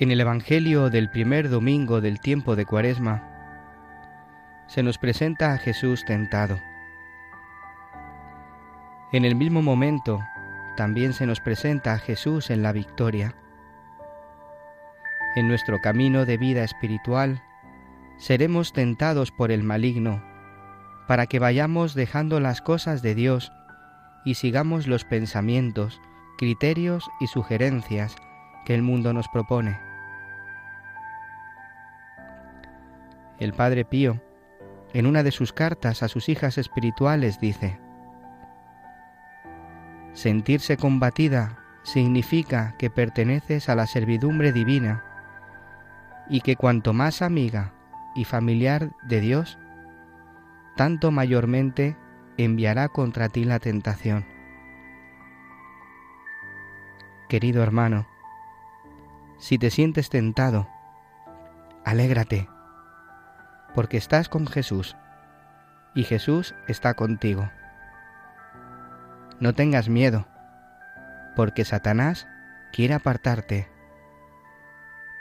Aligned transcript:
En 0.00 0.10
el 0.10 0.18
Evangelio 0.18 0.88
del 0.88 1.10
primer 1.10 1.50
domingo 1.50 2.00
del 2.00 2.20
tiempo 2.20 2.56
de 2.56 2.64
Cuaresma, 2.64 3.22
se 4.66 4.82
nos 4.82 4.96
presenta 4.96 5.52
a 5.52 5.58
Jesús 5.58 6.06
tentado. 6.06 6.58
En 9.12 9.26
el 9.26 9.34
mismo 9.34 9.60
momento, 9.60 10.18
también 10.74 11.12
se 11.12 11.26
nos 11.26 11.40
presenta 11.40 11.92
a 11.92 11.98
Jesús 11.98 12.48
en 12.48 12.62
la 12.62 12.72
victoria. 12.72 13.34
En 15.36 15.48
nuestro 15.48 15.82
camino 15.82 16.24
de 16.24 16.38
vida 16.38 16.64
espiritual, 16.64 17.42
seremos 18.16 18.72
tentados 18.72 19.30
por 19.30 19.50
el 19.50 19.62
maligno, 19.62 20.24
para 21.08 21.26
que 21.26 21.38
vayamos 21.38 21.92
dejando 21.92 22.40
las 22.40 22.62
cosas 22.62 23.02
de 23.02 23.14
Dios 23.14 23.52
y 24.24 24.36
sigamos 24.36 24.86
los 24.86 25.04
pensamientos, 25.04 26.00
criterios 26.38 27.10
y 27.20 27.26
sugerencias 27.26 28.16
que 28.64 28.74
el 28.74 28.80
mundo 28.80 29.12
nos 29.12 29.28
propone. 29.28 29.89
El 33.40 33.54
Padre 33.54 33.86
Pío, 33.86 34.20
en 34.92 35.06
una 35.06 35.22
de 35.22 35.30
sus 35.30 35.54
cartas 35.54 36.02
a 36.02 36.08
sus 36.08 36.28
hijas 36.28 36.58
espirituales, 36.58 37.40
dice, 37.40 37.80
Sentirse 40.12 40.76
combatida 40.76 41.58
significa 41.82 42.74
que 42.78 42.90
perteneces 42.90 43.70
a 43.70 43.74
la 43.74 43.86
servidumbre 43.86 44.52
divina 44.52 45.04
y 46.28 46.42
que 46.42 46.56
cuanto 46.56 46.92
más 46.92 47.22
amiga 47.22 47.72
y 48.14 48.24
familiar 48.24 48.90
de 49.04 49.22
Dios, 49.22 49.58
tanto 50.76 51.10
mayormente 51.10 51.96
enviará 52.36 52.88
contra 52.88 53.30
ti 53.30 53.44
la 53.44 53.58
tentación. 53.58 54.26
Querido 57.30 57.62
hermano, 57.62 58.06
si 59.38 59.56
te 59.56 59.70
sientes 59.70 60.10
tentado, 60.10 60.68
alégrate 61.86 62.46
porque 63.74 63.96
estás 63.96 64.28
con 64.28 64.46
Jesús 64.46 64.96
y 65.94 66.04
Jesús 66.04 66.54
está 66.68 66.94
contigo. 66.94 67.50
No 69.40 69.54
tengas 69.54 69.88
miedo, 69.88 70.26
porque 71.34 71.64
Satanás 71.64 72.28
quiere 72.72 72.94
apartarte, 72.94 73.68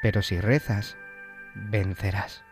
pero 0.01 0.21
si 0.21 0.39
rezas, 0.39 0.97
vencerás. 1.55 2.43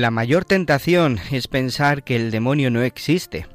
La 0.00 0.10
mayor 0.10 0.46
tentación 0.46 1.20
es 1.30 1.46
pensar 1.46 2.04
que 2.04 2.16
el 2.16 2.30
demonio 2.30 2.70
no 2.70 2.80
existe. 2.80 3.46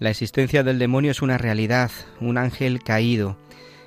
La 0.00 0.10
existencia 0.10 0.64
del 0.64 0.80
demonio 0.80 1.12
es 1.12 1.22
una 1.22 1.38
realidad, 1.38 1.92
un 2.20 2.36
ángel 2.36 2.82
caído. 2.82 3.38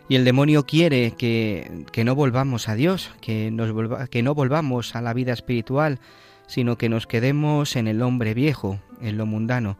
Y 0.07 0.15
el 0.15 0.23
demonio 0.23 0.65
quiere 0.65 1.11
que, 1.17 1.83
que 1.91 2.05
no 2.05 2.15
volvamos 2.15 2.69
a 2.69 2.75
Dios, 2.75 3.11
que, 3.19 3.51
nos 3.51 4.07
que 4.07 4.23
no 4.23 4.33
volvamos 4.35 4.95
a 4.95 5.01
la 5.01 5.13
vida 5.13 5.33
espiritual, 5.33 5.99
sino 6.47 6.77
que 6.77 6.87
nos 6.87 7.07
quedemos 7.07 7.75
en 7.75 7.89
el 7.89 8.01
hombre 8.01 8.33
viejo, 8.33 8.79
en 9.01 9.17
lo 9.17 9.25
mundano. 9.25 9.77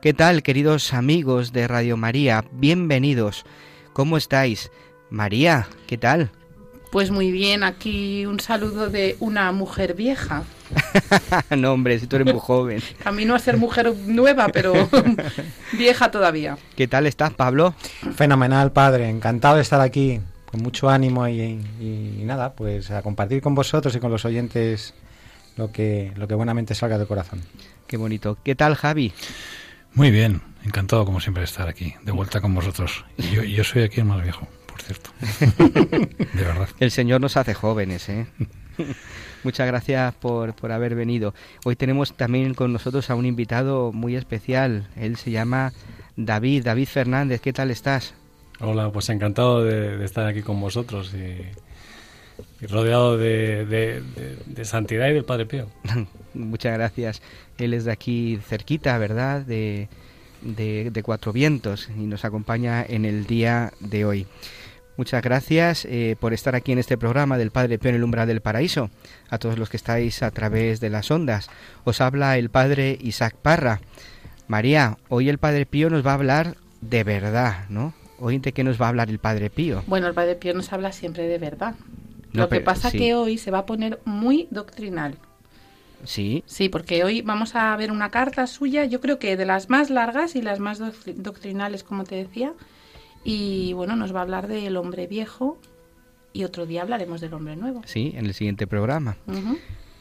¿Qué 0.00 0.14
tal, 0.14 0.44
queridos 0.44 0.94
amigos 0.94 1.52
de 1.52 1.66
Radio 1.66 1.96
María? 1.96 2.44
Bienvenidos. 2.52 3.44
¿Cómo 3.92 4.16
estáis? 4.16 4.70
María, 5.10 5.66
¿qué 5.88 5.98
tal? 5.98 6.30
Pues 6.94 7.10
muy 7.10 7.32
bien, 7.32 7.64
aquí 7.64 8.24
un 8.24 8.38
saludo 8.38 8.88
de 8.88 9.16
una 9.18 9.50
mujer 9.50 9.94
vieja. 9.94 10.44
no, 11.50 11.72
hombre, 11.72 11.98
si 11.98 12.06
tú 12.06 12.14
eres 12.14 12.32
muy 12.32 12.40
joven. 12.40 12.80
Camino 13.02 13.34
a 13.34 13.40
ser 13.40 13.56
mujer 13.56 13.92
nueva, 14.06 14.46
pero 14.52 14.72
vieja 15.72 16.12
todavía. 16.12 16.56
¿Qué 16.76 16.86
tal 16.86 17.08
estás, 17.08 17.32
Pablo? 17.34 17.74
Fenomenal, 18.14 18.70
padre. 18.70 19.08
Encantado 19.08 19.56
de 19.56 19.62
estar 19.62 19.80
aquí, 19.80 20.20
con 20.46 20.62
mucho 20.62 20.88
ánimo 20.88 21.26
y, 21.26 21.40
y, 21.80 22.22
nada, 22.24 22.52
pues 22.52 22.92
a 22.92 23.02
compartir 23.02 23.42
con 23.42 23.56
vosotros 23.56 23.96
y 23.96 23.98
con 23.98 24.12
los 24.12 24.24
oyentes 24.24 24.94
lo 25.56 25.72
que, 25.72 26.12
lo 26.14 26.28
que 26.28 26.36
buenamente 26.36 26.76
salga 26.76 26.96
del 26.96 27.08
corazón. 27.08 27.40
Qué 27.88 27.96
bonito. 27.96 28.38
¿Qué 28.44 28.54
tal, 28.54 28.76
Javi? 28.76 29.12
Muy 29.94 30.12
bien, 30.12 30.42
encantado 30.64 31.04
como 31.04 31.18
siempre 31.18 31.40
de 31.40 31.46
estar 31.46 31.66
aquí, 31.66 31.94
de 32.04 32.12
vuelta 32.12 32.40
con 32.40 32.54
vosotros. 32.54 33.04
Y 33.18 33.32
yo, 33.32 33.42
yo 33.42 33.64
soy 33.64 33.82
aquí 33.82 33.98
el 33.98 34.06
más 34.06 34.22
viejo, 34.22 34.46
por 34.74 34.82
cierto. 34.82 35.10
de 36.34 36.42
verdad. 36.42 36.68
El 36.80 36.90
Señor 36.90 37.20
nos 37.20 37.36
hace 37.36 37.54
jóvenes, 37.54 38.08
¿eh? 38.08 38.26
Muchas 39.44 39.66
gracias 39.68 40.14
por, 40.14 40.54
por, 40.54 40.72
haber 40.72 40.96
venido. 40.96 41.32
Hoy 41.64 41.76
tenemos 41.76 42.14
también 42.14 42.54
con 42.54 42.72
nosotros 42.72 43.08
a 43.08 43.14
un 43.14 43.24
invitado 43.24 43.92
muy 43.92 44.16
especial. 44.16 44.88
Él 44.96 45.16
se 45.16 45.30
llama 45.30 45.72
David, 46.16 46.64
David 46.64 46.88
Fernández. 46.88 47.40
¿Qué 47.40 47.52
tal 47.52 47.70
estás? 47.70 48.14
Hola, 48.58 48.90
pues 48.90 49.08
encantado 49.10 49.62
de, 49.62 49.96
de 49.96 50.04
estar 50.04 50.26
aquí 50.26 50.42
con 50.42 50.60
vosotros 50.60 51.14
y, 51.14 52.64
y 52.64 52.66
rodeado 52.66 53.16
de, 53.16 53.64
de, 53.66 54.02
de, 54.46 54.64
santidad 54.64 55.08
y 55.08 55.12
del 55.12 55.24
Padre 55.24 55.46
Pío. 55.46 55.68
Muchas 56.34 56.74
gracias. 56.74 57.22
Él 57.58 57.74
es 57.74 57.84
de 57.84 57.92
aquí 57.92 58.40
cerquita, 58.44 58.98
¿verdad? 58.98 59.42
De, 59.42 59.88
de 60.40 61.02
Cuatro 61.04 61.32
Vientos 61.32 61.88
y 61.96 62.06
nos 62.06 62.24
acompaña 62.24 62.84
en 62.84 63.04
el 63.04 63.26
día 63.26 63.72
de 63.78 64.04
hoy. 64.04 64.26
Muchas 64.96 65.22
gracias 65.22 65.84
eh, 65.86 66.16
por 66.20 66.32
estar 66.32 66.54
aquí 66.54 66.70
en 66.72 66.78
este 66.78 66.96
programa 66.96 67.36
del 67.36 67.50
Padre 67.50 67.78
Pío 67.78 67.88
en 67.90 67.96
el 67.96 68.04
umbral 68.04 68.28
del 68.28 68.40
paraíso. 68.40 68.90
A 69.28 69.38
todos 69.38 69.58
los 69.58 69.68
que 69.68 69.76
estáis 69.76 70.22
a 70.22 70.30
través 70.30 70.78
de 70.80 70.88
las 70.90 71.10
ondas. 71.10 71.50
Os 71.84 72.00
habla 72.00 72.38
el 72.38 72.48
Padre 72.48 72.96
Isaac 73.00 73.34
Parra. 73.42 73.80
María, 74.46 74.96
hoy 75.08 75.28
el 75.28 75.38
Padre 75.38 75.66
Pío 75.66 75.90
nos 75.90 76.06
va 76.06 76.12
a 76.12 76.14
hablar 76.14 76.56
de 76.80 77.02
verdad, 77.02 77.64
¿no? 77.70 77.92
Hoy 78.20 78.38
de 78.38 78.52
qué 78.52 78.62
nos 78.62 78.80
va 78.80 78.86
a 78.86 78.88
hablar 78.90 79.10
el 79.10 79.18
Padre 79.18 79.50
Pío. 79.50 79.82
Bueno, 79.88 80.06
el 80.06 80.14
Padre 80.14 80.36
Pío 80.36 80.54
nos 80.54 80.72
habla 80.72 80.92
siempre 80.92 81.26
de 81.26 81.38
verdad. 81.38 81.74
No, 82.32 82.42
Lo 82.42 82.48
que 82.48 82.56
pero- 82.56 82.64
pasa 82.64 82.90
sí. 82.90 82.98
que 82.98 83.14
hoy 83.14 83.36
se 83.38 83.50
va 83.50 83.58
a 83.58 83.66
poner 83.66 83.98
muy 84.04 84.46
doctrinal. 84.50 85.16
Sí, 86.04 86.44
Sí, 86.46 86.68
porque 86.68 87.02
hoy 87.02 87.22
vamos 87.22 87.54
a 87.56 87.74
ver 87.76 87.90
una 87.90 88.10
carta 88.10 88.46
suya, 88.46 88.84
yo 88.84 89.00
creo 89.00 89.18
que 89.18 89.36
de 89.38 89.46
las 89.46 89.70
más 89.70 89.88
largas 89.88 90.36
y 90.36 90.42
las 90.42 90.60
más 90.60 90.78
doc- 90.78 91.14
doctrinales, 91.16 91.82
como 91.82 92.04
te 92.04 92.14
decía. 92.16 92.52
Y 93.24 93.72
bueno, 93.72 93.96
nos 93.96 94.14
va 94.14 94.20
a 94.20 94.22
hablar 94.22 94.46
del 94.48 94.76
hombre 94.76 95.06
viejo 95.06 95.58
y 96.32 96.44
otro 96.44 96.66
día 96.66 96.82
hablaremos 96.82 97.20
del 97.20 97.32
hombre 97.34 97.56
nuevo. 97.56 97.82
sí, 97.86 98.12
en 98.16 98.26
el 98.26 98.34
siguiente 98.34 98.66
programa. 98.66 99.16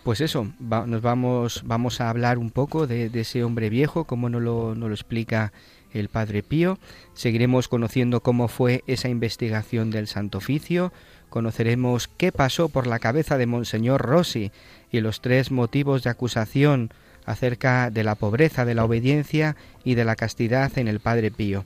Pues 0.04 0.20
eso, 0.20 0.52
va- 0.62 0.86
nos 0.86 1.02
vamos, 1.02 1.62
vamos 1.66 2.02
a 2.02 2.10
hablar 2.10 2.38
un 2.38 2.52
poco 2.52 2.88
de, 2.88 3.10
de 3.10 3.22
ese 3.22 3.44
hombre 3.46 3.70
viejo, 3.70 4.04
como 4.04 4.28
nos 4.30 4.42
lo, 4.42 4.76
nos 4.76 4.90
lo 4.90 4.94
explica 4.96 5.54
el 5.94 6.10
Padre 6.10 6.44
Pío. 6.44 6.78
Seguiremos 7.14 7.70
conociendo 7.70 8.20
cómo 8.22 8.50
fue 8.50 8.84
esa 8.88 9.08
investigación 9.08 9.92
del 9.92 10.08
Santo 10.08 10.40
Oficio, 10.40 10.92
conoceremos 11.30 12.10
qué 12.10 12.32
pasó 12.34 12.68
por 12.68 12.86
la 12.88 13.00
cabeza 13.00 13.38
de 13.38 13.46
Monseñor 13.46 14.02
Rossi 14.02 14.52
y 14.92 15.00
los 15.00 15.22
tres 15.22 15.52
motivos 15.52 16.04
de 16.04 16.10
acusación 16.10 16.90
acerca 17.26 17.90
de 17.90 18.04
la 18.04 18.16
pobreza, 18.16 18.66
de 18.66 18.76
la 18.76 18.84
obediencia 18.84 19.56
y 19.86 19.96
de 19.96 20.04
la 20.04 20.16
castidad 20.18 20.78
en 20.78 20.90
el 20.90 21.00
Padre 21.00 21.32
Pío. 21.32 21.64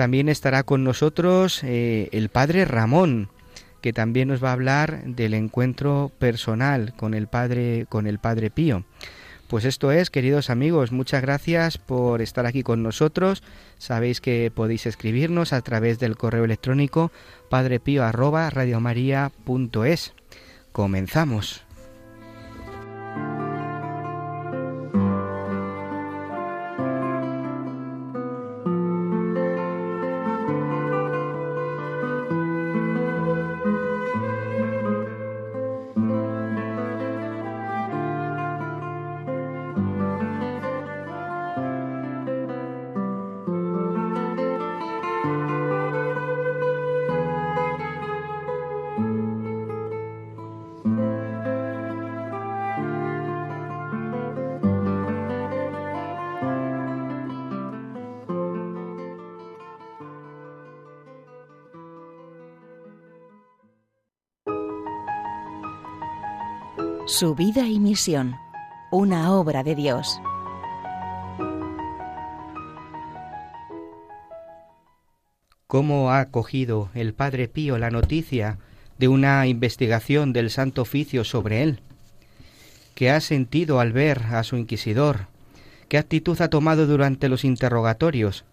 También 0.00 0.30
estará 0.30 0.62
con 0.62 0.82
nosotros 0.82 1.60
eh, 1.62 2.08
el 2.12 2.30
Padre 2.30 2.64
Ramón, 2.64 3.28
que 3.82 3.92
también 3.92 4.28
nos 4.28 4.42
va 4.42 4.48
a 4.48 4.54
hablar 4.54 5.04
del 5.04 5.34
encuentro 5.34 6.10
personal 6.18 6.94
con 6.96 7.12
el 7.12 7.26
Padre, 7.26 7.84
con 7.86 8.06
el 8.06 8.18
Padre 8.18 8.48
Pío. 8.48 8.84
Pues 9.46 9.66
esto 9.66 9.92
es, 9.92 10.08
queridos 10.08 10.48
amigos, 10.48 10.90
muchas 10.90 11.20
gracias 11.20 11.76
por 11.76 12.22
estar 12.22 12.46
aquí 12.46 12.62
con 12.62 12.82
nosotros. 12.82 13.42
Sabéis 13.76 14.22
que 14.22 14.50
podéis 14.50 14.86
escribirnos 14.86 15.52
a 15.52 15.60
través 15.60 15.98
del 15.98 16.16
correo 16.16 16.46
electrónico 16.46 17.12
padrepío@radiomaria.es. 17.50 20.14
Comenzamos. 20.72 21.69
Su 67.20 67.34
vida 67.34 67.68
y 67.68 67.78
misión, 67.78 68.34
una 68.90 69.34
obra 69.34 69.62
de 69.62 69.74
Dios. 69.74 70.22
¿Cómo 75.66 76.12
ha 76.12 76.20
acogido 76.20 76.88
el 76.94 77.12
Padre 77.12 77.46
Pío 77.46 77.76
la 77.76 77.90
noticia 77.90 78.56
de 78.96 79.08
una 79.08 79.46
investigación 79.46 80.32
del 80.32 80.48
Santo 80.48 80.80
Oficio 80.80 81.24
sobre 81.24 81.62
él? 81.62 81.80
¿Qué 82.94 83.10
ha 83.10 83.20
sentido 83.20 83.80
al 83.80 83.92
ver 83.92 84.22
a 84.32 84.42
su 84.42 84.56
inquisidor? 84.56 85.26
¿Qué 85.90 85.98
actitud 85.98 86.40
ha 86.40 86.48
tomado 86.48 86.86
durante 86.86 87.28
los 87.28 87.44
interrogatorios? 87.44 88.46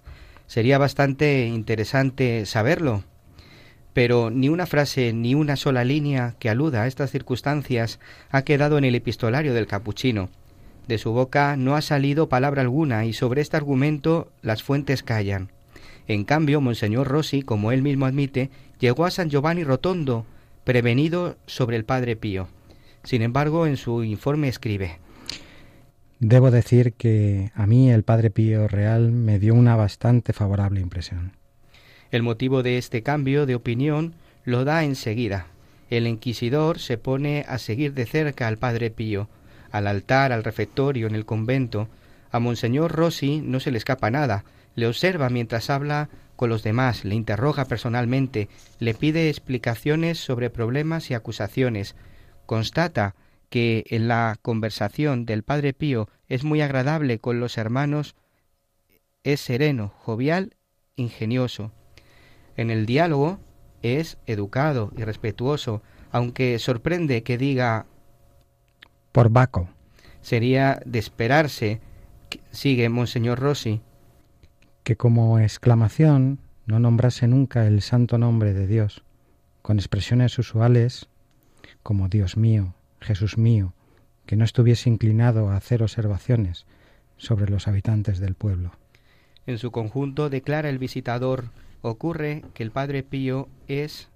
Sería 0.46 0.78
bastante 0.78 1.48
interesante 1.48 2.46
saberlo 2.46 3.06
pero 3.98 4.30
ni 4.30 4.48
una 4.48 4.68
frase 4.68 5.12
ni 5.12 5.34
una 5.34 5.56
sola 5.56 5.84
línea 5.84 6.36
que 6.38 6.52
aluda 6.52 6.84
a 6.84 6.88
estas 6.88 7.10
circunstancias 7.10 8.00
ha 8.30 8.44
quedado 8.44 8.78
en 8.78 8.84
el 8.84 8.94
epistolario 8.94 9.56
del 9.56 9.66
capuchino. 9.66 10.30
De 10.88 11.00
su 11.00 11.14
boca 11.14 11.58
no 11.58 11.76
ha 11.76 11.82
salido 11.82 12.30
palabra 12.30 12.62
alguna 12.62 13.06
y 13.06 13.14
sobre 13.14 13.42
este 13.42 13.58
argumento 13.58 14.32
las 14.44 14.62
fuentes 14.62 15.02
callan. 15.02 15.50
En 16.08 16.26
cambio, 16.26 16.62
Monseñor 16.62 17.08
Rossi, 17.08 17.42
como 17.42 17.72
él 17.72 17.82
mismo 17.82 18.06
admite, 18.06 18.52
llegó 18.80 19.04
a 19.04 19.10
San 19.10 19.32
Giovanni 19.32 19.64
Rotondo, 19.64 20.28
prevenido 20.64 21.36
sobre 21.48 21.76
el 21.76 21.84
Padre 21.84 22.16
Pío. 22.16 22.50
Sin 23.04 23.24
embargo, 23.24 23.66
en 23.66 23.78
su 23.78 24.04
informe 24.04 24.48
escribe 24.48 25.00
Debo 26.20 26.52
decir 26.52 26.94
que 26.94 27.50
a 27.56 27.66
mí 27.66 27.90
el 27.90 28.04
Padre 28.04 28.30
Pío 28.30 28.68
Real 28.68 29.12
me 29.12 29.40
dio 29.40 29.56
una 29.56 29.76
bastante 29.76 30.34
favorable 30.34 30.82
impresión. 30.82 31.32
El 32.12 32.24
motivo 32.24 32.64
de 32.64 32.78
este 32.78 33.04
cambio 33.04 33.46
de 33.46 33.56
opinión 33.56 34.16
lo 34.46 34.64
da 34.64 34.84
enseguida. 34.84 35.48
El 35.90 36.08
inquisidor 36.08 36.80
se 36.80 36.98
pone 36.98 37.46
a 37.48 37.58
seguir 37.58 37.94
de 37.94 38.06
cerca 38.06 38.48
al 38.48 38.58
Padre 38.58 38.92
Pío, 38.92 39.30
al 39.72 39.88
altar, 39.88 40.32
al 40.32 40.44
refectorio, 40.44 41.08
en 41.08 41.16
el 41.16 41.26
convento. 41.26 41.90
A 42.32 42.40
Monseñor 42.40 42.94
Rossi 42.94 43.42
no 43.42 43.60
se 43.60 43.72
le 43.72 43.78
escapa 43.78 44.10
nada, 44.12 44.46
le 44.76 44.88
observa 44.88 45.30
mientras 45.30 45.70
habla 45.70 46.10
con 46.36 46.50
los 46.50 46.64
demás, 46.64 47.04
le 47.04 47.16
interroga 47.16 47.66
personalmente, 47.66 48.48
le 48.80 48.94
pide 48.94 49.30
explicaciones 49.30 50.20
sobre 50.20 50.50
problemas 50.50 51.10
y 51.10 51.14
acusaciones. 51.14 51.96
Constata 52.46 53.16
que 53.50 53.86
en 53.88 54.08
la 54.08 54.38
conversación 54.42 55.26
del 55.26 55.44
Padre 55.44 55.74
Pío 55.74 56.10
es 56.28 56.44
muy 56.44 56.62
agradable 56.62 57.20
con 57.20 57.40
los 57.40 57.58
hermanos, 57.58 58.16
es 59.24 59.42
sereno, 59.42 59.94
jovial, 59.98 60.56
ingenioso. 60.96 61.72
En 62.58 62.72
el 62.72 62.86
diálogo 62.86 63.40
es 63.84 64.18
educado 64.26 64.92
y 64.98 65.04
respetuoso, 65.04 65.84
aunque 66.12 66.58
sorprende 66.60 67.24
que 67.24 67.38
diga 67.38 67.86
por 69.12 69.30
Baco. 69.30 69.70
Sería 70.22 70.82
de 70.86 71.00
esperarse, 71.00 71.80
sigue 72.52 72.90
Monseñor 72.90 73.40
Rossi, 73.40 73.82
que 74.84 74.98
como 74.98 75.40
exclamación 75.40 76.40
no 76.66 76.80
nombrase 76.80 77.28
nunca 77.28 77.68
el 77.68 77.82
santo 77.82 78.18
nombre 78.18 78.54
de 78.54 78.68
Dios, 78.68 79.04
con 79.62 79.78
expresiones 79.80 80.38
usuales 80.40 81.08
como 81.84 82.10
Dios 82.10 82.38
mío, 82.38 82.74
Jesús 83.00 83.38
mío, 83.38 83.74
que 84.26 84.36
no 84.36 84.44
estuviese 84.44 84.90
inclinado 84.90 85.50
a 85.50 85.56
hacer 85.56 85.84
observaciones 85.84 86.66
sobre 87.18 87.50
los 87.50 87.68
habitantes 87.68 88.20
del 88.20 88.36
pueblo. 88.36 88.72
En 89.46 89.58
su 89.58 89.72
conjunto 89.72 90.30
declara 90.30 90.70
el 90.70 90.80
visitador 90.80 91.52
ocurre 91.82 92.44
que 92.54 92.64
el 92.64 92.72
Padre 92.72 93.04
Pío 93.04 93.48
es 93.68 94.10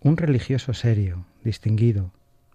un 0.00 0.16
religioso 0.16 0.74
serio, 0.74 1.24
distinguido, 1.42 2.12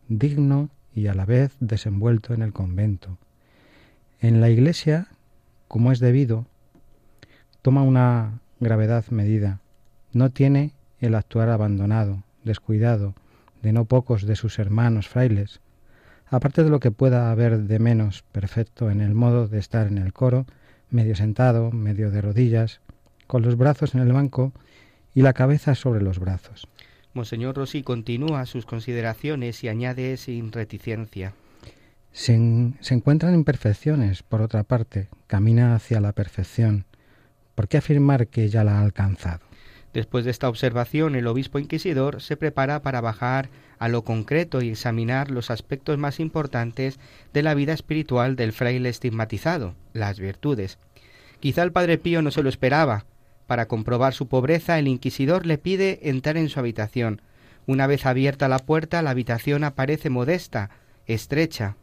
digno 0.08 0.70
y 0.94 1.08
a 1.08 1.14
la 1.14 1.26
vez 1.26 1.56
desenvuelto 1.60 2.34
en 2.34 2.42
el 2.42 2.54
convento. 2.54 3.18
En 4.20 4.42
la 4.42 4.50
iglesia, 4.50 5.08
como 5.68 5.92
es 5.92 6.00
debido, 6.00 6.46
toma 7.62 7.84
una 7.84 8.40
gravedad 8.60 9.06
medida. 9.10 9.60
No 10.14 10.30
tiene 10.30 10.74
el 11.00 11.16
actuar 11.16 11.50
abandonado, 11.50 12.24
descuidado, 12.44 13.16
de 13.62 13.74
no 13.74 13.86
pocos 13.86 14.26
de 14.26 14.36
sus 14.36 14.60
hermanos 14.60 15.08
frailes, 15.08 15.62
aparte 16.28 16.64
de 16.64 16.70
lo 16.70 16.80
que 16.80 16.92
pueda 16.92 17.32
haber 17.32 17.60
de 17.60 17.80
menos 17.80 18.24
perfecto 18.32 18.90
en 18.90 19.02
el 19.02 19.14
modo 19.14 19.48
de 19.48 19.60
estar 19.60 19.88
en 19.88 19.98
el 19.98 20.14
coro, 20.14 20.46
medio 20.90 21.16
sentado, 21.16 21.72
medio 21.72 22.12
de 22.12 22.22
rodillas, 22.22 22.82
con 23.32 23.44
los 23.44 23.56
brazos 23.56 23.96
en 23.96 24.02
el 24.02 24.12
banco 24.12 24.52
y 25.16 25.22
la 25.22 25.32
cabeza 25.32 25.74
sobre 25.74 26.02
los 26.02 26.20
brazos. 26.20 26.68
Monseñor 27.14 27.56
Rossi 27.56 27.82
continúa 27.82 28.46
sus 28.46 28.66
consideraciones 28.66 29.64
y 29.64 29.70
añade 29.70 30.18
sin 30.18 30.52
reticencia. 30.52 31.32
Se, 32.12 32.34
se, 32.82 32.94
encuentran 32.94 33.34
imperfecciones, 33.34 34.22
por 34.22 34.42
otra 34.42 34.64
parte, 34.64 35.08
camina 35.28 35.76
hacia 35.76 36.02
la 36.02 36.12
perfección. 36.12 36.84
¿Por 37.56 37.70
qué 37.70 37.78
afirmar 37.78 38.28
que 38.28 38.50
ya 38.50 38.66
la 38.66 38.80
ha 38.80 38.82
alcanzado? 38.82 39.46
Después 39.94 40.26
de 40.26 40.32
esta 40.32 40.50
observación, 40.50 41.16
el 41.16 41.28
obispo 41.28 41.58
inquisidor 41.58 42.22
se 42.22 42.36
prepara 42.36 42.82
para 42.82 43.00
bajar 43.00 43.48
a 43.80 43.88
lo 43.88 44.04
concreto 44.04 44.62
y 44.62 44.72
examinar 44.72 45.32
los 45.32 45.52
aspectos 45.52 45.98
más 45.98 46.20
importantes 46.20 47.00
de 47.32 47.44
la 47.44 47.54
vida 47.54 47.72
espiritual 47.72 48.36
del 48.36 48.52
fraile 48.52 48.90
estigmatizado, 48.90 49.74
las 49.94 50.20
virtudes. 50.20 50.80
Quizá 51.40 51.64
el 51.64 51.72
padre 51.72 51.98
Pío 51.98 52.22
no 52.22 52.30
se 52.30 52.44
lo 52.44 52.50
esperaba, 52.50 53.06
para 53.52 53.68
comprobar 53.68 54.14
su 54.14 54.30
pobreza, 54.30 54.80
el 54.80 54.88
inquisidor 54.88 55.46
le 55.46 55.58
pide 55.58 56.08
entrar 56.10 56.38
en 56.38 56.48
su 56.48 56.58
habitación. 56.58 57.22
Una 57.68 57.86
vez 57.86 58.06
abierta 58.06 58.48
la 58.48 58.60
puerta, 58.60 59.02
la 59.02 59.10
habitación 59.10 59.66
aparece 59.66 60.10
modesta, 60.10 60.70
estrecha. 61.06 61.76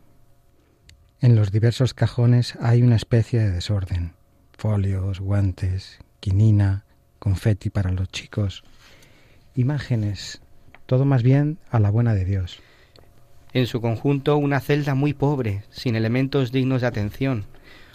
En 1.20 1.36
los 1.36 1.52
diversos 1.52 1.92
cajones 1.92 2.56
hay 2.62 2.80
una 2.80 2.96
especie 2.96 3.40
de 3.40 3.50
desorden. 3.50 4.14
Folios, 4.56 5.20
guantes, 5.20 5.98
quinina, 6.20 6.86
confeti 7.18 7.68
para 7.68 7.92
los 7.92 8.08
chicos, 8.08 8.64
imágenes, 9.54 10.40
todo 10.86 11.04
más 11.04 11.22
bien 11.22 11.58
a 11.70 11.80
la 11.80 11.90
buena 11.90 12.14
de 12.14 12.24
Dios. 12.24 12.62
En 13.52 13.66
su 13.66 13.82
conjunto 13.82 14.38
una 14.38 14.60
celda 14.60 14.94
muy 14.94 15.12
pobre, 15.12 15.64
sin 15.68 15.96
elementos 15.96 16.50
dignos 16.50 16.80
de 16.80 16.86
atención. 16.86 17.44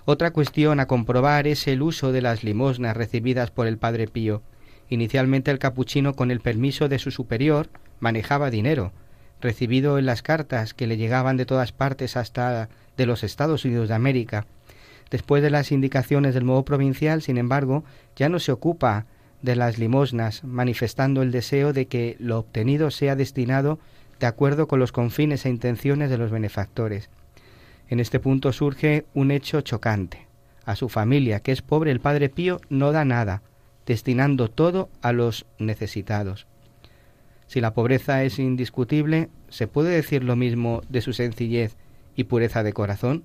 Otra 0.06 0.32
cuestión 0.32 0.82
a 0.82 0.86
comprobar 0.86 1.48
es 1.48 1.66
el 1.66 1.82
uso 1.82 2.12
de 2.12 2.22
las 2.22 2.44
limosnas 2.44 2.98
recibidas 2.98 3.52
por 3.52 3.68
el 3.68 3.78
Padre 3.78 4.10
Pío. 4.10 4.42
Inicialmente 4.90 5.50
el 5.50 5.60
capuchino, 5.60 6.14
con 6.14 6.30
el 6.30 6.42
permiso 6.42 6.90
de 6.90 7.00
su 7.00 7.10
superior, 7.10 7.70
manejaba 8.02 8.50
dinero, 8.50 8.92
recibido 9.40 9.98
en 9.98 10.06
las 10.06 10.22
cartas 10.22 10.74
que 10.74 10.88
le 10.88 10.98
llegaban 10.98 11.38
de 11.38 11.46
todas 11.46 11.72
partes 11.72 12.18
hasta 12.18 12.68
de 12.98 13.06
los 13.06 13.24
Estados 13.24 13.64
Unidos 13.64 13.88
de 13.88 13.96
América. 13.96 14.46
Después 15.10 15.42
de 15.42 15.50
las 15.50 15.72
indicaciones 15.72 16.34
del 16.34 16.46
nuevo 16.46 16.66
provincial, 16.66 17.22
sin 17.22 17.38
embargo, 17.38 17.86
ya 18.18 18.28
no 18.28 18.40
se 18.40 18.52
ocupa 18.52 19.06
de 19.42 19.56
las 19.56 19.78
limosnas, 19.78 20.44
manifestando 20.44 21.22
el 21.22 21.32
deseo 21.32 21.72
de 21.72 21.86
que 21.86 22.18
lo 22.20 22.40
obtenido 22.40 22.92
sea 22.92 23.16
destinado 23.16 23.80
de 24.20 24.28
acuerdo 24.28 24.68
con 24.68 24.80
los 24.80 24.92
confines 24.92 25.46
e 25.46 25.50
intenciones 25.50 26.10
de 26.10 26.18
los 26.18 26.30
benefactores. 26.30 27.10
En 27.90 28.00
este 28.00 28.20
punto 28.20 28.52
surge 28.54 29.06
un 29.14 29.32
hecho 29.32 29.62
chocante. 29.62 30.28
A 30.66 30.76
su 30.76 30.90
familia, 30.90 31.42
que 31.42 31.52
es 31.52 31.62
pobre, 31.62 31.92
el 31.92 32.00
Padre 32.00 32.30
Pío 32.30 32.62
no 32.70 32.92
da 32.92 33.06
nada, 33.06 33.42
destinando 33.86 34.50
todo 34.50 34.90
a 35.02 35.12
los 35.12 35.46
necesitados. 35.60 36.48
Si 37.48 37.62
la 37.62 37.74
pobreza 37.74 38.24
es 38.24 38.40
indiscutible, 38.40 39.30
¿se 39.50 39.68
puede 39.68 39.92
decir 39.92 40.24
lo 40.24 40.36
mismo 40.36 40.82
de 40.90 41.02
su 41.02 41.14
sencillez 41.14 41.76
y 42.16 42.24
pureza 42.24 42.64
de 42.64 42.74
corazón? 42.74 43.24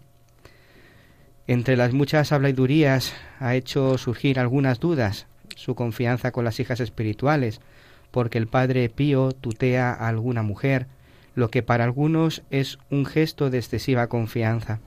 Entre 1.47 1.77
las 1.77 1.95
muchas 1.95 2.33
habladurías 2.33 3.15
ha 3.39 3.55
hecho 3.55 3.97
surgir 3.97 4.39
algunas 4.39 4.81
dudas, 4.81 5.27
su 5.57 5.75
confianza 5.75 6.31
con 6.31 6.45
las 6.45 6.61
hijas 6.61 6.81
espirituales, 6.81 7.61
porque 8.11 8.39
el 8.39 8.49
Padre 8.49 8.89
Pío 8.91 9.33
tutea 9.33 9.93
a 9.93 10.09
alguna 10.09 10.43
mujer, 10.43 10.89
lo 11.39 11.51
que 11.51 11.63
para 11.63 11.85
algunos 11.85 12.43
es 12.51 12.79
un 12.91 13.07
gesto 13.07 13.49
de 13.49 13.59
excesiva 13.59 14.09
confianza. 14.09 14.81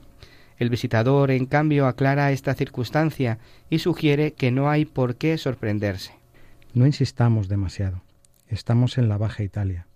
El 0.58 0.68
visitador, 0.68 1.30
en 1.30 1.46
cambio, 1.46 1.86
aclara 1.86 2.30
esta 2.30 2.52
circunstancia 2.54 3.38
y 3.70 3.78
sugiere 3.78 4.34
que 4.34 4.50
no 4.50 4.68
hay 4.68 4.84
por 4.84 5.16
qué 5.16 5.38
sorprenderse. 5.38 6.12
No 6.74 6.86
insistamos 6.86 7.48
demasiado. 7.48 8.02
Estamos 8.48 8.98
en 8.98 9.08
la 9.08 9.16
Baja 9.16 9.42
Italia. 9.42 9.86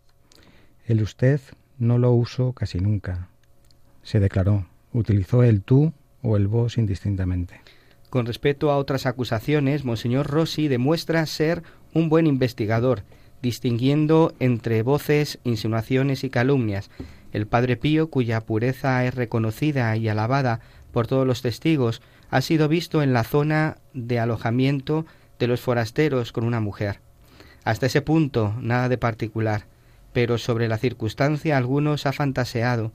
El 0.86 1.02
usted 1.02 1.42
no 1.78 1.98
lo 1.98 2.12
uso 2.12 2.54
casi 2.54 2.80
nunca. 2.80 3.28
Se 4.02 4.18
declaró. 4.18 4.66
Utilizó 4.94 5.42
el 5.42 5.60
tú 5.60 5.92
o 6.22 6.38
el 6.38 6.46
vos 6.48 6.78
indistintamente. 6.78 7.60
Con 8.08 8.24
respecto 8.24 8.70
a 8.70 8.78
otras 8.78 9.04
acusaciones, 9.04 9.84
Monseñor 9.84 10.26
Rossi 10.26 10.68
demuestra 10.68 11.26
ser 11.26 11.62
un 11.92 12.08
buen 12.08 12.26
investigador 12.26 13.02
distinguiendo 13.42 14.34
entre 14.40 14.82
voces, 14.82 15.38
insinuaciones 15.44 16.24
y 16.24 16.30
calumnias. 16.30 16.90
El 17.32 17.46
Padre 17.46 17.76
Pío, 17.76 18.08
cuya 18.08 18.40
pureza 18.40 19.04
es 19.04 19.14
reconocida 19.14 19.96
y 19.96 20.08
alabada 20.08 20.60
por 20.92 21.06
todos 21.06 21.26
los 21.26 21.42
testigos, 21.42 22.02
ha 22.30 22.40
sido 22.40 22.68
visto 22.68 23.02
en 23.02 23.12
la 23.12 23.24
zona 23.24 23.78
de 23.92 24.18
alojamiento 24.18 25.06
de 25.38 25.46
los 25.46 25.60
forasteros 25.60 26.32
con 26.32 26.44
una 26.44 26.60
mujer. 26.60 27.00
Hasta 27.64 27.86
ese 27.86 28.00
punto, 28.00 28.54
nada 28.60 28.88
de 28.88 28.98
particular, 28.98 29.66
pero 30.12 30.38
sobre 30.38 30.68
la 30.68 30.78
circunstancia 30.78 31.56
algunos 31.56 32.06
ha 32.06 32.12
fantaseado, 32.12 32.92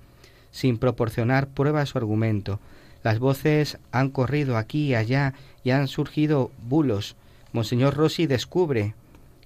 sin 0.51 0.77
proporcionar 0.77 1.48
pruebas 1.48 1.95
o 1.95 1.98
argumento. 1.98 2.60
Las 3.03 3.19
voces 3.19 3.77
han 3.91 4.10
corrido 4.10 4.57
aquí 4.57 4.88
y 4.88 4.95
allá 4.95 5.33
y 5.63 5.71
han 5.71 5.88
surgido 5.88 6.51
bulos. 6.67 7.15
Monseñor 7.51 7.95
Rossi 7.95 8.27
descubre, 8.27 8.95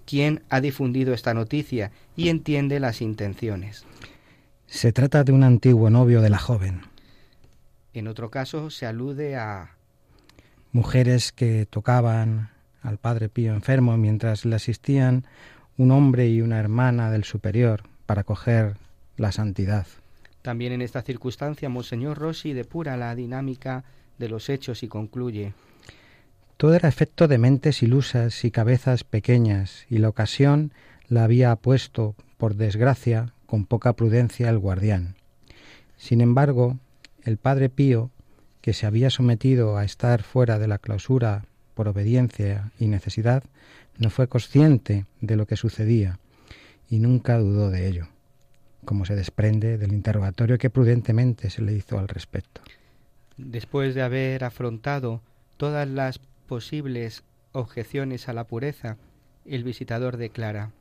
quién 0.05 0.43
ha 0.49 0.61
difundido 0.61 1.13
esta 1.13 1.33
noticia 1.33 1.91
y 2.15 2.29
entiende 2.29 2.79
las 2.79 3.01
intenciones. 3.01 3.85
Se 4.67 4.91
trata 4.91 5.23
de 5.23 5.31
un 5.31 5.43
antiguo 5.43 5.89
novio 5.89 6.21
de 6.21 6.29
la 6.29 6.37
joven. 6.37 6.81
En 7.93 8.07
otro 8.07 8.29
caso 8.29 8.69
se 8.69 8.85
alude 8.85 9.35
a 9.35 9.75
mujeres 10.71 11.31
que 11.31 11.65
tocaban 11.65 12.49
al 12.81 12.97
Padre 12.97 13.29
Pío 13.29 13.53
enfermo 13.53 13.97
mientras 13.97 14.45
le 14.45 14.55
asistían 14.55 15.25
un 15.77 15.91
hombre 15.91 16.27
y 16.27 16.41
una 16.41 16.59
hermana 16.59 17.09
del 17.09 17.23
superior 17.23 17.83
para 18.05 18.23
coger 18.23 18.77
la 19.17 19.31
santidad. 19.31 19.87
También 20.41 20.73
en 20.73 20.81
esta 20.81 21.01
circunstancia 21.01 21.69
Monseñor 21.69 22.17
Rossi 22.17 22.53
depura 22.53 22.97
la 22.97 23.15
dinámica 23.15 23.83
de 24.17 24.29
los 24.29 24.49
hechos 24.49 24.83
y 24.83 24.87
concluye 24.87 25.53
todo 26.57 26.73
era 26.73 26.87
efecto 26.87 27.27
de 27.27 27.37
mentes 27.37 27.83
ilusas 27.83 28.45
y 28.45 28.51
cabezas 28.51 29.03
pequeñas, 29.03 29.85
y 29.89 29.97
la 29.97 30.09
ocasión 30.09 30.71
la 31.07 31.23
había 31.23 31.55
puesto, 31.55 32.15
por 32.37 32.55
desgracia, 32.55 33.33
con 33.45 33.65
poca 33.65 33.93
prudencia 33.93 34.49
el 34.49 34.57
guardián. 34.57 35.15
Sin 35.97 36.21
embargo, 36.21 36.77
el 37.23 37.37
padre 37.37 37.69
Pío, 37.69 38.11
que 38.61 38.73
se 38.73 38.85
había 38.85 39.09
sometido 39.09 39.77
a 39.77 39.85
estar 39.85 40.23
fuera 40.23 40.57
de 40.57 40.67
la 40.67 40.77
clausura 40.77 41.45
por 41.73 41.87
obediencia 41.87 42.71
y 42.79 42.87
necesidad, 42.87 43.43
no 43.97 44.09
fue 44.09 44.27
consciente 44.27 45.05
de 45.21 45.35
lo 45.35 45.45
que 45.45 45.57
sucedía 45.57 46.19
y 46.89 46.99
nunca 46.99 47.37
dudó 47.37 47.69
de 47.69 47.87
ello, 47.87 48.07
como 48.85 49.05
se 49.05 49.15
desprende 49.15 49.77
del 49.77 49.93
interrogatorio 49.93 50.57
que 50.57 50.69
prudentemente 50.69 51.49
se 51.49 51.61
le 51.61 51.73
hizo 51.73 51.99
al 51.99 52.07
respecto. 52.07 52.61
Después 53.37 53.95
de 53.95 54.01
haber 54.01 54.43
afrontado 54.43 55.21
todas 55.57 55.87
las 55.87 56.19
posibles 56.45 57.23
objeciones 57.51 58.29
a 58.29 58.33
la 58.33 58.45
pureza, 58.45 58.97
el 59.45 59.63
visitador 59.63 60.17
declara 60.17 60.71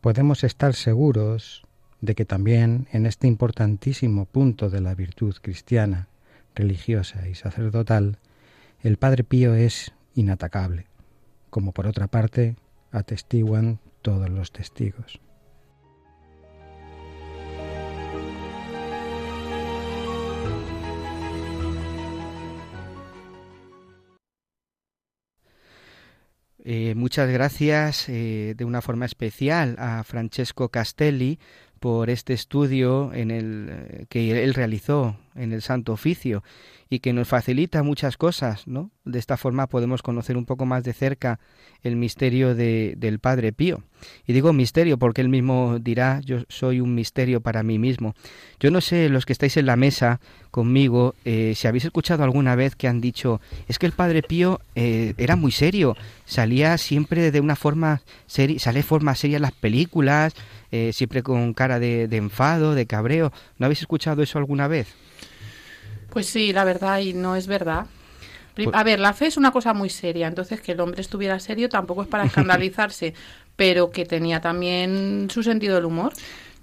Podemos 0.00 0.44
estar 0.44 0.74
seguros 0.74 1.62
de 2.00 2.14
que 2.14 2.24
también 2.24 2.88
en 2.92 3.06
este 3.06 3.26
importantísimo 3.26 4.24
punto 4.24 4.70
de 4.70 4.80
la 4.80 4.94
virtud 4.94 5.36
cristiana, 5.42 6.08
religiosa 6.54 7.28
y 7.28 7.34
sacerdotal, 7.34 8.18
el 8.82 8.96
Padre 8.96 9.24
Pío 9.24 9.54
es 9.54 9.92
inatacable, 10.14 10.86
como 11.50 11.72
por 11.72 11.86
otra 11.86 12.06
parte 12.06 12.56
atestiguan 12.90 13.78
todos 14.02 14.30
los 14.30 14.52
testigos. 14.52 15.20
Eh, 26.62 26.94
muchas 26.94 27.30
gracias 27.30 28.08
eh, 28.08 28.54
de 28.56 28.64
una 28.66 28.82
forma 28.82 29.06
especial 29.06 29.76
a 29.78 30.04
Francesco 30.04 30.68
Castelli 30.68 31.38
por 31.80 32.10
este 32.10 32.34
estudio 32.34 33.10
en 33.14 33.30
el, 33.30 33.68
eh, 33.70 34.06
que 34.08 34.44
él 34.44 34.54
realizó 34.54 35.16
en 35.34 35.52
el 35.52 35.62
Santo 35.62 35.92
Oficio 35.92 36.44
y 36.92 36.98
que 36.98 37.12
nos 37.12 37.28
facilita 37.28 37.84
muchas 37.84 38.16
cosas, 38.16 38.66
¿no? 38.66 38.90
De 39.04 39.20
esta 39.20 39.36
forma 39.36 39.68
podemos 39.68 40.02
conocer 40.02 40.36
un 40.36 40.44
poco 40.44 40.66
más 40.66 40.82
de 40.82 40.92
cerca 40.92 41.38
el 41.82 41.94
misterio 41.94 42.56
de, 42.56 42.94
del 42.96 43.20
Padre 43.20 43.52
Pío. 43.52 43.84
Y 44.26 44.32
digo 44.32 44.52
misterio 44.52 44.98
porque 44.98 45.20
él 45.20 45.28
mismo 45.28 45.78
dirá, 45.80 46.20
yo 46.24 46.40
soy 46.48 46.80
un 46.80 46.96
misterio 46.96 47.40
para 47.40 47.62
mí 47.62 47.78
mismo. 47.78 48.14
Yo 48.58 48.72
no 48.72 48.80
sé, 48.80 49.08
los 49.08 49.24
que 49.24 49.32
estáis 49.32 49.56
en 49.56 49.66
la 49.66 49.76
mesa 49.76 50.20
conmigo, 50.50 51.14
eh, 51.24 51.52
si 51.54 51.68
habéis 51.68 51.84
escuchado 51.84 52.24
alguna 52.24 52.56
vez 52.56 52.74
que 52.74 52.88
han 52.88 53.00
dicho, 53.00 53.40
es 53.68 53.78
que 53.78 53.86
el 53.86 53.92
Padre 53.92 54.24
Pío 54.24 54.60
eh, 54.74 55.14
era 55.16 55.36
muy 55.36 55.52
serio, 55.52 55.96
salía 56.24 56.76
siempre 56.76 57.30
de 57.30 57.40
una 57.40 57.54
forma 57.54 58.02
seria, 58.26 58.58
sale 58.58 58.82
forma 58.82 59.14
seria 59.14 59.36
en 59.36 59.42
las 59.42 59.52
películas, 59.52 60.34
eh, 60.72 60.92
siempre 60.92 61.22
con 61.22 61.52
cara 61.54 61.78
de, 61.78 62.08
de 62.08 62.16
enfado, 62.16 62.74
de 62.74 62.86
cabreo. 62.86 63.32
¿No 63.58 63.66
habéis 63.66 63.80
escuchado 63.80 64.22
eso 64.22 64.38
alguna 64.38 64.68
vez? 64.68 64.88
Pues 66.10 66.26
sí, 66.26 66.52
la 66.52 66.64
verdad, 66.64 66.98
y 67.00 67.12
no 67.12 67.36
es 67.36 67.46
verdad. 67.46 67.86
Pues 68.54 68.68
A 68.72 68.82
ver, 68.82 68.98
la 68.98 69.12
fe 69.14 69.26
es 69.26 69.36
una 69.36 69.52
cosa 69.52 69.72
muy 69.74 69.88
seria, 69.90 70.26
entonces 70.26 70.60
que 70.60 70.72
el 70.72 70.80
hombre 70.80 71.00
estuviera 71.00 71.38
serio 71.38 71.68
tampoco 71.68 72.02
es 72.02 72.08
para 72.08 72.24
escandalizarse, 72.26 73.14
pero 73.56 73.90
que 73.90 74.04
tenía 74.04 74.40
también 74.40 75.28
su 75.30 75.42
sentido 75.42 75.76
del 75.76 75.84
humor. 75.84 76.12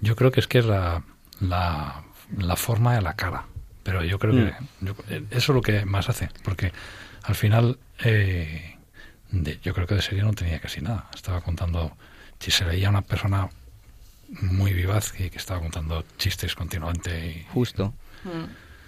Yo 0.00 0.14
creo 0.14 0.30
que 0.30 0.40
es 0.40 0.46
que 0.46 0.58
es 0.58 0.66
la, 0.66 1.02
la, 1.40 2.04
la 2.36 2.56
forma 2.56 2.94
de 2.94 3.02
la 3.02 3.14
cara, 3.16 3.46
pero 3.82 4.04
yo 4.04 4.18
creo 4.18 4.34
que 4.34 4.54
yo- 4.82 4.94
eh, 5.08 5.24
eso 5.30 5.52
es 5.52 5.56
lo 5.56 5.62
que 5.62 5.84
más 5.86 6.08
hace, 6.08 6.28
porque 6.44 6.72
al 7.24 7.34
final 7.34 7.78
eh, 8.04 8.76
de- 9.30 9.58
yo 9.62 9.72
creo 9.74 9.86
que 9.86 9.94
de 9.96 10.02
serio 10.02 10.24
no 10.24 10.34
tenía 10.34 10.60
casi 10.60 10.82
nada. 10.82 11.08
Estaba 11.14 11.40
contando, 11.40 11.96
si 12.38 12.50
se 12.50 12.64
veía 12.64 12.90
una 12.90 13.02
persona 13.02 13.48
muy 14.42 14.72
vivaz 14.72 15.12
y 15.18 15.30
que 15.30 15.38
estaba 15.38 15.60
contando 15.60 16.04
chistes 16.18 16.54
continuamente. 16.54 17.26
Y, 17.28 17.46
Justo. 17.52 17.94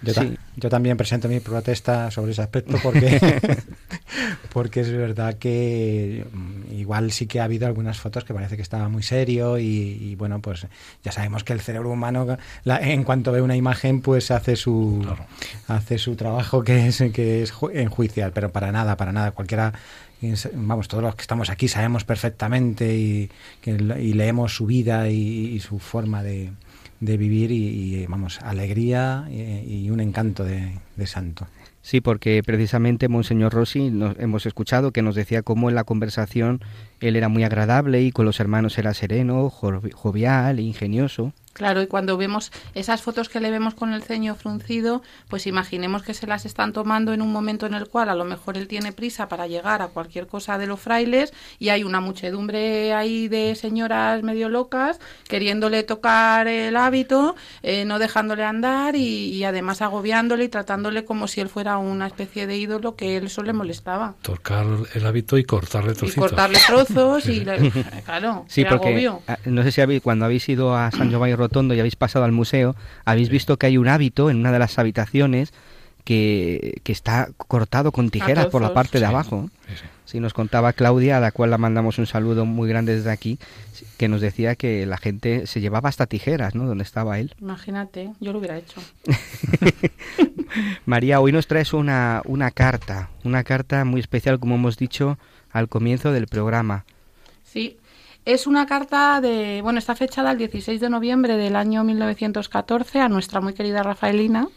Yo, 0.03 0.13
ta- 0.15 0.21
Sí. 0.23 0.35
yo 0.55 0.69
también 0.69 0.97
presento 0.97 1.27
mi 1.27 1.39
protesta 1.39 2.09
sobre 2.09 2.31
ese 2.31 2.41
aspecto 2.41 2.77
porque, 2.81 3.19
porque 4.53 4.81
es 4.81 4.91
verdad 4.91 5.35
que 5.37 6.25
mm, 6.31 6.73
igual 6.73 7.11
sí 7.11 7.27
que 7.27 7.39
ha 7.39 7.43
habido 7.43 7.67
algunas 7.67 7.99
fotos 7.99 8.23
que 8.23 8.33
parece 8.33 8.55
que 8.55 8.63
estaba 8.63 8.89
muy 8.89 9.03
serio 9.03 9.59
y, 9.59 9.63
y, 9.65 10.15
bueno, 10.15 10.41
pues 10.41 10.65
ya 11.03 11.11
sabemos 11.11 11.43
que 11.43 11.53
el 11.53 11.61
cerebro 11.61 11.91
humano 11.91 12.37
la- 12.63 12.79
en 12.79 13.03
cuanto 13.03 13.31
ve 13.31 13.41
una 13.41 13.55
imagen 13.55 14.01
pues 14.01 14.31
hace 14.31 14.55
su 14.55 15.01
Claro. 15.03 15.25
hace 15.67 15.97
su 15.99 16.15
trabajo 16.15 16.63
que 16.63 16.87
es 16.87 16.97
que 17.13 17.43
es 17.43 17.53
ju- 17.53 17.71
enjuiciar, 17.73 18.31
pero 18.33 18.51
para 18.51 18.71
nada, 18.71 18.97
para 18.97 19.11
nada, 19.11 19.31
cualquiera 19.31 19.73
vamos, 20.53 20.87
todos 20.87 21.03
los 21.03 21.15
que 21.15 21.21
estamos 21.21 21.49
aquí 21.49 21.67
sabemos 21.67 22.03
perfectamente 22.03 22.95
y, 22.95 23.29
leemos 23.65 24.55
su 24.55 24.65
vida 24.65 25.09
y, 25.09 25.59
su 25.59 25.79
forma 25.79 26.23
de, 26.23 26.51
de 26.99 27.17
vivir 27.17 27.51
y, 27.51 28.05
vamos, 28.07 28.39
alegría 28.41 29.27
y, 29.29 29.85
y 29.85 29.89
un 29.89 29.99
encanto 29.99 30.43
de, 30.43 30.73
de 30.95 31.07
santo. 31.07 31.47
Sí, 31.81 31.99
porque 31.99 32.43
precisamente 32.45 33.07
Monseñor 33.07 33.53
Rossi 33.53 33.89
nos, 33.89 34.17
hemos 34.19 34.45
escuchado 34.45 34.91
que 34.91 35.01
nos 35.01 35.15
decía 35.15 35.41
cómo 35.41 35.69
en 35.69 35.75
la 35.75 35.83
conversación 35.83 36.61
él 37.01 37.15
era 37.15 37.27
muy 37.27 37.43
agradable 37.43 38.01
y 38.01 38.11
con 38.11 38.25
los 38.25 38.39
hermanos 38.39 38.77
era 38.77 38.93
sereno, 38.93 39.49
jovial, 39.49 40.59
ingenioso. 40.59 41.33
Claro, 41.53 41.81
y 41.81 41.87
cuando 41.87 42.15
vemos 42.15 42.51
esas 42.75 43.01
fotos 43.01 43.27
que 43.27 43.41
le 43.41 43.51
vemos 43.51 43.73
con 43.73 43.91
el 43.91 44.03
ceño 44.03 44.35
fruncido, 44.35 45.01
pues 45.27 45.47
imaginemos 45.47 46.01
que 46.01 46.13
se 46.13 46.25
las 46.25 46.45
están 46.45 46.71
tomando 46.71 47.13
en 47.13 47.21
un 47.21 47.31
momento 47.31 47.65
en 47.65 47.73
el 47.73 47.89
cual 47.89 48.09
a 48.09 48.15
lo 48.15 48.23
mejor 48.23 48.57
él 48.57 48.69
tiene 48.69 48.93
prisa 48.93 49.27
para 49.27 49.47
llegar 49.47 49.81
a 49.81 49.87
cualquier 49.87 50.27
cosa 50.27 50.57
de 50.57 50.65
los 50.65 50.79
frailes 50.79 51.33
y 51.59 51.69
hay 51.69 51.83
una 51.83 51.99
muchedumbre 51.99 52.93
ahí 52.93 53.27
de 53.27 53.55
señoras 53.55 54.23
medio 54.23 54.47
locas 54.47 54.99
queriéndole 55.27 55.83
tocar 55.83 56.47
el 56.47 56.77
hábito, 56.77 57.35
eh, 57.63 57.83
no 57.83 57.99
dejándole 57.99 58.43
andar 58.45 58.95
y, 58.95 59.43
además 59.43 59.81
agobiándole 59.81 60.45
y 60.45 60.49
tratándole 60.49 61.03
como 61.03 61.27
si 61.27 61.41
él 61.41 61.49
fuera 61.49 61.77
una 61.77 62.07
especie 62.07 62.47
de 62.47 62.57
ídolo 62.57 62.95
que 62.95 63.17
él 63.17 63.25
eso 63.25 63.43
le 63.43 63.53
molestaba. 63.53 64.15
Tocar 64.21 64.65
el 64.93 65.05
hábito 65.05 65.37
y 65.37 65.43
cortarle 65.43 65.93
trocitos. 65.93 66.15
Y 66.15 66.19
cortarle 66.19 66.59
trozos 66.65 66.90
y, 67.25 67.43
claro, 68.05 68.45
sí, 68.47 68.65
porque 68.65 69.09
ah, 69.27 69.37
no 69.45 69.63
sé 69.63 69.71
si 69.71 69.81
habéis, 69.81 70.01
cuando 70.01 70.25
habéis 70.25 70.47
ido 70.49 70.75
a 70.75 70.91
San 70.91 71.09
Giovanni 71.09 71.35
Rotondo 71.35 71.73
y 71.73 71.79
habéis 71.79 71.95
pasado 71.95 72.25
al 72.25 72.31
museo, 72.31 72.75
habéis 73.05 73.29
visto 73.29 73.57
que 73.57 73.67
hay 73.67 73.77
un 73.77 73.87
hábito 73.87 74.29
en 74.29 74.37
una 74.37 74.51
de 74.51 74.59
las 74.59 74.77
habitaciones 74.79 75.53
que, 76.03 76.81
que 76.83 76.91
está 76.91 77.29
cortado 77.37 77.91
con 77.91 78.09
tijeras 78.09 78.47
por 78.47 78.61
la 78.61 78.73
parte 78.73 78.99
de 78.99 79.05
abajo. 79.05 79.49
Sí, 80.05 80.19
nos 80.19 80.33
contaba 80.33 80.73
Claudia, 80.73 81.17
a 81.17 81.19
la 81.21 81.31
cual 81.31 81.51
la 81.51 81.57
mandamos 81.57 81.97
un 81.97 82.05
saludo 82.05 82.45
muy 82.45 82.67
grande 82.67 82.95
desde 82.95 83.11
aquí, 83.11 83.39
que 83.97 84.09
nos 84.09 84.19
decía 84.19 84.55
que 84.55 84.85
la 84.85 84.97
gente 84.97 85.47
se 85.47 85.61
llevaba 85.61 85.87
hasta 85.87 86.05
tijeras, 86.05 86.53
¿no? 86.53 86.65
Donde 86.65 86.83
estaba 86.83 87.17
él. 87.19 87.33
Imagínate, 87.39 88.11
yo 88.19 88.33
lo 88.33 88.39
hubiera 88.39 88.57
hecho. 88.57 88.81
María, 90.85 91.21
hoy 91.21 91.31
nos 91.31 91.47
traes 91.47 91.71
una, 91.71 92.21
una 92.25 92.51
carta, 92.51 93.09
una 93.23 93.45
carta 93.45 93.85
muy 93.85 94.01
especial, 94.01 94.37
como 94.37 94.55
hemos 94.55 94.75
dicho 94.75 95.17
al 95.51 95.69
comienzo 95.69 96.11
del 96.11 96.27
programa. 96.27 96.85
Sí, 97.43 97.77
es 98.25 98.47
una 98.47 98.65
carta 98.65 99.19
de, 99.19 99.61
bueno, 99.61 99.79
está 99.79 99.95
fechada 99.95 100.31
el 100.31 100.37
16 100.37 100.79
de 100.79 100.89
noviembre 100.89 101.37
del 101.37 101.55
año 101.55 101.83
1914 101.83 102.99
a 102.99 103.09
nuestra 103.09 103.41
muy 103.41 103.53
querida 103.53 103.81
Rafaelina 103.81 104.47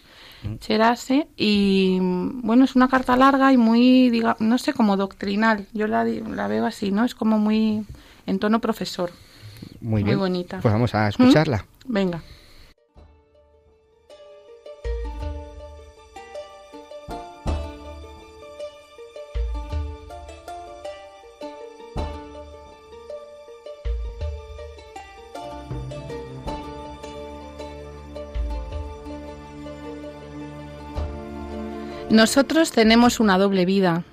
mm. 0.43 0.57
Cherase 0.57 1.29
y 1.37 1.99
bueno, 2.01 2.65
es 2.65 2.77
una 2.77 2.89
carta 2.89 3.17
larga 3.17 3.53
y 3.53 3.57
muy, 3.57 4.11
diga, 4.11 4.37
no 4.39 4.59
sé, 4.59 4.75
como 4.75 4.97
doctrinal. 4.97 5.67
Yo 5.73 5.87
la, 5.87 6.05
la 6.05 6.47
veo 6.47 6.67
así, 6.67 6.91
¿no? 6.91 7.05
Es 7.05 7.15
como 7.15 7.39
muy 7.39 7.85
en 8.27 8.39
tono 8.39 8.61
profesor. 8.61 9.11
Muy, 9.81 10.05
muy 10.05 10.15
bonita. 10.15 10.61
Pues 10.61 10.73
vamos 10.73 10.95
a 10.95 11.09
escucharla. 11.09 11.65
¿Mm? 11.87 11.93
Venga. 11.93 12.23
Nosotros 32.15 32.71
tenemos 32.71 33.19
una 33.19 33.39
doble 33.39 33.67
vida, 33.67 34.05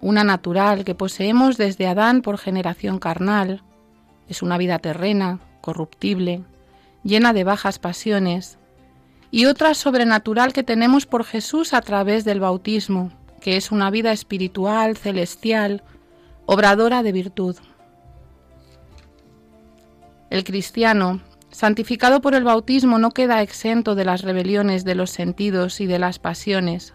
una 0.00 0.22
natural 0.22 0.84
que 0.84 0.94
poseemos 0.94 1.56
desde 1.56 1.88
Adán 1.88 2.22
por 2.22 2.38
generación 2.38 3.00
carnal. 3.00 3.64
Es 4.28 4.42
una 4.42 4.58
vida 4.58 4.78
terrena, 4.78 5.40
corruptible, 5.60 6.44
llena 7.02 7.32
de 7.32 7.42
bajas 7.42 7.80
pasiones, 7.80 8.58
y 9.32 9.46
otra 9.46 9.74
sobrenatural 9.74 10.52
que 10.52 10.62
tenemos 10.62 11.04
por 11.04 11.24
Jesús 11.24 11.74
a 11.74 11.80
través 11.80 12.24
del 12.24 12.38
bautismo, 12.38 13.10
que 13.40 13.56
es 13.56 13.72
una 13.72 13.90
vida 13.90 14.12
espiritual, 14.12 14.96
celestial, 14.96 15.82
obradora 16.46 17.02
de 17.02 17.10
virtud. 17.10 17.56
El 20.30 20.44
cristiano, 20.44 21.22
santificado 21.50 22.20
por 22.20 22.36
el 22.36 22.44
bautismo, 22.44 23.00
no 23.00 23.10
queda 23.10 23.42
exento 23.42 23.96
de 23.96 24.04
las 24.04 24.22
rebeliones 24.22 24.84
de 24.84 24.94
los 24.94 25.10
sentidos 25.10 25.80
y 25.80 25.86
de 25.86 25.98
las 25.98 26.20
pasiones, 26.20 26.94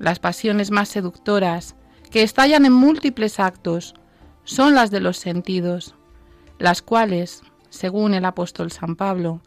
las 0.00 0.18
pasiones 0.18 0.72
más 0.72 0.88
seductoras, 0.88 1.76
que 2.10 2.22
estallan 2.22 2.64
en 2.64 2.72
múltiples 2.72 3.38
actos, 3.38 3.94
son 4.42 4.74
las 4.74 4.90
de 4.90 4.98
los 4.98 5.18
sentidos, 5.18 5.94
las 6.58 6.82
cuales, 6.82 7.42
según 7.68 8.14
el 8.14 8.24
apóstol 8.24 8.72
San 8.72 8.96
Pablo, 8.96 9.42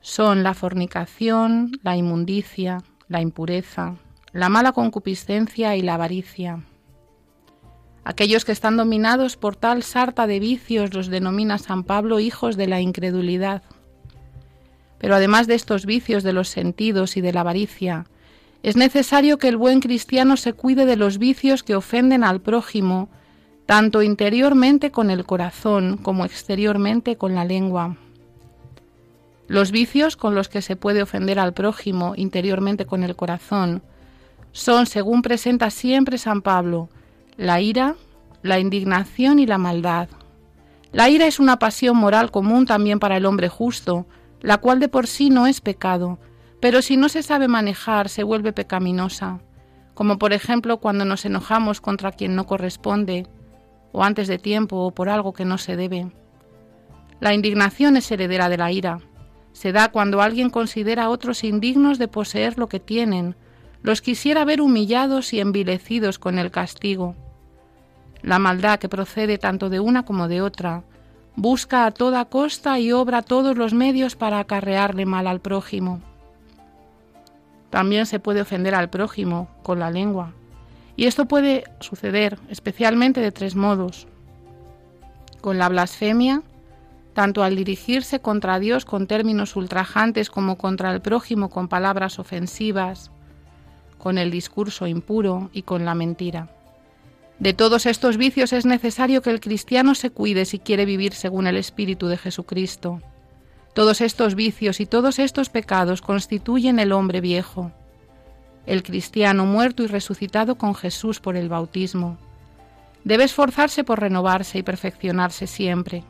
son 0.00 0.42
la 0.42 0.54
fornicación, 0.54 1.72
la 1.82 1.96
inmundicia, 1.96 2.82
la 3.06 3.20
impureza, 3.20 3.94
la 4.32 4.48
mala 4.48 4.72
concupiscencia 4.72 5.76
y 5.76 5.82
la 5.82 5.94
avaricia. 5.94 6.64
Aquellos 8.02 8.44
que 8.44 8.52
están 8.52 8.76
dominados 8.78 9.36
por 9.36 9.54
tal 9.54 9.82
sarta 9.82 10.26
de 10.26 10.40
vicios 10.40 10.94
los 10.94 11.08
denomina 11.08 11.58
San 11.58 11.84
Pablo 11.84 12.18
hijos 12.18 12.56
de 12.56 12.66
la 12.66 12.80
incredulidad. 12.80 13.62
Pero 14.98 15.14
además 15.14 15.46
de 15.46 15.54
estos 15.54 15.84
vicios 15.84 16.22
de 16.24 16.32
los 16.32 16.48
sentidos 16.48 17.16
y 17.16 17.20
de 17.20 17.32
la 17.32 17.42
avaricia, 17.42 18.06
es 18.62 18.76
necesario 18.76 19.38
que 19.38 19.48
el 19.48 19.56
buen 19.56 19.80
cristiano 19.80 20.36
se 20.36 20.52
cuide 20.52 20.86
de 20.86 20.96
los 20.96 21.18
vicios 21.18 21.62
que 21.62 21.74
ofenden 21.74 22.22
al 22.22 22.40
prójimo, 22.40 23.08
tanto 23.66 24.02
interiormente 24.02 24.90
con 24.90 25.10
el 25.10 25.24
corazón 25.24 25.96
como 25.96 26.24
exteriormente 26.24 27.16
con 27.16 27.34
la 27.34 27.44
lengua. 27.44 27.96
Los 29.48 29.72
vicios 29.72 30.16
con 30.16 30.34
los 30.34 30.48
que 30.48 30.62
se 30.62 30.76
puede 30.76 31.02
ofender 31.02 31.38
al 31.38 31.52
prójimo 31.52 32.14
interiormente 32.16 32.86
con 32.86 33.02
el 33.02 33.16
corazón 33.16 33.82
son, 34.52 34.86
según 34.86 35.22
presenta 35.22 35.70
siempre 35.70 36.16
San 36.16 36.40
Pablo, 36.42 36.88
la 37.36 37.60
ira, 37.60 37.96
la 38.42 38.60
indignación 38.60 39.40
y 39.40 39.46
la 39.46 39.58
maldad. 39.58 40.08
La 40.92 41.08
ira 41.08 41.26
es 41.26 41.40
una 41.40 41.58
pasión 41.58 41.96
moral 41.96 42.30
común 42.30 42.66
también 42.66 43.00
para 43.00 43.16
el 43.16 43.26
hombre 43.26 43.48
justo, 43.48 44.06
la 44.40 44.58
cual 44.58 44.78
de 44.78 44.88
por 44.88 45.06
sí 45.06 45.30
no 45.30 45.46
es 45.46 45.60
pecado, 45.60 46.18
pero 46.62 46.80
si 46.80 46.96
no 46.96 47.08
se 47.08 47.24
sabe 47.24 47.48
manejar 47.48 48.08
se 48.08 48.22
vuelve 48.22 48.52
pecaminosa, 48.52 49.40
como 49.94 50.16
por 50.16 50.32
ejemplo 50.32 50.76
cuando 50.76 51.04
nos 51.04 51.24
enojamos 51.24 51.80
contra 51.80 52.12
quien 52.12 52.36
no 52.36 52.46
corresponde, 52.46 53.26
o 53.90 54.04
antes 54.04 54.28
de 54.28 54.38
tiempo, 54.38 54.76
o 54.76 54.92
por 54.92 55.08
algo 55.08 55.32
que 55.32 55.44
no 55.44 55.58
se 55.58 55.74
debe. 55.74 56.12
La 57.18 57.34
indignación 57.34 57.96
es 57.96 58.08
heredera 58.12 58.48
de 58.48 58.58
la 58.58 58.70
ira. 58.70 59.00
Se 59.50 59.72
da 59.72 59.88
cuando 59.88 60.22
alguien 60.22 60.50
considera 60.50 61.06
a 61.06 61.08
otros 61.08 61.42
indignos 61.42 61.98
de 61.98 62.06
poseer 62.06 62.56
lo 62.56 62.68
que 62.68 62.78
tienen, 62.78 63.34
los 63.82 64.00
quisiera 64.00 64.44
ver 64.44 64.60
humillados 64.60 65.32
y 65.32 65.40
envilecidos 65.40 66.20
con 66.20 66.38
el 66.38 66.52
castigo. 66.52 67.16
La 68.22 68.38
maldad 68.38 68.78
que 68.78 68.88
procede 68.88 69.36
tanto 69.36 69.68
de 69.68 69.80
una 69.80 70.04
como 70.04 70.28
de 70.28 70.42
otra, 70.42 70.84
busca 71.34 71.86
a 71.86 71.90
toda 71.90 72.24
costa 72.26 72.78
y 72.78 72.92
obra 72.92 73.22
todos 73.22 73.56
los 73.56 73.74
medios 73.74 74.14
para 74.14 74.38
acarrearle 74.38 75.06
mal 75.06 75.26
al 75.26 75.40
prójimo. 75.40 76.00
También 77.72 78.04
se 78.04 78.20
puede 78.20 78.42
ofender 78.42 78.74
al 78.74 78.90
prójimo 78.90 79.48
con 79.62 79.78
la 79.78 79.90
lengua. 79.90 80.34
Y 80.94 81.06
esto 81.06 81.24
puede 81.24 81.64
suceder 81.80 82.38
especialmente 82.50 83.22
de 83.22 83.32
tres 83.32 83.56
modos. 83.56 84.06
Con 85.40 85.56
la 85.56 85.70
blasfemia, 85.70 86.42
tanto 87.14 87.42
al 87.42 87.56
dirigirse 87.56 88.20
contra 88.20 88.58
Dios 88.58 88.84
con 88.84 89.06
términos 89.06 89.56
ultrajantes 89.56 90.28
como 90.28 90.58
contra 90.58 90.92
el 90.92 91.00
prójimo 91.00 91.48
con 91.48 91.68
palabras 91.68 92.18
ofensivas, 92.18 93.10
con 93.96 94.18
el 94.18 94.30
discurso 94.30 94.86
impuro 94.86 95.48
y 95.54 95.62
con 95.62 95.86
la 95.86 95.94
mentira. 95.94 96.50
De 97.38 97.54
todos 97.54 97.86
estos 97.86 98.18
vicios 98.18 98.52
es 98.52 98.66
necesario 98.66 99.22
que 99.22 99.30
el 99.30 99.40
cristiano 99.40 99.94
se 99.94 100.10
cuide 100.10 100.44
si 100.44 100.58
quiere 100.58 100.84
vivir 100.84 101.14
según 101.14 101.46
el 101.46 101.56
Espíritu 101.56 102.06
de 102.08 102.18
Jesucristo. 102.18 103.00
Todos 103.74 104.02
estos 104.02 104.34
vicios 104.34 104.80
y 104.80 104.86
todos 104.86 105.18
estos 105.18 105.48
pecados 105.48 106.02
constituyen 106.02 106.78
el 106.78 106.92
hombre 106.92 107.20
viejo, 107.22 107.72
el 108.66 108.82
cristiano 108.82 109.46
muerto 109.46 109.82
y 109.82 109.86
resucitado 109.86 110.56
con 110.56 110.74
Jesús 110.74 111.20
por 111.20 111.36
el 111.36 111.48
bautismo. 111.48 112.18
Debe 113.04 113.24
esforzarse 113.24 113.82
por 113.82 114.00
renovarse 114.00 114.58
y 114.58 114.62
perfeccionarse 114.62 115.46
siempre. 115.46 116.04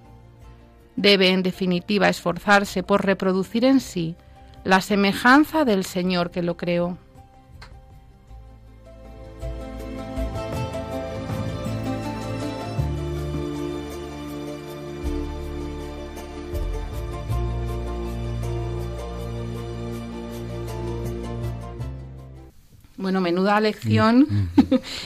Debe, 0.96 1.30
en 1.30 1.42
definitiva, 1.42 2.08
esforzarse 2.08 2.82
por 2.82 3.06
reproducir 3.06 3.64
en 3.64 3.80
sí 3.80 4.16
la 4.64 4.80
semejanza 4.80 5.64
del 5.64 5.84
Señor 5.84 6.30
que 6.30 6.42
lo 6.42 6.56
creó. 6.56 6.98
Bueno, 23.02 23.20
menuda 23.20 23.60
lección 23.60 24.50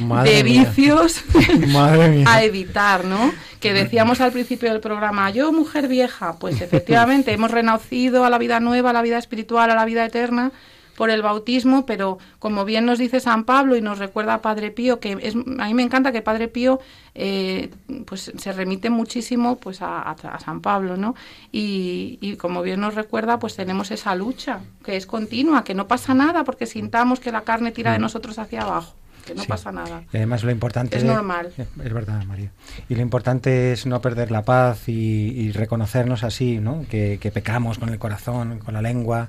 mm, 0.01 0.05
mm. 0.05 0.23
de 0.25 0.43
vicios 0.43 1.23
a 2.27 2.45
evitar, 2.45 3.05
¿no? 3.05 3.33
Que 3.61 3.73
decíamos 3.73 4.21
al 4.21 4.33
principio 4.33 4.71
del 4.71 4.81
programa, 4.81 5.31
yo 5.31 5.51
mujer 5.51 5.89
vieja, 5.89 6.37
pues 6.39 6.61
efectivamente 6.61 7.33
hemos 7.33 7.51
renacido 7.51 8.25
a 8.25 8.31
la 8.31 8.39
vida 8.39 8.61
nueva, 8.61 8.91
a 8.91 8.93
la 8.93 9.03
vida 9.03 9.19
espiritual, 9.19 9.71
a 9.71 9.75
la 9.75 9.87
vida 9.87 10.05
eterna, 10.05 10.53
por 10.97 11.11
el 11.11 11.23
bautismo, 11.23 11.87
pero 11.87 12.19
como 12.39 12.65
bien 12.65 12.87
nos 12.87 12.99
dice 12.99 13.21
San 13.21 13.45
Pablo 13.45 13.77
y 13.77 13.81
nos 13.81 13.99
recuerda 13.99 14.43
Padre 14.43 14.71
Pío, 14.71 14.99
que 14.99 15.19
es, 15.21 15.35
a 15.35 15.67
mí 15.67 15.75
me 15.75 15.83
encanta 15.83 16.13
que 16.13 16.23
Padre 16.23 16.49
Pío 16.49 16.81
eh, 17.15 17.71
pues 18.07 18.33
se 18.37 18.53
remite 18.53 18.91
muchísimo 18.91 19.57
pues 19.57 19.83
a, 19.83 20.11
a 20.11 20.41
San 20.41 20.61
Pablo, 20.61 20.97
¿no? 20.97 21.15
Y, 21.53 22.19
y, 22.21 22.37
como 22.37 22.63
bien 22.63 22.81
nos 22.81 22.95
recuerda, 22.95 23.39
pues 23.39 23.57
tenemos 23.57 23.91
esa 23.91 24.15
lucha 24.15 24.61
que 24.85 24.97
es 24.97 25.07
continua, 25.07 25.65
que 25.65 25.75
no 25.75 25.87
pasa 25.87 26.15
nada 26.15 26.45
porque 26.45 26.67
sintamos 26.67 27.21
que 27.21 27.33
la 27.33 27.43
carne 27.43 27.73
tira 27.73 27.93
de 27.93 27.99
nosotros 27.99 28.39
hacia 28.39 28.63
abajo 28.63 28.95
que 29.27 29.35
no 29.35 29.43
Sí. 29.43 29.49
pasa 29.49 29.73
nada. 29.73 30.03
Y 30.13 30.17
además 30.17 30.45
lo 30.45 30.51
importante 30.51 30.97
Es 30.97 31.05
normal. 31.05 31.53
Es 31.57 31.93
verdad, 31.93 32.25
María. 32.25 32.51
Y 32.89 32.95
lo 32.95 33.03
importante 33.03 33.73
es 33.73 33.85
no 33.87 34.01
perder 34.01 34.31
la 34.31 34.43
paz 34.43 34.89
y, 34.89 34.93
y 34.93 35.53
reconocernos 35.53 36.25
así, 36.25 36.59
¿no? 36.59 36.85
Que, 36.89 37.19
que 37.21 37.31
pecamos 37.31 37.79
con 37.79 37.89
el 37.91 37.99
corazón, 37.99 38.59
con 38.59 38.73
la 38.75 38.83
lengua 38.83 39.29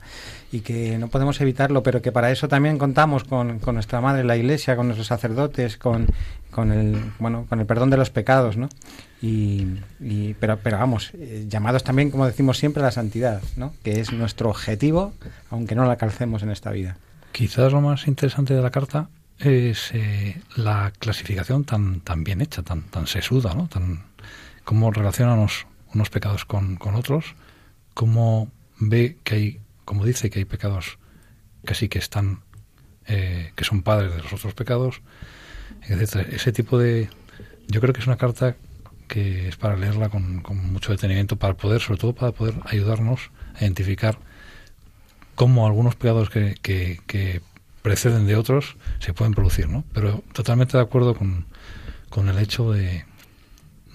y 0.51 0.61
que 0.61 0.97
no 0.97 1.07
podemos 1.09 1.41
evitarlo, 1.41 1.83
pero 1.83 2.01
que 2.01 2.11
para 2.11 2.31
eso 2.31 2.47
también 2.47 2.77
contamos 2.77 3.23
con, 3.25 3.59
con 3.59 3.73
nuestra 3.75 3.99
madre, 3.99 4.23
la 4.23 4.37
Iglesia, 4.37 4.75
con 4.77 4.87
nuestros 4.87 5.07
sacerdotes, 5.07 5.77
con, 5.77 6.07
con 6.51 6.71
el 6.71 6.95
bueno, 7.19 7.45
con 7.49 7.59
el 7.59 7.65
perdón 7.65 7.89
de 7.89 7.97
los 7.97 8.09
pecados, 8.09 8.55
¿no? 8.55 8.69
Y, 9.21 9.65
y- 9.99 10.35
pero, 10.39 10.57
pero 10.61 10.77
vamos, 10.77 11.11
eh, 11.15 11.45
llamados 11.49 11.83
también, 11.83 12.11
como 12.11 12.25
decimos 12.27 12.57
siempre, 12.59 12.81
a 12.83 12.85
la 12.85 12.91
santidad, 12.91 13.41
¿no? 13.55 13.73
Que 13.83 13.99
es 13.99 14.13
nuestro 14.13 14.49
objetivo, 14.49 15.13
aunque 15.49 15.73
no 15.75 15.85
la 15.85 15.95
calcemos 15.97 16.43
en 16.43 16.51
esta 16.51 16.69
vida. 16.71 16.97
Quizás 17.31 17.73
lo 17.73 17.81
más 17.81 18.07
interesante 18.07 18.53
de 18.53 18.61
la 18.61 18.69
carta 18.71 19.09
es 19.39 19.91
eh, 19.93 20.41
la 20.55 20.91
clasificación 20.97 21.63
tan, 21.63 22.01
tan 22.01 22.23
bien 22.23 22.41
hecha, 22.41 22.63
tan, 22.63 22.83
tan 22.83 23.07
sesuda, 23.07 23.53
¿no? 23.53 23.67
Tan, 23.67 24.03
cómo 24.63 24.91
relaciona 24.91 25.33
unos, 25.33 25.67
unos 25.93 26.09
pecados 26.09 26.45
con, 26.45 26.75
con 26.75 26.95
otros, 26.95 27.35
cómo 27.93 28.51
ve 28.79 29.17
que 29.23 29.35
hay, 29.35 29.61
como 29.85 30.05
dice, 30.05 30.29
que 30.29 30.39
hay 30.39 30.45
pecados 30.45 30.99
que 31.65 31.75
sí 31.75 31.89
que 31.89 31.99
están, 31.99 32.41
eh, 33.05 33.51
que 33.55 33.63
son 33.63 33.83
padres 33.83 34.15
de 34.15 34.21
los 34.21 34.33
otros 34.33 34.53
pecados, 34.53 35.01
etcétera. 35.83 36.27
Ese 36.31 36.51
tipo 36.51 36.77
de... 36.77 37.09
Yo 37.67 37.81
creo 37.81 37.93
que 37.93 37.99
es 37.99 38.07
una 38.07 38.17
carta 38.17 38.55
que 39.07 39.47
es 39.47 39.55
para 39.55 39.77
leerla 39.77 40.09
con, 40.09 40.41
con 40.41 40.57
mucho 40.71 40.91
detenimiento, 40.91 41.37
para 41.37 41.55
poder, 41.55 41.81
sobre 41.81 41.99
todo 41.99 42.13
para 42.13 42.31
poder 42.31 42.55
ayudarnos 42.65 43.31
a 43.55 43.63
identificar 43.63 44.19
cómo 45.35 45.65
algunos 45.65 45.95
pecados 45.95 46.29
que, 46.29 46.55
que, 46.61 46.99
que 47.07 47.41
preceden 47.87 48.27
de 48.27 48.35
otros 48.35 48.75
se 48.99 49.13
pueden 49.13 49.33
producir, 49.33 49.69
¿no? 49.69 49.83
Pero 49.93 50.23
totalmente 50.33 50.75
de 50.77 50.83
acuerdo 50.83 51.15
con, 51.15 51.45
con 52.09 52.27
el 52.27 52.37
hecho 52.39 52.71
de, 52.71 53.05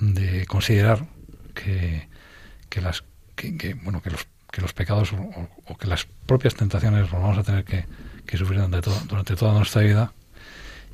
de 0.00 0.46
considerar 0.46 1.06
que, 1.54 2.08
que 2.70 2.80
las 2.80 3.04
que, 3.36 3.74
bueno 3.82 4.00
que 4.02 4.10
los 4.10 4.26
que 4.50 4.60
los 4.60 4.72
pecados 4.74 5.12
o, 5.14 5.76
que 5.78 5.86
las 5.86 6.06
propias 6.26 6.54
tentaciones 6.54 7.00
los 7.02 7.10
vamos 7.12 7.38
a 7.38 7.42
tener 7.42 7.64
que, 7.64 7.86
que 8.26 8.36
sufrir 8.36 8.58
durante, 8.60 8.82
todo- 8.82 9.00
durante 9.08 9.34
toda 9.34 9.52
nuestra 9.54 9.80
vida 9.82 10.12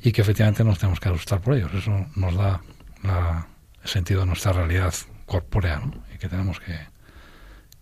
y 0.01 0.11
que 0.13 0.21
efectivamente 0.21 0.63
nos 0.63 0.79
tenemos 0.79 0.99
que 1.01 1.09
asustar 1.09 1.41
por 1.41 1.55
ellos. 1.55 1.71
Eso 1.73 2.05
nos 2.15 2.35
da 2.35 2.61
la- 3.03 3.47
el 3.83 3.89
sentido 3.89 4.21
de 4.21 4.27
nuestra 4.27 4.53
realidad 4.53 4.93
corpórea 5.25 5.79
¿no? 5.79 5.93
y 6.13 6.17
que 6.17 6.29
tenemos 6.29 6.59
que, 6.61 6.77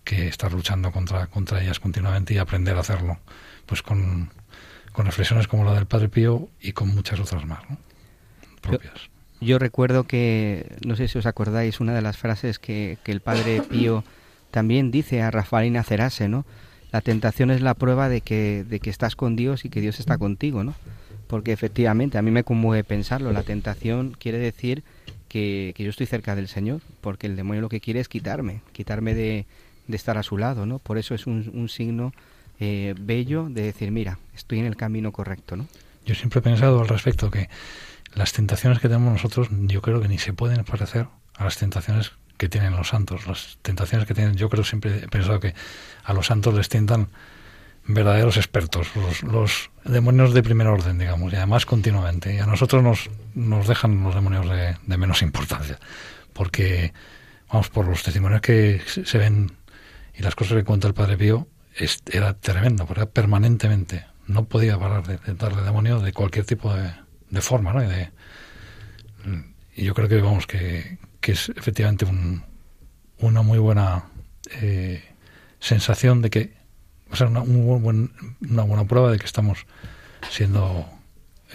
que 0.03 0.27
estar 0.27 0.51
luchando 0.51 0.91
contra, 0.91 1.27
contra 1.27 1.61
ellas 1.61 1.79
continuamente 1.79 2.33
y 2.33 2.37
aprender 2.39 2.75
a 2.77 2.79
hacerlo 2.81 3.19
pues 3.67 3.81
con, 3.83 4.31
con 4.97 5.05
reflexiones 5.05 5.47
como 5.47 5.63
la 5.63 5.75
del 5.75 5.85
Padre 5.85 6.09
Pío 6.09 6.49
y 6.59 6.71
con 6.71 6.87
muchas 6.89 7.19
otras 7.19 7.45
más 7.45 7.59
¿no? 7.69 7.77
propias. 8.61 9.11
Yo 9.39 9.59
recuerdo 9.59 10.05
que, 10.05 10.75
no 10.83 10.95
sé 10.95 11.07
si 11.07 11.19
os 11.19 11.27
acordáis, 11.27 11.79
una 11.79 11.93
de 11.93 12.01
las 12.01 12.17
frases 12.17 12.57
que, 12.57 12.97
que 13.03 13.11
el 13.11 13.21
padre 13.21 13.61
Pío 13.61 14.03
también 14.49 14.89
dice 14.89 15.21
a 15.21 15.29
Rafaelina 15.29 15.83
Cerase, 15.83 16.27
¿no? 16.29 16.47
La 16.91 17.01
tentación 17.01 17.51
es 17.51 17.61
la 17.61 17.75
prueba 17.75 18.09
de 18.09 18.21
que, 18.21 18.65
de 18.67 18.79
que 18.79 18.89
estás 18.89 19.15
con 19.15 19.35
Dios 19.35 19.65
y 19.65 19.69
que 19.69 19.81
Dios 19.81 19.99
está 19.99 20.17
contigo, 20.17 20.63
¿no? 20.63 20.73
Porque 21.27 21.51
efectivamente, 21.51 22.17
a 22.17 22.23
mí 22.23 22.31
me 22.31 22.43
conmueve 22.43 22.83
pensarlo, 22.83 23.31
la 23.31 23.43
tentación 23.43 24.15
quiere 24.17 24.39
decir 24.39 24.83
que, 25.27 25.73
que 25.75 25.83
yo 25.83 25.91
estoy 25.91 26.07
cerca 26.07 26.35
del 26.35 26.47
Señor, 26.47 26.81
porque 27.01 27.27
el 27.27 27.35
demonio 27.35 27.61
lo 27.61 27.69
que 27.69 27.81
quiere 27.81 27.99
es 27.99 28.09
quitarme, 28.09 28.61
quitarme 28.71 29.13
de, 29.13 29.45
de 29.85 29.95
estar 29.95 30.17
a 30.17 30.23
su 30.23 30.39
lado, 30.39 30.65
¿no? 30.65 30.79
Por 30.79 30.97
eso 30.97 31.13
es 31.13 31.27
un, 31.27 31.51
un 31.53 31.69
signo 31.69 32.13
eh, 32.59 32.95
bello 32.99 33.47
de 33.49 33.63
decir, 33.63 33.91
mira, 33.91 34.19
estoy 34.35 34.59
en 34.59 34.65
el 34.65 34.75
camino 34.75 35.11
correcto, 35.11 35.55
¿no? 35.55 35.67
Yo 36.05 36.15
siempre 36.15 36.39
he 36.39 36.41
pensado 36.41 36.79
al 36.81 36.87
respecto 36.87 37.29
que 37.29 37.49
las 38.13 38.33
tentaciones 38.33 38.79
que 38.79 38.87
tenemos 38.87 39.11
nosotros 39.11 39.49
yo 39.51 39.81
creo 39.81 40.01
que 40.01 40.07
ni 40.07 40.17
se 40.17 40.33
pueden 40.33 40.63
parecer 40.63 41.07
a 41.35 41.43
las 41.43 41.57
tentaciones 41.57 42.13
que 42.37 42.49
tienen 42.49 42.75
los 42.75 42.89
santos. 42.89 43.27
Las 43.27 43.57
tentaciones 43.61 44.07
que 44.07 44.13
tienen, 44.13 44.35
yo 44.35 44.49
creo 44.49 44.63
siempre 44.63 45.03
he 45.03 45.07
pensado 45.07 45.39
que 45.39 45.53
a 46.03 46.13
los 46.13 46.27
santos 46.27 46.53
les 46.53 46.69
tientan 46.69 47.09
verdaderos 47.87 48.37
expertos, 48.37 48.87
los, 49.23 49.69
demonios 49.85 50.33
de 50.33 50.43
primer 50.43 50.67
orden, 50.67 50.97
digamos, 50.97 51.31
y 51.31 51.37
además 51.37 51.65
continuamente. 51.65 52.35
Y 52.35 52.39
a 52.39 52.45
nosotros 52.45 52.83
nos, 52.83 53.09
nos 53.33 53.67
dejan 53.67 54.03
los 54.03 54.13
demonios 54.13 54.49
de, 54.49 54.77
de 54.85 54.97
menos 54.97 55.21
importancia, 55.21 55.79
porque, 56.33 56.93
vamos, 57.51 57.69
por 57.69 57.87
los 57.87 58.03
testimonios 58.03 58.41
que 58.41 58.81
se 58.85 59.17
ven 59.17 59.51
y 60.13 60.21
las 60.21 60.35
cosas 60.35 60.57
que 60.57 60.63
cuenta 60.63 60.87
el 60.87 60.93
Padre 60.93 61.17
Pío, 61.17 61.47
era 62.11 62.33
tremendo, 62.33 62.85
porque 62.85 63.01
era 63.01 63.09
permanentemente, 63.09 64.05
no 64.27 64.45
podía 64.45 64.77
parar 64.79 65.05
de, 65.05 65.17
de 65.17 65.33
darle 65.35 65.61
demonio 65.61 65.99
de 65.99 66.11
cualquier 66.13 66.45
tipo 66.45 66.73
de, 66.73 66.91
de 67.29 67.41
forma, 67.41 67.73
¿no? 67.73 67.83
Y, 67.83 67.87
de- 67.87 68.11
y 69.75 69.83
yo 69.83 69.93
creo 69.93 70.07
que, 70.09 70.19
vamos, 70.21 70.47
que, 70.47 70.97
que 71.21 71.33
es 71.33 71.49
efectivamente 71.49 72.05
un- 72.05 72.43
una 73.19 73.41
muy 73.41 73.59
buena 73.59 74.05
eh, 74.61 75.03
sensación 75.59 76.21
de 76.21 76.29
que, 76.29 76.53
o 77.11 77.15
sea, 77.15 77.27
una, 77.27 77.41
un 77.41 77.65
buen- 77.67 77.81
buen- 77.83 78.11
una 78.49 78.63
buena 78.63 78.85
prueba 78.85 79.11
de 79.11 79.19
que 79.19 79.25
estamos 79.25 79.65
siendo, 80.29 80.87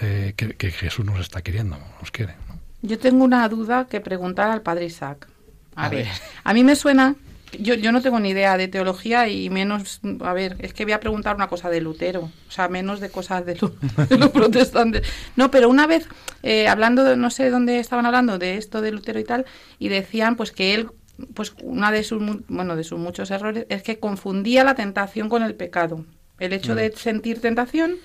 eh, 0.00 0.34
que, 0.36 0.54
que 0.54 0.70
Jesús 0.70 1.04
nos 1.04 1.20
está 1.20 1.42
queriendo, 1.42 1.78
nos 2.00 2.10
quiere. 2.10 2.34
¿no? 2.48 2.58
Yo 2.82 2.98
tengo 2.98 3.24
una 3.24 3.48
duda 3.48 3.86
que 3.88 4.00
preguntar 4.00 4.50
al 4.50 4.62
padre 4.62 4.86
Isaac. 4.86 5.28
A, 5.74 5.86
A 5.86 5.88
ver, 5.88 6.04
ver. 6.04 6.12
a 6.44 6.52
mí 6.54 6.64
me 6.64 6.76
suena, 6.76 7.14
yo, 7.58 7.74
yo 7.74 7.92
no 7.92 8.00
tengo 8.02 8.18
ni 8.20 8.30
idea 8.30 8.56
de 8.56 8.68
teología 8.68 9.28
y 9.28 9.50
menos, 9.50 10.00
a 10.20 10.32
ver, 10.32 10.56
es 10.60 10.72
que 10.74 10.84
voy 10.84 10.92
a 10.92 11.00
preguntar 11.00 11.36
una 11.36 11.48
cosa 11.48 11.68
de 11.70 11.80
Lutero, 11.80 12.30
o 12.48 12.50
sea, 12.50 12.68
menos 12.68 13.00
de 13.00 13.10
cosas 13.10 13.44
de, 13.46 13.56
lo- 13.56 13.74
de 14.08 14.18
los 14.18 14.30
protestantes. 14.30 15.06
No, 15.36 15.50
pero 15.50 15.68
una 15.68 15.86
vez, 15.86 16.06
eh, 16.42 16.68
hablando, 16.68 17.04
de, 17.04 17.16
no 17.16 17.30
sé 17.30 17.50
dónde 17.50 17.78
estaban 17.78 18.06
hablando 18.06 18.38
de 18.38 18.56
esto 18.56 18.80
de 18.80 18.92
Lutero 18.92 19.20
y 19.20 19.24
tal, 19.24 19.44
y 19.78 19.88
decían 19.88 20.36
pues 20.36 20.52
que 20.52 20.74
él, 20.74 20.88
pues 21.34 21.54
una 21.62 21.92
de 21.92 22.04
sus, 22.04 22.22
bueno, 22.48 22.74
de 22.76 22.84
sus 22.84 22.98
muchos 22.98 23.30
errores 23.30 23.66
es 23.68 23.82
que 23.82 23.98
confundía 23.98 24.64
la 24.64 24.74
tentación 24.74 25.28
con 25.28 25.42
el 25.42 25.54
pecado. 25.54 26.04
El 26.38 26.52
hecho 26.52 26.74
de 26.74 26.90
sentir 26.96 27.40
tentación, 27.40 27.96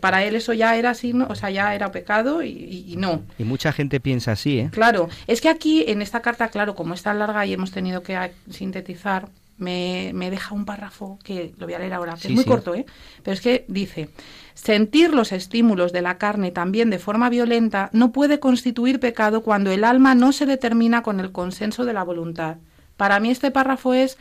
para 0.00 0.24
él 0.24 0.34
eso 0.36 0.52
ya 0.52 0.76
era 0.76 0.94
signo, 0.94 1.26
o 1.30 1.34
sea, 1.34 1.50
ya 1.50 1.74
era 1.74 1.90
pecado 1.92 2.42
y- 2.42 2.94
no. 2.98 3.22
Y 3.38 3.44
mucha 3.44 3.72
gente 3.72 4.00
piensa 4.00 4.32
así, 4.32 4.58
¿eh? 4.60 4.68
Claro, 4.72 5.08
es 5.26 5.40
que 5.40 5.48
aquí 5.48 5.84
en 5.88 6.02
esta 6.02 6.20
carta, 6.20 6.48
claro, 6.48 6.74
como 6.74 6.94
es 6.94 7.02
tan 7.02 7.18
larga 7.18 7.46
y 7.46 7.52
hemos 7.52 7.70
tenido 7.70 8.02
que 8.02 8.16
ah, 8.16 8.30
sintetizar, 8.50 9.28
me, 9.56 10.12
me 10.14 10.30
deja 10.30 10.54
un 10.54 10.64
párrafo 10.64 11.18
que 11.24 11.52
lo 11.58 11.66
voy 11.66 11.74
a 11.74 11.78
leer 11.80 11.92
ahora, 11.94 12.14
que 12.14 12.20
Sí, 12.20 12.28
es 12.28 12.34
muy 12.34 12.44
sí. 12.44 12.48
corto, 12.50 12.74
¿eh? 12.76 12.86
Pero 13.24 13.34
es 13.34 13.40
que 13.40 13.64
dice, 13.66 14.08
sentir 14.54 15.12
los 15.14 15.32
estímulos 15.32 15.92
de 15.92 16.02
la 16.02 16.16
carne 16.18 16.50
también 16.52 16.90
de 16.90 16.98
forma 17.00 17.28
violenta 17.28 17.90
no 17.92 18.12
puede 18.12 18.38
constituir 18.38 19.00
pecado 19.00 19.42
cuando 19.42 19.70
el 19.72 19.82
alma 19.84 20.14
no 20.14 20.32
se 20.32 20.46
determina 20.46 21.02
con 21.02 21.18
el 21.18 21.32
consenso 21.32 21.84
de 21.84 21.92
la 21.92 22.04
voluntad. 22.04 22.56
Para 22.96 23.18
mí 23.20 23.30
este 23.30 23.50
párrafo 23.50 23.94
es... 23.94 24.16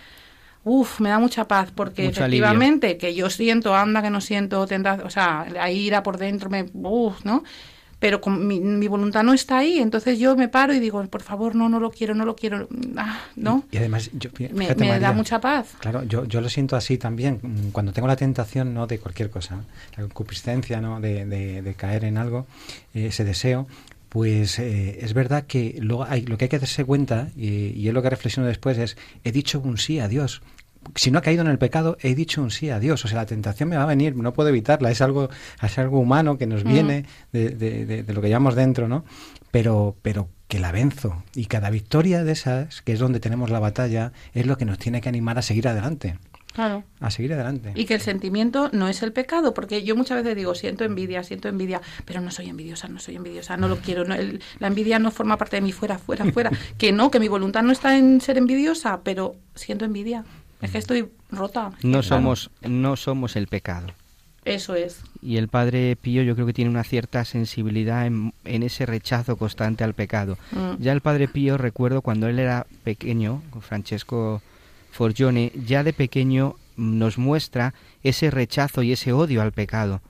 Uf, 0.70 1.00
me 1.00 1.10
da 1.10 1.20
mucha 1.20 1.48
paz 1.48 1.72
porque 1.74 2.04
Mucho 2.04 2.24
alivio. 2.26 2.44
efectivamente 2.46 2.98
que 2.98 3.16
yo 3.16 3.30
siento, 3.30 3.74
anda 3.76 4.02
que 4.02 4.10
no 4.10 4.20
siento 4.22 4.68
tentación, 4.68 5.08
o 5.08 5.10
sea, 5.10 5.46
la 5.52 5.72
ira 5.72 6.04
por 6.04 6.18
dentro 6.18 6.50
me, 6.50 6.66
uf, 6.74 7.24
¿no? 7.24 7.44
Pero 8.00 8.22
con 8.22 8.46
mi, 8.46 8.60
mi 8.60 8.88
voluntad 8.88 9.24
no 9.24 9.34
está 9.34 9.58
ahí, 9.60 9.80
entonces 9.80 10.20
yo 10.20 10.36
me 10.36 10.50
paro 10.50 10.72
y 10.74 10.80
digo, 10.80 11.04
por 11.08 11.24
favor, 11.24 11.56
no, 11.56 11.68
no 11.68 11.80
lo 11.80 11.90
quiero, 11.90 12.14
no 12.14 12.26
lo 12.26 12.36
quiero, 12.36 12.68
ah, 12.96 13.22
¿no? 13.36 13.64
Y 13.72 13.78
además, 13.78 14.12
yo, 14.14 14.30
Me, 14.38 14.66
fíjate, 14.66 14.76
me 14.82 14.88
da 14.90 14.94
María, 15.00 15.12
mucha 15.14 15.42
paz. 15.42 15.70
Claro, 15.80 16.04
yo, 16.04 16.26
yo 16.26 16.40
lo 16.42 16.48
siento 16.50 16.76
así 16.76 17.00
también. 17.00 17.40
Cuando 17.72 17.94
tengo 17.94 18.08
la 18.08 18.16
tentación, 18.16 18.74
no 18.76 18.86
de 18.86 19.00
cualquier 19.00 19.32
cosa, 19.32 19.64
la 19.96 20.04
concupiscencia, 20.04 20.80
¿no? 20.80 21.00
De, 21.02 21.26
de- 21.26 21.62
de 21.64 21.74
caer 21.74 22.04
en 22.04 22.20
algo, 22.20 22.46
eh, 22.94 23.08
ese 23.08 23.24
deseo, 23.24 23.66
pues 24.10 24.60
eh, 24.60 25.00
es 25.02 25.14
verdad 25.16 25.46
que 25.48 25.78
luego 25.82 26.04
hay, 26.04 26.22
lo 26.24 26.38
que 26.38 26.46
hay 26.46 26.50
que 26.50 26.60
darse 26.60 26.86
cuenta, 26.86 27.30
y, 27.36 27.70
y 27.70 27.88
es 27.88 27.94
lo 27.96 28.04
que 28.04 28.12
reflexiono 28.12 28.48
después, 28.48 28.78
es, 28.78 28.96
he 29.24 29.32
dicho 29.32 29.60
un 29.60 29.80
sí 29.80 30.00
a 30.00 30.08
Dios. 30.08 30.44
Si 30.95 31.12
no 31.12 31.19
he 31.19 31.21
caído 31.21 31.41
en 31.41 31.47
el 31.50 31.58
pecado, 31.58 31.97
he 32.02 32.15
dicho 32.15 32.41
un 32.41 32.52
sí 32.52 32.69
a 32.69 32.80
Dios. 32.80 33.04
O 33.06 33.08
sea, 33.08 33.17
la 33.17 33.26
tentación 33.26 33.69
me 33.69 33.78
va 33.78 33.84
a 33.84 33.88
venir, 33.88 34.15
no 34.15 34.34
puedo 34.34 34.50
evitarla. 34.50 34.91
Es 34.91 35.02
algo, 35.02 35.30
es 35.62 35.78
algo 35.78 36.00
humano 36.00 36.38
que 36.38 36.47
nos 36.47 36.63
viene 36.63 37.06
de, 37.32 37.50
de- 37.50 37.86
de- 37.86 38.04
de 38.04 38.13
lo 38.13 38.21
que 38.21 38.28
llevamos 38.28 38.56
dentro, 38.56 38.88
¿no? 38.88 39.06
Pero, 39.52 39.95
pero 40.02 40.30
que 40.47 40.60
la 40.60 40.71
venzo. 40.71 41.23
Y 41.36 41.45
cada 41.45 41.69
victoria 41.69 42.23
de 42.23 42.32
esas, 42.32 42.82
que 42.82 42.93
es 42.93 43.00
donde 43.00 43.19
tenemos 43.19 43.50
la 43.50 43.60
batalla, 43.60 44.12
es 44.34 44.45
lo 44.45 44.58
que 44.58 44.65
nos 44.65 44.78
tiene 44.78 45.02
que 45.02 45.10
animar 45.10 45.38
a 45.38 45.41
seguir 45.41 45.67
adelante. 45.67 46.17
Claro. 46.54 46.84
A 47.02 47.12
seguir 47.12 47.34
adelante. 47.34 47.71
Y 47.76 47.86
que 47.86 47.93
el 47.93 48.02
sentimiento 48.02 48.69
no 48.73 48.88
es 48.88 49.04
el 49.04 49.13
pecado, 49.13 49.54
porque 49.54 49.84
yo 49.84 49.95
muchas 49.95 50.17
veces 50.23 50.36
digo, 50.36 50.56
siento 50.56 50.86
envidia, 50.86 51.21
siento 51.23 51.47
envidia, 51.50 51.82
pero 52.04 52.19
no 52.19 52.32
soy 52.32 52.50
envidiosa, 52.50 52.88
no 52.88 53.00
soy 53.00 53.15
envidiosa, 53.15 53.58
no 53.58 53.67
lo 53.67 53.78
quiero, 53.78 54.06
no, 54.06 54.15
el- 54.15 54.41
la 54.58 54.65
envidia 54.67 54.97
no 54.97 55.12
forma 55.12 55.38
parte 55.38 55.58
de 55.58 55.62
mí, 55.62 55.71
fuera, 55.71 56.00
fuera, 56.00 56.26
fuera. 56.32 56.50
que 56.80 56.91
no, 56.91 57.12
que 57.12 57.19
mi 57.19 57.28
voluntad 57.28 57.62
no 57.62 57.71
está 57.71 57.95
en 57.95 58.21
ser 58.21 58.39
envidiosa, 58.39 59.02
pero 59.04 59.36
siento 59.54 59.86
envidia. 59.86 60.26
Es 60.62 60.72
que 60.72 60.78
estoy 60.80 61.10
rota. 61.32 61.72
No 61.84 62.02
somos, 62.04 62.50
no 62.62 62.96
somos 62.96 63.36
el 63.36 63.48
pecado. 63.48 63.88
Eso 64.46 64.76
es. 64.76 65.02
Y 65.22 65.38
el 65.38 65.50
Padre 65.50 65.96
Pío 65.98 66.24
yo 66.24 66.34
creo 66.36 66.48
que 66.48 66.54
tiene 66.54 66.72
una 66.72 66.86
cierta 66.86 67.26
sensibilidad 67.26 68.06
en, 68.08 68.34
en 68.46 68.63
ese 68.63 68.86
rechazo 68.86 69.36
constante 69.36 69.84
al 69.84 69.93
pecado. 69.93 70.38
Mm. 70.52 70.82
Ya 70.82 70.93
el 70.93 71.02
Padre 71.02 71.28
Pío, 71.28 71.58
recuerdo 71.58 72.02
cuando 72.02 72.28
él 72.30 72.39
era 72.39 72.65
pequeño, 72.86 73.41
Francesco 73.60 74.41
Forgione, 74.91 75.52
ya 75.65 75.84
de 75.84 75.93
pequeño 75.93 76.56
nos 76.78 77.17
muestra 77.17 77.74
ese 78.04 78.32
rechazo 78.32 78.84
y 78.84 78.93
ese 78.93 79.12
odio 79.12 79.41
al 79.41 79.52
pecado. 79.52 80.02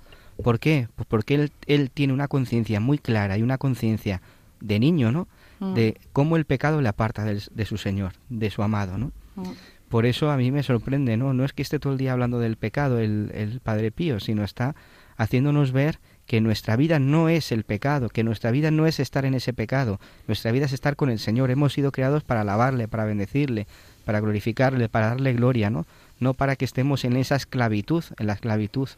¿Por 0.44 0.60
qué? 0.60 0.88
Pues 0.96 1.08
porque 1.10 1.34
él, 1.36 1.52
él 1.66 1.90
tiene 1.92 2.14
una 2.14 2.28
conciencia 2.28 2.80
muy 2.80 3.00
clara 3.00 3.38
y 3.38 3.42
una 3.42 3.58
conciencia 3.58 4.22
de 4.62 4.80
niño, 4.80 5.12
¿no? 5.12 5.28
Mm. 5.60 5.74
De 5.74 5.98
cómo 6.14 6.38
el 6.38 6.46
pecado 6.46 6.80
le 6.82 6.90
aparta 6.90 7.24
del- 7.24 7.42
de, 7.52 7.66
su 7.66 7.78
Señor, 7.78 8.14
de 8.30 8.52
su 8.52 8.62
amado, 8.62 8.98
¿no? 9.00 9.12
Mm. 9.36 9.44
Por 9.90 10.06
eso 10.06 10.30
a 10.30 10.38
mí 10.38 10.52
me 10.52 10.64
sorprende, 10.64 11.18
¿no? 11.18 11.34
No 11.34 11.46
es 11.46 11.54
que 11.54 11.62
esté 11.62 11.80
todo 11.80 11.94
el 11.94 12.00
día 12.00 12.14
hablando 12.14 12.40
del 12.40 12.58
pecado 12.58 13.00
el, 13.00 13.32
el 13.34 13.60
Padre 13.62 13.92
Pío, 13.92 14.20
sino 14.20 14.44
está 14.44 14.76
haciéndonos 15.18 15.72
ver 15.72 16.00
que 16.26 16.42
nuestra 16.42 16.76
vida 16.76 17.00
no 17.00 17.30
es 17.30 17.52
el 17.52 17.64
pecado, 17.64 18.10
que 18.10 18.24
nuestra 18.24 18.52
vida 18.52 18.70
no 18.70 18.86
es 18.86 19.00
estar 19.00 19.26
en 19.26 19.34
ese 19.34 19.54
pecado, 19.54 20.00
nuestra 20.28 20.52
vida 20.52 20.66
es 20.66 20.74
estar 20.74 20.96
con 20.96 21.10
el 21.10 21.20
Señor. 21.20 21.52
Hemos 21.52 21.74
sido 21.74 21.92
creados 21.92 22.24
para 22.24 22.42
alabarle, 22.42 22.88
para 22.88 23.06
bendecirle, 23.06 23.66
para 24.06 24.20
glorificarle, 24.20 24.90
para 24.90 25.08
darle 25.08 25.34
gloria, 25.34 25.70
¿no? 25.70 25.86
No 26.20 26.34
para 26.34 26.56
que 26.56 26.66
estemos 26.66 27.06
en 27.06 27.16
esa 27.16 27.36
esclavitud, 27.36 28.04
en 28.20 28.28
la 28.28 28.34
esclavitud. 28.34 28.90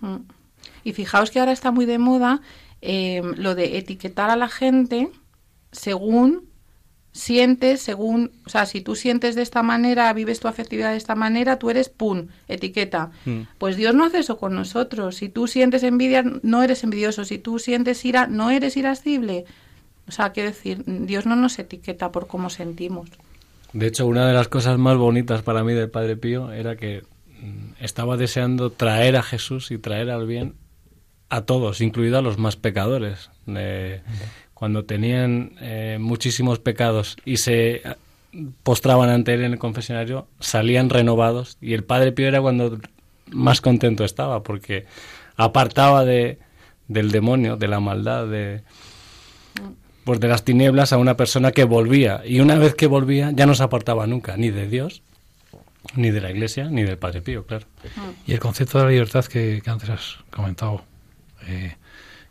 Mm. 0.00 0.16
Y 0.84 0.92
fijaos 0.92 1.30
que 1.30 1.40
ahora 1.40 1.52
está 1.52 1.70
muy 1.70 1.86
de 1.86 1.98
moda 1.98 2.40
eh, 2.82 3.22
lo 3.36 3.54
de 3.54 3.78
etiquetar 3.78 4.30
a 4.30 4.36
la 4.36 4.48
gente 4.48 5.08
según 5.72 6.51
sientes, 7.12 7.82
según, 7.82 8.32
o 8.46 8.48
sea, 8.48 8.66
si 8.66 8.80
tú 8.80 8.96
sientes 8.96 9.34
de 9.34 9.42
esta 9.42 9.62
manera, 9.62 10.12
vives 10.12 10.40
tu 10.40 10.48
afectividad 10.48 10.90
de 10.90 10.96
esta 10.96 11.14
manera, 11.14 11.58
tú 11.58 11.70
eres 11.70 11.88
pum, 11.88 12.28
etiqueta. 12.48 13.10
Mm. 13.26 13.42
Pues 13.58 13.76
Dios 13.76 13.94
no 13.94 14.06
hace 14.06 14.18
eso 14.18 14.38
con 14.38 14.54
nosotros. 14.54 15.16
Si 15.16 15.28
tú 15.28 15.46
sientes 15.46 15.82
envidia, 15.82 16.24
no 16.42 16.62
eres 16.62 16.82
envidioso. 16.84 17.24
Si 17.24 17.38
tú 17.38 17.58
sientes 17.58 18.04
ira, 18.04 18.26
no 18.26 18.50
eres 18.50 18.76
irascible. 18.76 19.44
O 20.08 20.12
sea, 20.12 20.32
quiero 20.32 20.48
decir, 20.48 20.82
Dios 20.86 21.26
no 21.26 21.36
nos 21.36 21.58
etiqueta 21.58 22.10
por 22.10 22.26
cómo 22.26 22.50
sentimos. 22.50 23.10
De 23.72 23.86
hecho, 23.86 24.06
una 24.06 24.26
de 24.26 24.34
las 24.34 24.48
cosas 24.48 24.78
más 24.78 24.96
bonitas 24.96 25.42
para 25.42 25.64
mí 25.64 25.74
del 25.74 25.90
Padre 25.90 26.16
Pío 26.16 26.52
era 26.52 26.76
que 26.76 27.02
mm, 27.40 27.74
estaba 27.80 28.16
deseando 28.16 28.70
traer 28.70 29.16
a 29.16 29.22
Jesús 29.22 29.70
y 29.70 29.78
traer 29.78 30.10
al 30.10 30.26
bien 30.26 30.54
a 31.28 31.42
todos, 31.42 31.80
incluido 31.80 32.18
a 32.18 32.22
los 32.22 32.38
más 32.38 32.56
pecadores. 32.56 33.30
Eh, 33.46 34.02
cuando 34.62 34.84
tenían 34.84 35.56
eh, 35.60 35.98
muchísimos 36.00 36.60
pecados 36.60 37.16
y 37.24 37.38
se 37.38 37.72
eh, 37.78 37.82
postraban 38.62 39.10
ante 39.10 39.34
él 39.34 39.42
en 39.42 39.54
el 39.54 39.58
confesionario, 39.58 40.28
salían 40.38 40.88
renovados 40.88 41.58
y 41.60 41.74
el 41.74 41.82
Padre 41.82 42.12
Pío 42.12 42.28
era 42.28 42.40
cuando 42.40 42.78
más 43.32 43.60
contento 43.60 44.04
estaba 44.04 44.44
porque 44.44 44.86
apartaba 45.36 46.04
de, 46.04 46.38
del 46.86 47.10
demonio, 47.10 47.56
de 47.56 47.66
la 47.66 47.80
maldad, 47.80 48.28
de, 48.28 48.62
pues 50.04 50.20
de 50.20 50.28
las 50.28 50.44
tinieblas 50.44 50.92
a 50.92 50.96
una 50.96 51.16
persona 51.16 51.50
que 51.50 51.64
volvía. 51.64 52.22
Y 52.24 52.38
una 52.38 52.54
vez 52.54 52.76
que 52.76 52.86
volvía, 52.86 53.32
ya 53.32 53.46
no 53.46 53.56
se 53.56 53.64
apartaba 53.64 54.06
nunca, 54.06 54.36
ni 54.36 54.50
de 54.50 54.68
Dios, 54.68 55.02
ni 55.96 56.12
de 56.12 56.20
la 56.20 56.30
Iglesia, 56.30 56.68
ni 56.70 56.84
del 56.84 56.98
Padre 56.98 57.20
Pío, 57.20 57.46
claro. 57.46 57.66
Y 58.28 58.32
el 58.34 58.38
concepto 58.38 58.78
de 58.78 58.84
la 58.84 58.90
libertad 58.92 59.24
que, 59.24 59.60
antes 59.66 59.90
has 59.90 60.18
comentado, 60.30 60.84
eh, 61.48 61.74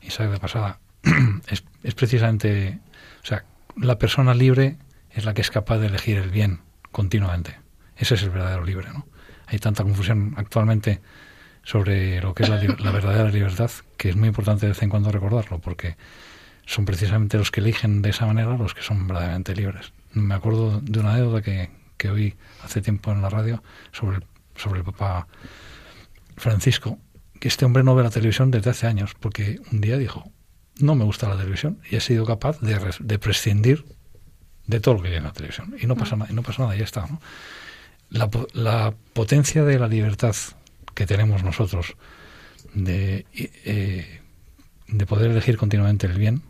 Isaac 0.01 0.31
de 0.31 0.39
pasada, 0.39 0.79
es, 1.47 1.63
es 1.83 1.95
precisamente, 1.95 2.79
o 3.23 3.25
sea, 3.25 3.45
la 3.77 3.97
persona 3.97 4.33
libre 4.33 4.77
es 5.11 5.25
la 5.25 5.33
que 5.33 5.41
es 5.41 5.51
capaz 5.51 5.77
de 5.79 5.87
elegir 5.87 6.17
el 6.17 6.29
bien 6.29 6.61
continuamente. 6.91 7.59
Ese 7.97 8.15
es 8.15 8.23
el 8.23 8.29
verdadero 8.29 8.63
libre, 8.63 8.89
¿no? 8.91 9.05
Hay 9.47 9.59
tanta 9.59 9.83
confusión 9.83 10.33
actualmente 10.37 11.01
sobre 11.63 12.21
lo 12.21 12.33
que 12.33 12.43
es 12.43 12.49
la, 12.49 12.57
verdadera 12.91 13.29
libertad 13.29 13.69
que 13.97 14.09
es 14.09 14.15
muy 14.15 14.29
importante 14.29 14.65
de 14.65 14.71
vez 14.71 14.81
en 14.81 14.89
cuando 14.89 15.11
recordarlo, 15.11 15.59
porque 15.59 15.97
son 16.65 16.85
precisamente 16.85 17.37
los 17.37 17.51
que 17.51 17.59
eligen 17.59 18.01
de 18.01 18.09
esa 18.09 18.25
manera 18.25 18.57
los 18.57 18.73
que 18.73 18.81
son 18.81 19.07
verdaderamente 19.07 19.55
libres. 19.55 19.93
Me 20.13 20.33
acuerdo 20.33 20.81
de 20.81 20.99
una 20.99 21.13
anécdota 21.13 21.41
que, 21.41 21.69
que 21.97 22.09
oí 22.09 22.35
hace 22.63 22.81
tiempo 22.81 23.11
en 23.11 23.21
la 23.21 23.29
radio 23.29 23.61
sobre 23.91 24.17
el, 24.17 24.25
sobre 24.55 24.79
el 24.79 24.85
Papa 24.85 25.27
Francisco, 26.37 26.97
que 27.39 27.47
este 27.47 27.65
hombre 27.65 27.83
no 27.83 27.93
ve 27.95 28.03
la 28.03 28.09
televisión 28.09 28.51
desde 28.51 28.71
hace 28.71 28.87
años, 28.87 29.15
porque 29.19 29.59
un 29.71 29.81
día 29.81 29.97
dijo, 29.97 30.31
no 30.81 30.95
me 30.95 31.03
gusta 31.03 31.27
la 31.29 31.37
televisión, 31.37 31.79
y 31.89 31.95
ha 31.95 32.01
sido 32.01 32.25
capaz 32.25 32.59
de, 32.61 32.79
de 32.99 33.19
prescindir 33.19 33.85
de 34.67 34.79
todo 34.79 34.95
lo 34.95 35.01
que 35.01 35.09
hay 35.09 35.15
en 35.15 35.23
la 35.23 35.33
televisión. 35.33 35.75
Y 35.81 35.85
no 35.87 35.95
pasa, 35.95 36.15
nada, 36.15 36.31
y 36.31 36.33
no 36.35 36.43
pasa 36.43 36.63
nada, 36.63 36.75
ya 36.75 36.83
está. 36.85 37.05
¿no? 37.07 37.21
La, 38.09 38.29
la 38.53 38.93
potencia 39.13 39.63
de 39.63 39.79
la 39.79 39.87
libertad 39.87 40.35
que 40.93 41.05
tenemos 41.05 41.43
nosotros 41.43 41.95
de, 42.73 43.25
eh, 43.33 44.21
de 44.87 45.05
poder 45.05 45.31
elegir 45.31 45.57
continuamente 45.57 46.07
el 46.07 46.17
bien, 46.17 46.41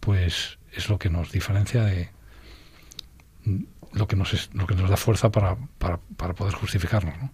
pues 0.00 0.58
es 0.72 0.88
lo 0.88 0.98
que 0.98 1.08
nos 1.10 1.32
diferencia 1.32 1.82
de 1.84 2.10
lo 3.92 4.08
que 4.08 4.16
nos, 4.16 4.32
es- 4.34 4.50
lo 4.54 4.66
que 4.66 4.74
nos 4.74 4.90
da 4.90 4.96
fuerza 4.96 5.30
para, 5.30 5.56
para, 5.78 5.98
para 6.16 6.34
poder 6.34 6.54
justificarnos. 6.54 7.16
¿no? 7.20 7.30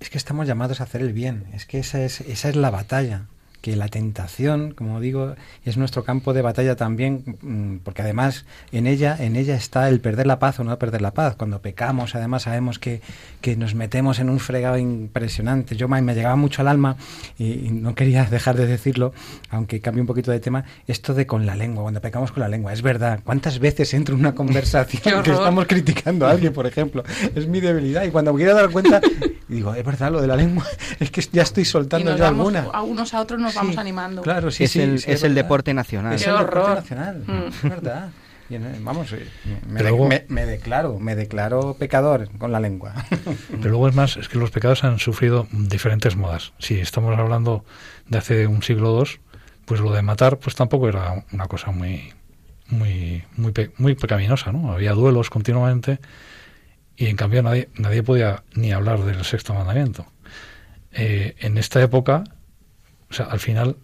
Es 0.00 0.10
que 0.10 0.18
estamos 0.18 0.46
llamados 0.46 0.80
a 0.80 0.84
hacer 0.84 1.00
el 1.02 1.12
bien, 1.12 1.46
es 1.52 1.66
que 1.66 1.78
esa 1.78 2.02
es, 2.04 2.20
esa 2.22 2.48
es 2.48 2.56
la 2.56 2.70
batalla, 2.70 3.26
que 3.60 3.76
la 3.76 3.88
tentación, 3.88 4.72
como 4.72 5.00
digo, 5.00 5.34
es 5.64 5.76
nuestro 5.76 6.04
campo 6.04 6.32
de 6.32 6.42
batalla 6.42 6.76
también, 6.76 7.36
mm, 7.42 7.78
porque 7.84 8.02
además 8.02 8.46
en 8.72 8.86
ella, 8.86 9.16
en 9.18 9.36
ella 9.36 9.54
está 9.54 9.88
el 9.88 10.00
perder 10.00 10.26
la 10.26 10.38
paz 10.38 10.60
o 10.60 10.64
no 10.64 10.78
perder 10.78 11.02
la 11.02 11.12
paz. 11.12 11.36
Cuando 11.36 11.60
pecamos, 11.60 12.14
además 12.14 12.42
sabemos 12.42 12.78
que, 12.78 13.02
que 13.40 13.56
nos 13.56 13.74
metemos 13.74 14.18
en 14.18 14.30
un 14.30 14.40
fregado 14.40 14.78
impresionante. 14.78 15.76
Yo 15.76 15.88
me, 15.88 16.00
me 16.00 16.14
llegaba 16.14 16.36
mucho 16.36 16.62
al 16.62 16.68
alma 16.68 16.96
y, 17.38 17.66
y 17.66 17.70
no 17.70 17.94
quería 17.94 18.24
dejar 18.30 18.56
de 18.56 18.66
decirlo, 18.66 19.12
aunque 19.50 19.80
cambie 19.80 20.00
un 20.00 20.06
poquito 20.06 20.30
de 20.30 20.40
tema, 20.40 20.64
esto 20.86 21.12
de 21.14 21.26
con 21.26 21.44
la 21.46 21.54
lengua, 21.54 21.82
cuando 21.82 22.00
pecamos 22.00 22.32
con 22.32 22.40
la 22.40 22.48
lengua, 22.48 22.72
es 22.72 22.82
verdad. 22.82 23.20
¿Cuántas 23.24 23.58
veces 23.58 23.92
entro 23.94 24.14
en 24.14 24.20
una 24.20 24.34
conversación 24.40 25.22
que 25.22 25.30
estamos 25.30 25.66
criticando 25.66 26.26
a 26.26 26.30
alguien, 26.30 26.52
por 26.52 26.66
ejemplo? 26.66 27.04
Es 27.34 27.46
mi 27.46 27.60
debilidad 27.60 28.04
y 28.04 28.10
cuando 28.10 28.32
me 28.32 28.38
quiero 28.38 28.54
dar 28.54 28.70
cuenta, 28.70 29.00
digo, 29.48 29.74
es 29.74 29.84
verdad 29.84 30.12
lo 30.12 30.20
de 30.20 30.26
la 30.26 30.36
lengua, 30.36 30.64
es 30.98 31.10
que 31.10 31.22
ya 31.32 31.42
estoy 31.42 31.64
soltando 31.64 32.16
vamos, 32.16 32.54
alguna. 32.54 32.66
a 32.72 32.82
unos 32.82 33.12
a 33.14 33.20
otros 33.20 33.40
nos 33.40 33.49
vamos 33.54 33.74
Sí, 33.74 33.80
animando. 33.80 34.22
Claro, 34.22 34.50
sí, 34.50 34.64
es 34.64 34.70
sí, 34.72 34.80
el, 34.80 34.98
sí, 34.98 35.10
es 35.10 35.22
el 35.22 35.34
deporte 35.34 35.72
nacional. 35.74 36.14
Es 36.14 36.24
Qué 36.24 36.30
el 36.30 36.36
deporte 36.38 36.58
horror. 36.58 36.74
nacional, 36.76 37.24
Mm. 37.26 37.48
es 37.48 37.62
verdad. 37.62 38.08
Vamos, 38.80 39.12
eh, 39.12 39.28
me, 39.68 39.76
Pero 39.78 39.90
luego- 39.90 40.08
me- 40.08 40.24
me 40.28 40.44
declaro, 40.44 40.98
me 40.98 41.14
declaro 41.14 41.74
pecador 41.74 42.28
con 42.36 42.50
la 42.50 42.58
lengua. 42.58 42.94
Pero 43.50 43.70
luego 43.70 43.88
es 43.88 43.94
más, 43.94 44.16
es 44.16 44.28
que 44.28 44.38
los 44.38 44.50
pecados 44.50 44.82
han 44.82 44.98
sufrido 44.98 45.46
diferentes 45.52 46.16
modas. 46.16 46.52
Si 46.58 46.80
estamos 46.80 47.16
hablando 47.16 47.64
de 48.08 48.18
hace 48.18 48.46
un 48.48 48.62
siglo 48.64 48.92
o 48.92 48.96
dos, 48.96 49.20
pues 49.66 49.80
lo 49.80 49.92
de 49.92 50.02
matar, 50.02 50.38
pues 50.38 50.56
tampoco 50.56 50.88
era 50.88 51.24
una 51.32 51.46
cosa 51.46 51.70
muy, 51.70 52.12
muy, 52.66 53.22
muy, 53.36 53.52
pe- 53.52 53.70
muy 53.78 53.94
pecaminosa, 53.94 54.50
¿no? 54.50 54.72
Había 54.72 54.94
duelos 54.94 55.30
continuamente 55.30 56.00
y 56.96 57.06
en 57.06 57.14
cambio 57.16 57.44
nadie, 57.44 57.68
nadie 57.76 58.02
podía 58.02 58.42
ni 58.54 58.72
hablar 58.72 59.04
del 59.04 59.24
sexto 59.24 59.54
mandamiento. 59.54 60.06
Eh, 60.92 61.36
en 61.38 61.56
esta 61.56 61.80
época, 61.80 62.24
o 63.10 63.14
sea, 63.14 63.26
al 63.26 63.40
final 63.40 63.76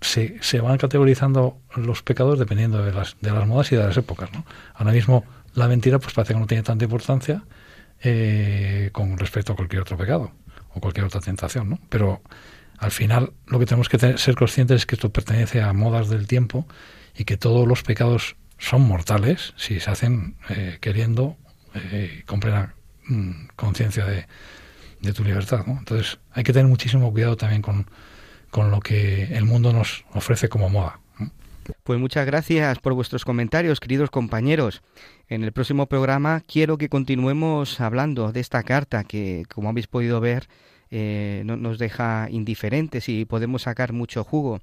se, 0.00 0.36
se 0.42 0.60
van 0.60 0.78
categorizando 0.78 1.58
los 1.76 2.02
pecados 2.02 2.38
dependiendo 2.38 2.82
de 2.84 2.92
las, 2.92 3.16
de 3.20 3.30
las 3.30 3.46
modas 3.46 3.70
y 3.72 3.76
de 3.76 3.84
las 3.84 3.96
épocas, 3.96 4.32
¿no? 4.32 4.44
Ahora 4.74 4.92
mismo 4.92 5.24
la 5.54 5.68
mentira 5.68 5.98
pues 5.98 6.14
parece 6.14 6.34
que 6.34 6.40
no 6.40 6.46
tiene 6.46 6.62
tanta 6.64 6.84
importancia 6.84 7.44
eh, 8.02 8.90
con 8.92 9.16
respecto 9.18 9.52
a 9.52 9.56
cualquier 9.56 9.82
otro 9.82 9.96
pecado 9.96 10.32
o 10.74 10.80
cualquier 10.80 11.06
otra 11.06 11.20
tentación, 11.20 11.68
¿no? 11.70 11.78
Pero 11.88 12.22
al 12.78 12.90
final 12.90 13.32
lo 13.46 13.58
que 13.58 13.66
tenemos 13.66 13.88
que 13.88 13.98
te- 13.98 14.18
ser 14.18 14.34
conscientes 14.34 14.76
es 14.78 14.86
que 14.86 14.94
esto 14.96 15.12
pertenece 15.12 15.62
a 15.62 15.72
modas 15.72 16.08
del 16.08 16.26
tiempo 16.26 16.66
y 17.16 17.24
que 17.24 17.36
todos 17.36 17.68
los 17.68 17.82
pecados 17.82 18.36
son 18.58 18.82
mortales 18.82 19.52
si 19.56 19.78
se 19.80 19.90
hacen 19.90 20.36
eh, 20.48 20.78
queriendo 20.80 21.36
eh, 21.74 22.22
con 22.26 22.40
plena 22.40 22.74
mm, 23.06 23.46
conciencia 23.54 24.04
de, 24.06 24.26
de 25.00 25.12
tu 25.12 25.22
libertad. 25.22 25.64
¿no? 25.66 25.78
Entonces 25.78 26.18
hay 26.32 26.42
que 26.42 26.52
tener 26.52 26.66
muchísimo 26.68 27.12
cuidado 27.12 27.36
también 27.36 27.62
con, 27.62 27.86
con 28.52 28.70
lo 28.70 28.80
que 28.80 29.24
el 29.34 29.46
mundo 29.46 29.72
nos 29.72 30.04
ofrece 30.12 30.48
como 30.50 30.68
moda. 30.68 31.00
Pues 31.84 31.98
muchas 31.98 32.26
gracias 32.26 32.78
por 32.80 32.92
vuestros 32.92 33.24
comentarios, 33.24 33.80
queridos 33.80 34.10
compañeros. 34.10 34.82
En 35.28 35.42
el 35.42 35.52
próximo 35.52 35.86
programa 35.86 36.42
quiero 36.46 36.76
que 36.76 36.90
continuemos 36.90 37.80
hablando 37.80 38.30
de 38.30 38.40
esta 38.40 38.62
carta 38.62 39.04
que, 39.04 39.44
como 39.52 39.70
habéis 39.70 39.86
podido 39.86 40.20
ver, 40.20 40.48
eh, 40.90 41.42
no 41.46 41.56
nos 41.56 41.78
deja 41.78 42.28
indiferentes 42.30 43.08
y 43.08 43.24
podemos 43.24 43.62
sacar 43.62 43.94
mucho 43.94 44.22
jugo. 44.22 44.60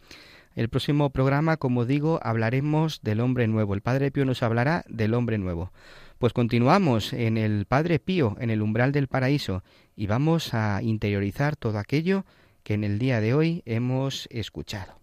El 0.56 0.69
próximo 0.69 1.10
programa, 1.10 1.58
como 1.58 1.86
digo, 1.86 2.19
hablaremos 2.21 3.02
del 3.02 3.21
hombre 3.21 3.47
nuevo. 3.47 3.73
El 3.73 3.82
Padre 3.82 4.12
Pío 4.12 4.23
nos 4.23 4.43
hablará 4.43 4.84
del 4.88 5.15
hombre 5.15 5.39
nuevo. 5.39 5.71
Pues 6.19 6.34
continuamos 6.34 7.12
en 7.13 7.38
el 7.38 7.65
Padre 7.65 7.97
Pío, 7.97 8.36
en 8.39 8.52
el 8.52 8.62
umbral 8.62 8.91
del 8.91 9.08
paraíso, 9.08 9.63
y 9.95 10.06
vamos 10.06 10.54
a 10.54 10.84
interiorizar 10.84 11.56
todo 11.56 11.80
aquello 11.80 12.25
que 12.69 12.75
en 12.75 12.84
el 12.84 12.99
día 12.99 13.19
de 13.19 13.34
hoy 13.34 13.63
hemos 13.65 14.27
escuchado. 14.29 14.99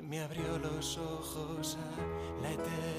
Me 0.00 0.20
abrió 0.20 0.58
los 0.58 0.96
ojos 0.98 1.76
a 1.76 2.40
la 2.40 2.52
eternidad. 2.52 2.93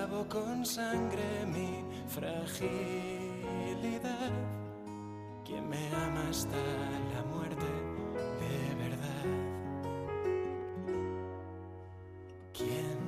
¿Quién 0.00 0.12
lavó 0.12 0.24
con 0.28 0.64
sangre 0.64 1.44
mi 1.46 1.84
fragilidad? 2.08 2.72
¿Quién 5.44 5.68
me 5.68 5.88
ama 5.88 6.26
hasta 6.30 6.56
la 7.14 7.22
muerte 7.24 7.66
de 8.40 8.74
verdad? 8.82 9.26
¿Quién 12.56 12.98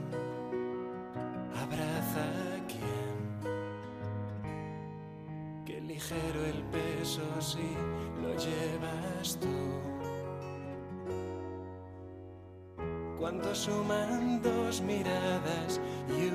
abraza 1.65 2.25
a 2.57 2.61
quién? 2.67 3.15
Qué 5.65 5.81
ligero 5.81 6.45
el 6.45 6.63
peso 6.65 7.23
si 7.41 7.75
lo 8.21 8.37
llevas 8.37 9.39
tú. 9.41 9.49
Cuánto 13.19 13.55
suman 13.55 14.43
dos 14.43 14.83
miradas 14.83 15.81
y 16.09 16.29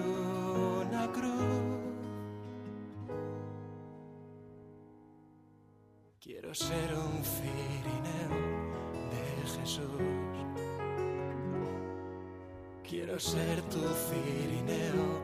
Quiero 12.89 13.19
ser 13.19 13.61
tu 13.63 13.79
cirineo, 13.79 15.19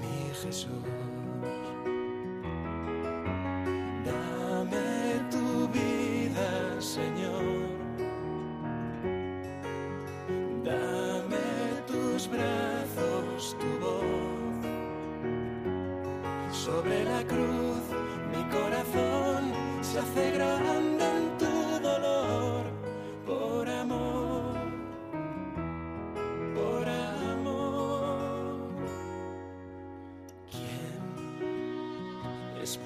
mi 0.00 0.34
Jesús. 0.42 1.23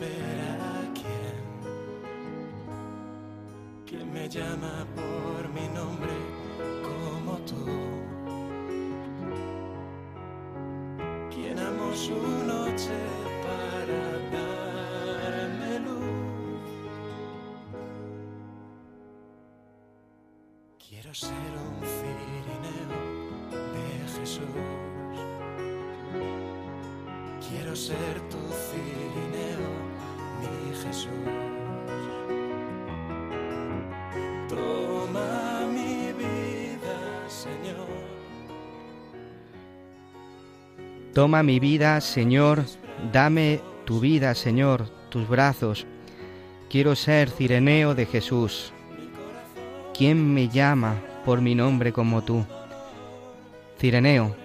Espera 0.00 0.50
a 0.54 0.94
quién? 0.94 1.36
¿Quién 3.86 4.12
me 4.12 4.28
llama 4.28 4.86
por 4.94 5.48
mi 5.48 5.66
nombre 5.68 6.12
como 6.82 7.38
tú? 7.38 7.64
¿Quién 11.30 11.58
amó 11.58 11.92
su 11.94 12.14
noche 12.46 12.98
para 13.44 14.02
darme 14.36 15.80
luz? 15.80 16.68
Quiero 20.78 21.12
ser 21.14 21.52
un 21.66 21.80
cirineo 21.96 22.98
de 23.74 24.20
Jesús. 24.20 24.44
Quiero 27.48 27.74
ser 27.74 28.20
tu 28.28 28.36
cirineo, 28.68 29.87
mi 30.40 30.74
Jesús. 30.74 31.08
Toma 34.48 35.66
mi 35.72 36.12
vida, 36.12 37.28
Señor. 37.28 37.86
Toma 41.14 41.42
mi 41.42 41.58
vida, 41.58 42.00
Señor, 42.00 42.64
dame 43.12 43.60
tu 43.84 44.00
vida, 44.00 44.34
Señor, 44.34 44.88
tus 45.08 45.28
brazos. 45.28 45.86
Quiero 46.70 46.94
ser 46.94 47.30
cireneo 47.30 47.94
de 47.94 48.06
Jesús. 48.06 48.72
¿Quién 49.96 50.32
me 50.32 50.48
llama 50.48 50.96
por 51.24 51.40
mi 51.40 51.54
nombre 51.54 51.92
como 51.92 52.22
tú? 52.22 52.44
Cireneo, 53.78 54.36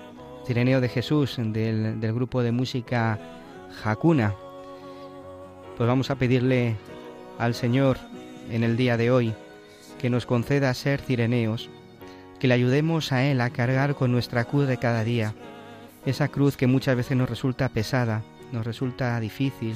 Cireneo 0.47 0.81
de 0.81 0.89
Jesús, 0.89 1.35
del, 1.37 1.99
del 1.99 2.13
grupo 2.13 2.41
de 2.41 2.51
música 2.51 3.19
Hakuna. 3.83 4.35
Pues 5.77 5.87
vamos 5.87 6.11
a 6.11 6.15
pedirle 6.15 6.75
al 7.39 7.55
Señor 7.55 7.97
en 8.51 8.63
el 8.63 8.77
día 8.77 8.95
de 8.95 9.09
hoy 9.09 9.33
que 9.99 10.09
nos 10.09 10.25
conceda 10.25 10.73
ser 10.73 11.01
cireneos, 11.01 11.69
que 12.39 12.47
le 12.47 12.53
ayudemos 12.53 13.11
a 13.11 13.23
Él 13.23 13.41
a 13.41 13.49
cargar 13.49 13.95
con 13.95 14.11
nuestra 14.11 14.45
cruz 14.45 14.67
de 14.67 14.77
cada 14.77 15.03
día, 15.03 15.33
esa 16.05 16.27
cruz 16.27 16.57
que 16.57 16.67
muchas 16.67 16.95
veces 16.95 17.17
nos 17.17 17.29
resulta 17.29 17.69
pesada, 17.69 18.21
nos 18.51 18.65
resulta 18.65 19.19
difícil, 19.19 19.75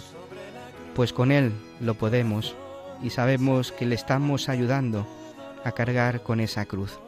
pues 0.95 1.13
con 1.13 1.31
Él 1.31 1.51
lo 1.79 1.95
podemos 1.95 2.55
y 3.01 3.09
sabemos 3.09 3.71
que 3.71 3.85
le 3.85 3.95
estamos 3.95 4.49
ayudando 4.49 5.07
a 5.63 5.71
cargar 5.71 6.21
con 6.21 6.39
esa 6.39 6.65
cruz. 6.65 6.99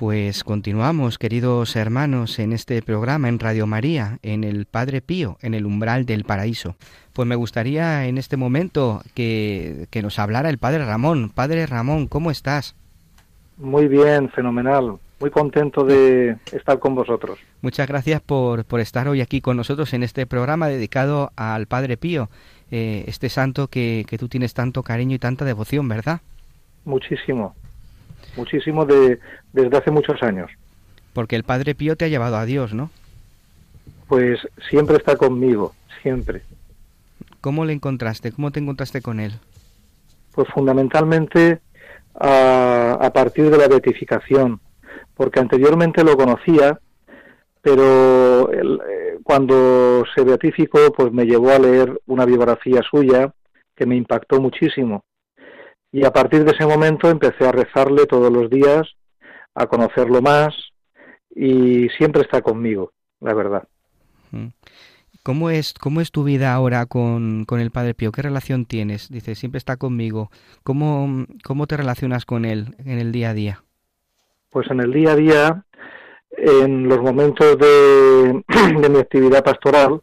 Pues 0.00 0.44
continuamos, 0.44 1.18
queridos 1.18 1.76
hermanos, 1.76 2.38
en 2.38 2.54
este 2.54 2.80
programa 2.80 3.28
en 3.28 3.38
Radio 3.38 3.66
María, 3.66 4.18
en 4.22 4.44
el 4.44 4.64
Padre 4.64 5.02
Pío, 5.02 5.36
en 5.42 5.52
el 5.52 5.66
umbral 5.66 6.06
del 6.06 6.24
paraíso. 6.24 6.74
Pues 7.12 7.28
me 7.28 7.34
gustaría 7.34 8.06
en 8.06 8.16
este 8.16 8.38
momento 8.38 9.02
que, 9.12 9.88
que 9.90 10.00
nos 10.00 10.18
hablara 10.18 10.48
el 10.48 10.56
Padre 10.56 10.86
Ramón. 10.86 11.28
Padre 11.28 11.66
Ramón, 11.66 12.06
¿cómo 12.06 12.30
estás? 12.30 12.74
Muy 13.58 13.88
bien, 13.88 14.30
fenomenal. 14.30 14.96
Muy 15.20 15.30
contento 15.30 15.84
de 15.84 16.38
estar 16.50 16.78
con 16.78 16.94
vosotros. 16.94 17.38
Muchas 17.60 17.86
gracias 17.86 18.22
por, 18.22 18.64
por 18.64 18.80
estar 18.80 19.06
hoy 19.06 19.20
aquí 19.20 19.42
con 19.42 19.58
nosotros 19.58 19.92
en 19.92 20.02
este 20.02 20.24
programa 20.24 20.68
dedicado 20.68 21.30
al 21.36 21.66
Padre 21.66 21.98
Pío, 21.98 22.30
eh, 22.70 23.04
este 23.06 23.28
santo 23.28 23.68
que, 23.68 24.06
que 24.08 24.16
tú 24.16 24.28
tienes 24.28 24.54
tanto 24.54 24.82
cariño 24.82 25.16
y 25.16 25.18
tanta 25.18 25.44
devoción, 25.44 25.88
¿verdad? 25.88 26.22
Muchísimo, 26.86 27.54
muchísimo 28.36 28.84
de, 28.84 29.18
desde 29.52 29.76
hace 29.76 29.90
muchos 29.90 30.22
años. 30.22 30.50
Porque 31.12 31.36
el 31.36 31.44
Padre 31.44 31.74
Pío 31.74 31.96
te 31.96 32.04
ha 32.04 32.08
llevado 32.08 32.36
a 32.36 32.44
Dios, 32.44 32.74
¿no? 32.74 32.90
Pues 34.06 34.40
siempre 34.68 34.96
está 34.96 35.16
conmigo, 35.16 35.74
siempre. 36.02 36.42
¿Cómo 37.40 37.64
le 37.64 37.72
encontraste? 37.72 38.32
¿Cómo 38.32 38.50
te 38.50 38.60
encontraste 38.60 39.00
con 39.00 39.20
él? 39.20 39.32
Pues 40.32 40.48
fundamentalmente 40.48 41.60
a, 42.14 42.98
a 43.00 43.12
partir 43.12 43.50
de 43.50 43.58
la 43.58 43.68
beatificación, 43.68 44.60
porque 45.14 45.40
anteriormente 45.40 46.04
lo 46.04 46.16
conocía, 46.16 46.78
pero 47.62 48.50
el, 48.52 48.80
eh, 48.88 49.18
cuando 49.22 50.04
se 50.14 50.24
beatificó, 50.24 50.92
pues 50.92 51.12
me 51.12 51.24
llevó 51.24 51.50
a 51.50 51.58
leer 51.58 52.00
una 52.06 52.24
biografía 52.24 52.80
suya 52.88 53.32
que 53.76 53.86
me 53.86 53.96
impactó 53.96 54.40
muchísimo. 54.40 55.04
Y 55.92 56.04
a 56.04 56.12
partir 56.12 56.44
de 56.44 56.52
ese 56.52 56.66
momento 56.66 57.10
empecé 57.10 57.46
a 57.46 57.52
rezarle 57.52 58.06
todos 58.06 58.32
los 58.32 58.48
días, 58.48 58.86
a 59.54 59.66
conocerlo 59.66 60.22
más 60.22 60.54
y 61.34 61.88
siempre 61.90 62.22
está 62.22 62.42
conmigo, 62.42 62.92
la 63.20 63.34
verdad. 63.34 63.68
¿Cómo 65.22 65.50
es, 65.50 65.74
cómo 65.74 66.00
es 66.00 66.12
tu 66.12 66.24
vida 66.24 66.54
ahora 66.54 66.86
con, 66.86 67.44
con 67.44 67.60
el 67.60 67.70
Padre 67.70 67.94
Pío? 67.94 68.12
¿Qué 68.12 68.22
relación 68.22 68.64
tienes? 68.64 69.10
Dice, 69.10 69.34
siempre 69.34 69.58
está 69.58 69.76
conmigo. 69.76 70.30
¿Cómo, 70.62 71.26
¿Cómo 71.44 71.66
te 71.66 71.76
relacionas 71.76 72.24
con 72.24 72.44
él 72.44 72.74
en 72.84 72.98
el 72.98 73.12
día 73.12 73.30
a 73.30 73.34
día? 73.34 73.64
Pues 74.50 74.70
en 74.70 74.80
el 74.80 74.92
día 74.92 75.12
a 75.12 75.16
día, 75.16 75.64
en 76.30 76.88
los 76.88 77.00
momentos 77.00 77.58
de, 77.58 78.42
de 78.80 78.88
mi 78.88 78.98
actividad 78.98 79.44
pastoral, 79.44 80.00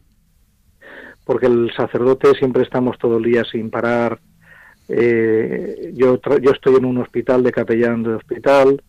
porque 1.24 1.46
el 1.46 1.72
sacerdote 1.76 2.34
siempre 2.38 2.62
estamos 2.62 2.96
todo 2.98 3.18
el 3.18 3.24
día 3.24 3.44
sin 3.44 3.70
parar. 3.70 4.20
Eh, 4.88 5.92
yo, 5.94 6.18
yo 6.40 6.50
estoy 6.50 6.76
en 6.76 6.86
un 6.86 6.98
hospital 6.98 7.42
de 7.42 7.52
capellán 7.52 8.02
de 8.02 8.14
hospital, 8.14 8.82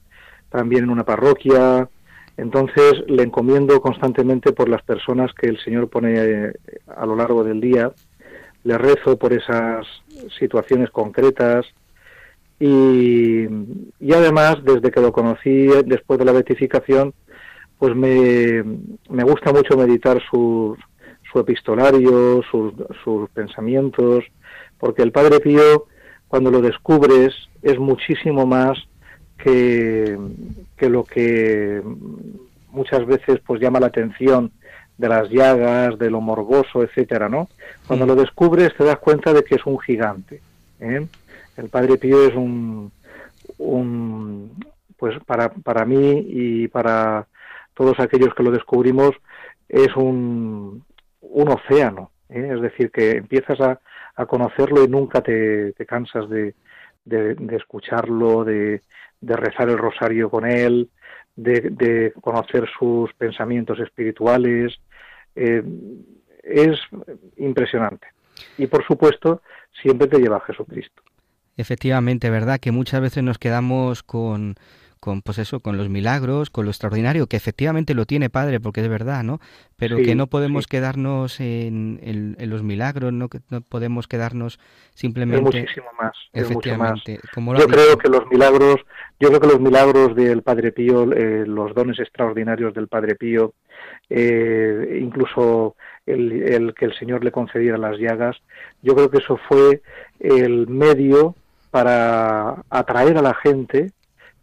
también 0.50 0.86
en 0.86 0.90
una 0.90 1.04
parroquia, 1.04 1.90
entonces 2.38 3.04
le 3.08 3.24
encomiendo 3.24 3.82
constantemente 3.82 4.54
por 4.54 4.70
las 4.70 4.82
personas 4.84 5.34
que 5.34 5.48
el 5.48 5.60
Señor 5.60 5.90
pone 5.90 6.14
eh, 6.16 6.54
a 6.88 7.06
lo 7.06 7.16
largo 7.16 7.44
del 7.44 7.60
día, 7.60 7.92
le 8.64 8.78
rezo 8.78 9.18
por 9.18 9.34
esas 9.34 9.86
situaciones 10.38 10.90
concretas. 10.90 11.66
Y, 12.62 13.44
y 14.00 14.14
además 14.14 14.58
desde 14.64 14.92
que 14.92 15.00
lo 15.00 15.14
conocí 15.14 15.68
después 15.86 16.20
de 16.20 16.26
la 16.26 16.34
beatificación, 16.34 17.14
pues 17.78 17.96
me, 17.96 18.62
me 19.10 19.24
gusta 19.24 19.54
mucho 19.54 19.78
meditar 19.78 20.22
su, 20.30 20.78
su 21.32 21.40
epistolario, 21.40 22.42
sus, 22.52 22.74
sus 23.04 23.30
pensamientos, 23.30 24.26
porque 24.80 25.04
el 25.04 25.12
Padre 25.12 25.40
Pío, 25.40 25.86
cuando 26.28 26.52
lo 26.52 26.62
descubres, 26.62 27.34
es 27.62 27.78
muchísimo 27.78 28.46
más 28.46 28.78
que, 29.38 30.18
que 30.78 30.90
lo 30.90 31.04
que 31.04 31.82
muchas 32.72 33.06
veces 33.06 33.40
pues 33.46 33.62
llama 33.62 33.80
la 33.80 33.88
atención 33.88 34.52
de 34.98 35.08
las 35.08 35.30
llagas, 35.30 35.98
de 35.98 36.10
lo 36.10 36.20
morboso, 36.20 36.84
etcétera, 36.84 37.30
¿no? 37.30 37.48
Cuando 37.88 38.06
lo 38.06 38.16
descubres 38.16 38.76
te 38.78 38.84
das 38.84 39.00
cuenta 39.00 39.34
de 39.34 39.44
que 39.44 39.56
es 39.56 39.66
un 39.66 39.80
gigante. 39.80 40.42
¿eh? 40.80 41.08
El 41.56 41.70
Padre 41.70 41.98
Pío 41.98 42.28
es 42.28 42.36
un, 42.36 42.92
un 43.58 44.52
pues 44.98 45.16
para, 45.26 45.50
para 45.50 45.86
mí 45.86 46.26
y 46.28 46.68
para 46.68 47.28
todos 47.74 47.98
aquellos 48.00 48.34
que 48.36 48.44
lo 48.44 48.52
descubrimos 48.52 49.12
es 49.70 49.96
un, 49.96 50.84
un 51.22 51.48
océano. 51.48 52.12
¿Eh? 52.30 52.52
Es 52.56 52.62
decir, 52.62 52.92
que 52.92 53.12
empiezas 53.18 53.60
a, 53.62 53.80
a 54.16 54.26
conocerlo 54.26 54.84
y 54.84 54.88
nunca 54.88 55.22
te, 55.22 55.74
te 55.74 55.86
cansas 55.86 56.30
de, 56.30 56.56
de, 57.06 57.56
escucharlo, 57.56 58.44
de, 58.44 58.82
de 59.22 59.36
rezar 59.36 59.70
el 59.70 59.78
rosario 59.78 60.30
con 60.30 60.46
él, 60.46 60.90
de, 61.36 62.14
conocer 62.22 62.68
sus 62.78 63.14
pensamientos 63.14 63.80
espirituales. 63.80 64.80
Eh, 65.36 65.64
es 66.44 66.80
impresionante. 67.38 68.08
Y 68.58 68.68
por 68.68 68.86
supuesto, 68.86 69.42
siempre 69.82 70.08
te 70.08 70.20
lleva 70.20 70.38
a 70.38 70.42
Jesucristo. 70.42 71.02
Efectivamente, 71.58 72.30
¿verdad? 72.30 72.60
Que 72.60 72.72
muchas 72.72 73.02
veces 73.02 73.24
nos 73.24 73.38
quedamos 73.38 74.02
con, 74.04 74.56
con 75.00 75.22
pues 75.22 75.38
eso, 75.38 75.62
con 75.62 75.78
los 75.78 75.90
milagros, 75.90 76.50
con 76.50 76.66
lo 76.66 76.72
extraordinario, 76.72 77.28
que 77.28 77.38
efectivamente 77.38 77.94
lo 77.94 78.06
tiene 78.06 78.30
Padre, 78.30 78.60
porque 78.60 78.82
es 78.82 78.90
verdad, 78.90 79.24
¿no? 79.24 79.40
Pero 79.78 79.98
que 79.98 80.14
no 80.14 80.28
podemos 80.28 80.68
quedarnos 80.68 81.40
en, 81.40 82.00
en, 82.04 82.50
los 82.50 82.64
milagros, 82.64 83.14
no, 83.14 83.30
no 83.50 83.62
podemos 83.62 84.08
quedarnos 84.08 84.60
simplemente... 84.94 85.50
Es 85.50 85.56
muchísimo 85.56 85.88
más, 85.98 86.12
es 86.34 86.52
mucho 86.52 86.78
más. 86.78 87.02
yo 87.06 87.68
creo 87.68 87.98
que 87.98 88.10
los 88.10 88.28
milagros, 88.30 88.76
yo 89.20 89.30
creo 89.30 89.40
que 89.40 89.48
los 89.48 89.62
milagros 89.62 90.16
del 90.16 90.42
Padre 90.42 90.74
Pío, 90.74 91.10
eh, 91.14 91.46
los 91.48 91.74
dones 91.74 91.98
extraordinarios 92.00 92.74
del 92.74 92.90
Padre 92.90 93.16
Pío, 93.16 93.54
eh, 94.10 95.00
incluso 95.02 95.78
el, 96.06 96.42
el 96.44 96.74
que 96.74 96.86
el 96.86 96.94
Señor 96.96 97.24
le 97.24 97.32
concediera 97.32 97.78
las 97.78 97.98
llagas, 97.98 98.36
yo 98.82 98.96
creo 98.96 99.10
que 99.10 99.20
eso 99.20 99.40
fue 99.48 99.82
el 100.20 100.68
medio 100.68 101.36
para 101.72 102.64
atraer 102.70 103.18
a 103.18 103.22
la 103.22 103.36
gente 103.36 103.92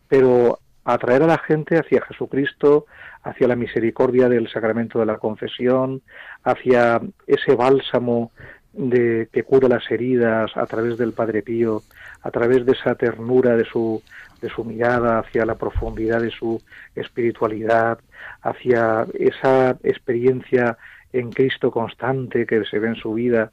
pero 0.09 0.59
atraer 0.85 1.25
a 1.25 1.27
la 1.27 1.39
gente 1.39 1.79
hacia 1.79 2.03
Jesucristo, 2.03 2.87
hacia 3.23 3.49
la 3.49 3.57
misericordia 3.57 4.29
del 4.29 4.49
sacramento 4.49 5.01
de 5.01 5.07
la 5.07 5.19
confesión, 5.19 6.03
hacia 6.45 7.01
ese 7.27 7.55
bálsamo 7.57 8.31
de 8.73 9.29
que 9.33 9.43
cura 9.43 9.69
las 9.69 9.91
heridas 9.91 10.57
a 10.57 10.67
través 10.67 10.97
del 10.97 11.13
Padre 11.13 11.43
Pío, 11.43 11.83
a 12.23 12.31
través 12.31 12.65
de 12.65 12.73
esa 12.73 12.95
ternura 12.95 13.57
de 13.57 13.65
su 13.65 14.03
de 14.41 14.51
su 14.51 14.65
mirada 14.65 15.21
hacia 15.21 15.47
la 15.47 15.55
profundidad 15.55 16.21
de 16.21 16.31
su 16.31 16.63
espiritualidad, 16.95 17.99
hacia 18.43 19.07
esa 19.15 19.71
experiencia 19.83 20.77
en 21.13 21.33
Cristo 21.33 21.71
constante 21.71 22.45
que 22.45 22.63
se 22.65 22.79
ve 22.79 22.89
en 22.89 22.97
su 22.97 23.15
vida. 23.15 23.51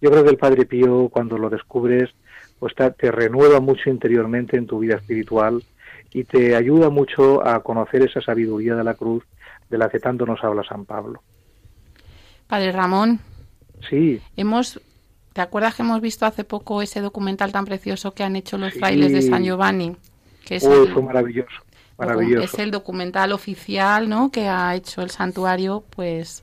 Yo 0.00 0.10
creo 0.10 0.24
que 0.24 0.30
el 0.30 0.36
Padre 0.36 0.66
Pío, 0.66 1.08
cuando 1.08 1.38
lo 1.38 1.48
descubres, 1.48 2.10
pues 2.58 2.74
te 2.74 3.10
renueva 3.10 3.60
mucho 3.60 3.88
interiormente 3.88 4.58
en 4.58 4.66
tu 4.66 4.78
vida 4.78 4.96
espiritual 4.96 5.62
y 6.16 6.24
te 6.24 6.56
ayuda 6.56 6.88
mucho 6.88 7.46
a 7.46 7.62
conocer 7.62 8.02
esa 8.02 8.22
sabiduría 8.22 8.74
de 8.74 8.82
la 8.82 8.94
cruz 8.94 9.22
de 9.68 9.76
la 9.76 9.90
que 9.90 10.00
tanto 10.00 10.24
nos 10.24 10.42
habla 10.42 10.64
San 10.64 10.86
Pablo. 10.86 11.20
Padre 12.46 12.72
Ramón. 12.72 13.20
Sí. 13.90 14.18
Hemos 14.34 14.80
¿Te 15.34 15.42
acuerdas 15.42 15.74
que 15.74 15.82
hemos 15.82 16.00
visto 16.00 16.24
hace 16.24 16.44
poco 16.44 16.80
ese 16.80 17.02
documental 17.02 17.52
tan 17.52 17.66
precioso 17.66 18.14
que 18.14 18.24
han 18.24 18.34
hecho 18.34 18.56
los 18.56 18.72
frailes 18.72 19.12
de 19.12 19.20
San 19.20 19.44
Giovanni? 19.44 19.94
Que 20.42 20.56
es 20.56 20.62
Uy, 20.62 20.88
fue 20.88 21.02
maravilloso, 21.02 21.58
maravilloso. 21.98 22.44
Es 22.44 22.58
el 22.58 22.70
documental 22.70 23.32
oficial, 23.32 24.08
¿no? 24.08 24.30
Que 24.30 24.48
ha 24.48 24.74
hecho 24.74 25.02
el 25.02 25.10
santuario, 25.10 25.84
pues, 25.90 26.42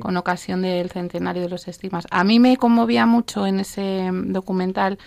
con 0.00 0.16
ocasión 0.16 0.62
del 0.62 0.90
centenario 0.90 1.42
de 1.42 1.50
los 1.50 1.68
estimas. 1.68 2.08
A 2.10 2.24
mí 2.24 2.40
me 2.40 2.56
conmovía 2.56 3.06
mucho 3.06 3.46
en 3.46 3.60
ese 3.60 4.10
documental 4.12 4.98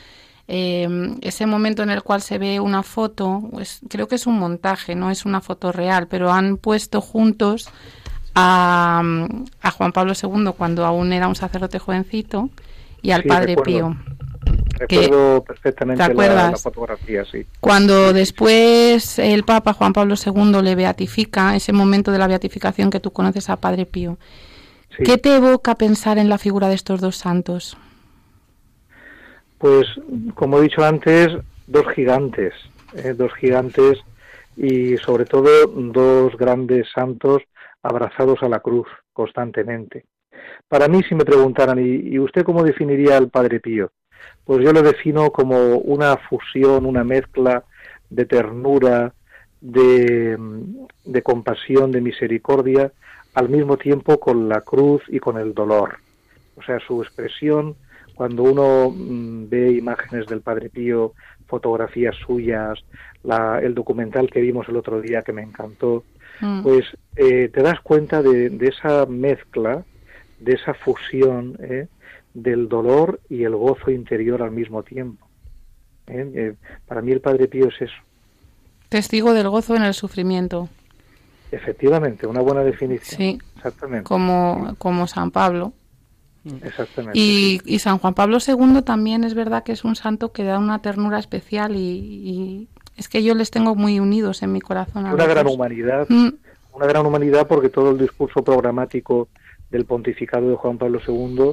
eh, 0.48 0.88
ese 1.22 1.46
momento 1.46 1.84
en 1.84 1.90
el 1.90 2.04
cual 2.04 2.22
se 2.22 2.38
ve 2.38 2.60
una 2.60 2.84
foto, 2.84 3.42
pues, 3.52 3.82
creo 3.90 4.08
que 4.08 4.16
es 4.16 4.28
un 4.28 4.40
montaje, 4.40 4.96
no 4.96 5.12
es 5.12 5.26
una 5.26 5.42
foto 5.42 5.72
real, 5.72 6.08
pero 6.08 6.32
han 6.32 6.58
puesto 6.58 7.02
juntos 7.02 7.70
a, 8.34 9.04
a 9.62 9.72
Juan 9.72 9.92
Pablo 9.92 10.14
II 10.14 10.52
cuando 10.58 10.86
aún 10.86 11.12
era 11.12 11.28
un 11.28 11.36
sacerdote 11.36 11.80
jovencito 11.80 12.50
y 13.02 13.12
al 13.12 13.24
Padre 13.24 13.56
Pío. 13.58 13.96
Recuerdo 14.80 15.44
perfectamente 15.44 16.14
la, 16.14 16.56
fotografía, 16.56 17.26
sí. 17.26 17.46
Cuando 17.60 18.14
después 18.14 19.18
el 19.20 19.44
Papa 19.44 19.74
Juan 19.74 19.92
Pablo 19.92 20.16
II 20.16 20.62
le 20.62 20.76
beatifica, 20.76 21.56
ese 21.56 21.74
momento 21.74 22.12
de 22.12 22.20
la 22.20 22.28
beatificación 22.28 22.90
que 22.90 23.00
tú 23.00 23.12
conoces 23.12 23.50
a 23.50 23.58
Padre 23.58 23.86
Pío, 23.86 24.18
¿qué 25.04 25.18
te 25.18 25.36
evoca 25.36 25.76
pensar 25.76 26.18
en 26.20 26.30
la 26.30 26.38
figura 26.38 26.70
de 26.70 26.76
estos 26.76 27.02
dos 27.02 27.18
santos? 27.18 27.78
Pues, 29.58 29.88
como 30.36 30.60
he 30.60 30.64
dicho 30.64 30.84
antes, 30.84 31.30
dos 31.66 31.88
gigantes, 31.94 32.54
¿eh? 32.94 33.14
dos 33.14 33.34
gigantes 33.34 34.00
y 34.56 34.98
sobre 34.98 35.26
todo 35.26 35.68
dos 35.68 36.36
grandes 36.38 36.88
santos 36.94 37.44
abrazados 37.84 38.42
a 38.42 38.50
la 38.50 38.60
cruz 38.60 38.88
constantemente. 39.14 40.06
Para 40.68 40.88
mí, 40.88 41.02
si 41.04 41.16
me 41.16 41.26
preguntaran, 41.26 41.80
¿y, 41.80 42.20
usted 42.20 42.44
cómo 42.44 42.64
definiría 42.64 43.18
al 43.18 43.30
Padre 43.30 43.60
Pío? 43.60 43.92
Pues 44.44 44.64
yo 44.64 44.74
lo 44.74 44.82
defino 44.82 45.32
como 45.32 45.78
una 45.78 46.18
fusión, 46.18 46.86
una 46.86 47.04
mezcla 47.04 47.64
de 48.10 48.26
ternura, 48.26 49.14
de, 49.62 50.38
de 51.06 51.22
compasión, 51.22 51.92
de 51.92 52.02
misericordia, 52.02 52.92
al 53.34 53.50
mismo 53.50 53.78
tiempo 53.78 54.20
con 54.20 54.50
la 54.50 54.62
cruz 54.62 55.02
y 55.08 55.20
con 55.20 55.38
el 55.38 55.54
dolor. 55.54 55.98
O 56.56 56.64
sea, 56.64 56.80
su 56.80 57.02
expresión 57.02 57.76
cuando 58.18 58.42
uno 58.42 58.90
mm, 58.90 59.48
ve 59.48 59.74
imágenes 59.74 60.26
del 60.26 60.42
Padre 60.42 60.70
Pío, 60.70 61.14
fotografías 61.46 62.16
suyas, 62.16 62.80
la, 63.24 63.60
el 63.62 63.76
documental 63.76 64.32
que 64.32 64.42
vimos 64.42 64.68
el 64.68 64.76
otro 64.76 65.00
día 65.00 65.22
que 65.22 65.34
me 65.34 65.44
encantó, 65.44 66.04
mm. 66.42 66.64
pues 66.64 66.86
eh, 67.16 67.50
te 67.54 67.62
das 67.62 67.80
cuenta 67.82 68.24
de, 68.24 68.58
esa 68.62 69.06
mezcla, 69.06 69.86
de 70.40 70.54
esa 70.54 70.74
fusión 70.74 71.58
¿eh? 71.62 71.88
del 72.34 72.68
dolor 72.68 73.20
y 73.30 73.44
el 73.44 73.56
gozo 73.56 73.92
interior 73.92 74.42
al 74.42 74.52
mismo 74.52 74.82
tiempo. 74.82 75.28
¿eh? 76.08 76.56
para 76.88 77.04
mí 77.04 77.12
el 77.12 77.22
Padre 77.22 77.48
Pío 77.48 77.68
es 77.68 77.80
eso. 77.80 78.02
Testigo 78.90 79.34
del 79.34 79.50
gozo 79.50 79.76
en 79.76 79.84
el 79.84 79.94
sufrimiento. 79.94 80.70
Efectivamente, 81.52 82.26
una 82.26 82.42
buena 82.42 82.64
definición. 82.64 83.16
Sí, 83.16 83.40
exactamente. 83.58 84.06
Como, 84.06 84.76
como 84.80 85.06
San 85.06 85.30
Pablo. 85.30 85.74
Exactamente. 86.64 87.20
Y, 87.20 87.80
San 87.80 87.98
Juan 87.98 88.14
Pablo 88.14 88.38
II 88.46 88.82
también 88.82 89.24
es 89.24 89.34
verdad 89.34 89.64
que 89.64 89.72
es 89.72 89.84
un 89.84 89.96
santo 89.96 90.32
que 90.32 90.44
da 90.44 90.60
una 90.60 90.82
ternura 90.82 91.20
especial 91.20 91.76
y, 91.76 92.68
es 92.96 93.08
que 93.08 93.24
yo 93.24 93.36
les 93.36 93.52
tengo 93.52 93.76
muy 93.76 94.00
unidos 94.00 94.42
en 94.42 94.52
mi 94.52 94.62
corazón. 94.62 95.06
una 95.06 95.26
gran 95.26 95.48
humanidad, 95.48 96.08
mm. 96.10 96.30
una 96.74 96.86
gran 96.88 97.06
humanidad 97.06 97.48
porque 97.48 97.70
todo 97.70 97.92
el 97.92 98.00
discurso 98.00 98.44
programático 98.44 99.28
del 99.70 99.86
pontificado 99.86 100.50
de 100.50 100.56
Juan 100.56 100.78
Pablo 100.78 101.00
II, 101.06 101.52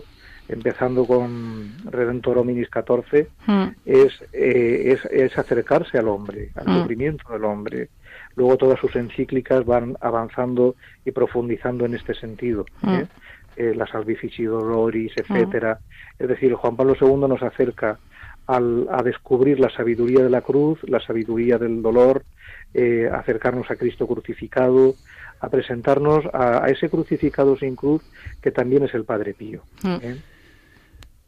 empezando 0.49 1.07
con 1.07 1.73
Redentor 1.85 2.39
Hominis 2.39 2.71
14, 2.71 3.29
mm. 3.47 3.65
es, 3.85 4.13
eh, 4.33 4.93
es, 4.93 5.05
es, 5.11 5.37
acercarse 5.37 5.99
al 5.99 6.09
hombre, 6.09 6.51
al 6.55 6.69
mm. 6.69 6.81
sufrimiento 6.81 7.33
del 7.33 7.45
hombre. 7.45 7.89
Luego 8.37 8.57
todas 8.57 8.81
sus 8.81 8.95
encíclicas 8.97 9.65
van 9.65 9.97
avanzando 10.01 10.75
y 11.05 11.13
profundizando 11.13 11.85
en 11.85 11.95
este 11.95 12.15
sentido. 12.15 12.67
¿eh? 12.87 13.07
Eh, 13.57 13.75
la 13.75 13.87
Salvifici 13.87 14.45
Doloris, 14.45 15.13
etcétera. 15.17 15.79
Es 16.19 16.29
decir, 16.29 16.55
Juan 16.55 16.77
Pablo 16.77 16.97
II 17.01 17.29
nos 17.29 17.43
acerca 17.43 17.99
al, 18.47 18.89
a 18.91 19.03
descubrir 19.03 19.61
la 19.61 19.71
sabiduría 19.71 20.23
de 20.23 20.31
la 20.31 20.41
cruz, 20.41 20.79
la 20.85 21.01
sabiduría 21.01 21.59
del 21.59 21.83
dolor, 21.83 22.25
eh, 22.73 23.09
acercarnos 23.13 23.71
a 23.71 23.77
Cristo 23.77 24.07
crucificado, 24.07 24.95
a 25.41 25.49
presentarnos 25.49 26.25
a, 26.33 26.67
ese 26.69 26.89
crucificado 26.89 27.57
sin 27.57 27.77
cruz 27.77 28.03
que 28.43 28.51
también 28.51 28.85
es 28.85 28.95
el 28.95 29.05
Padre 29.05 29.35
Pío. 29.35 29.63
¿eh? 29.85 30.17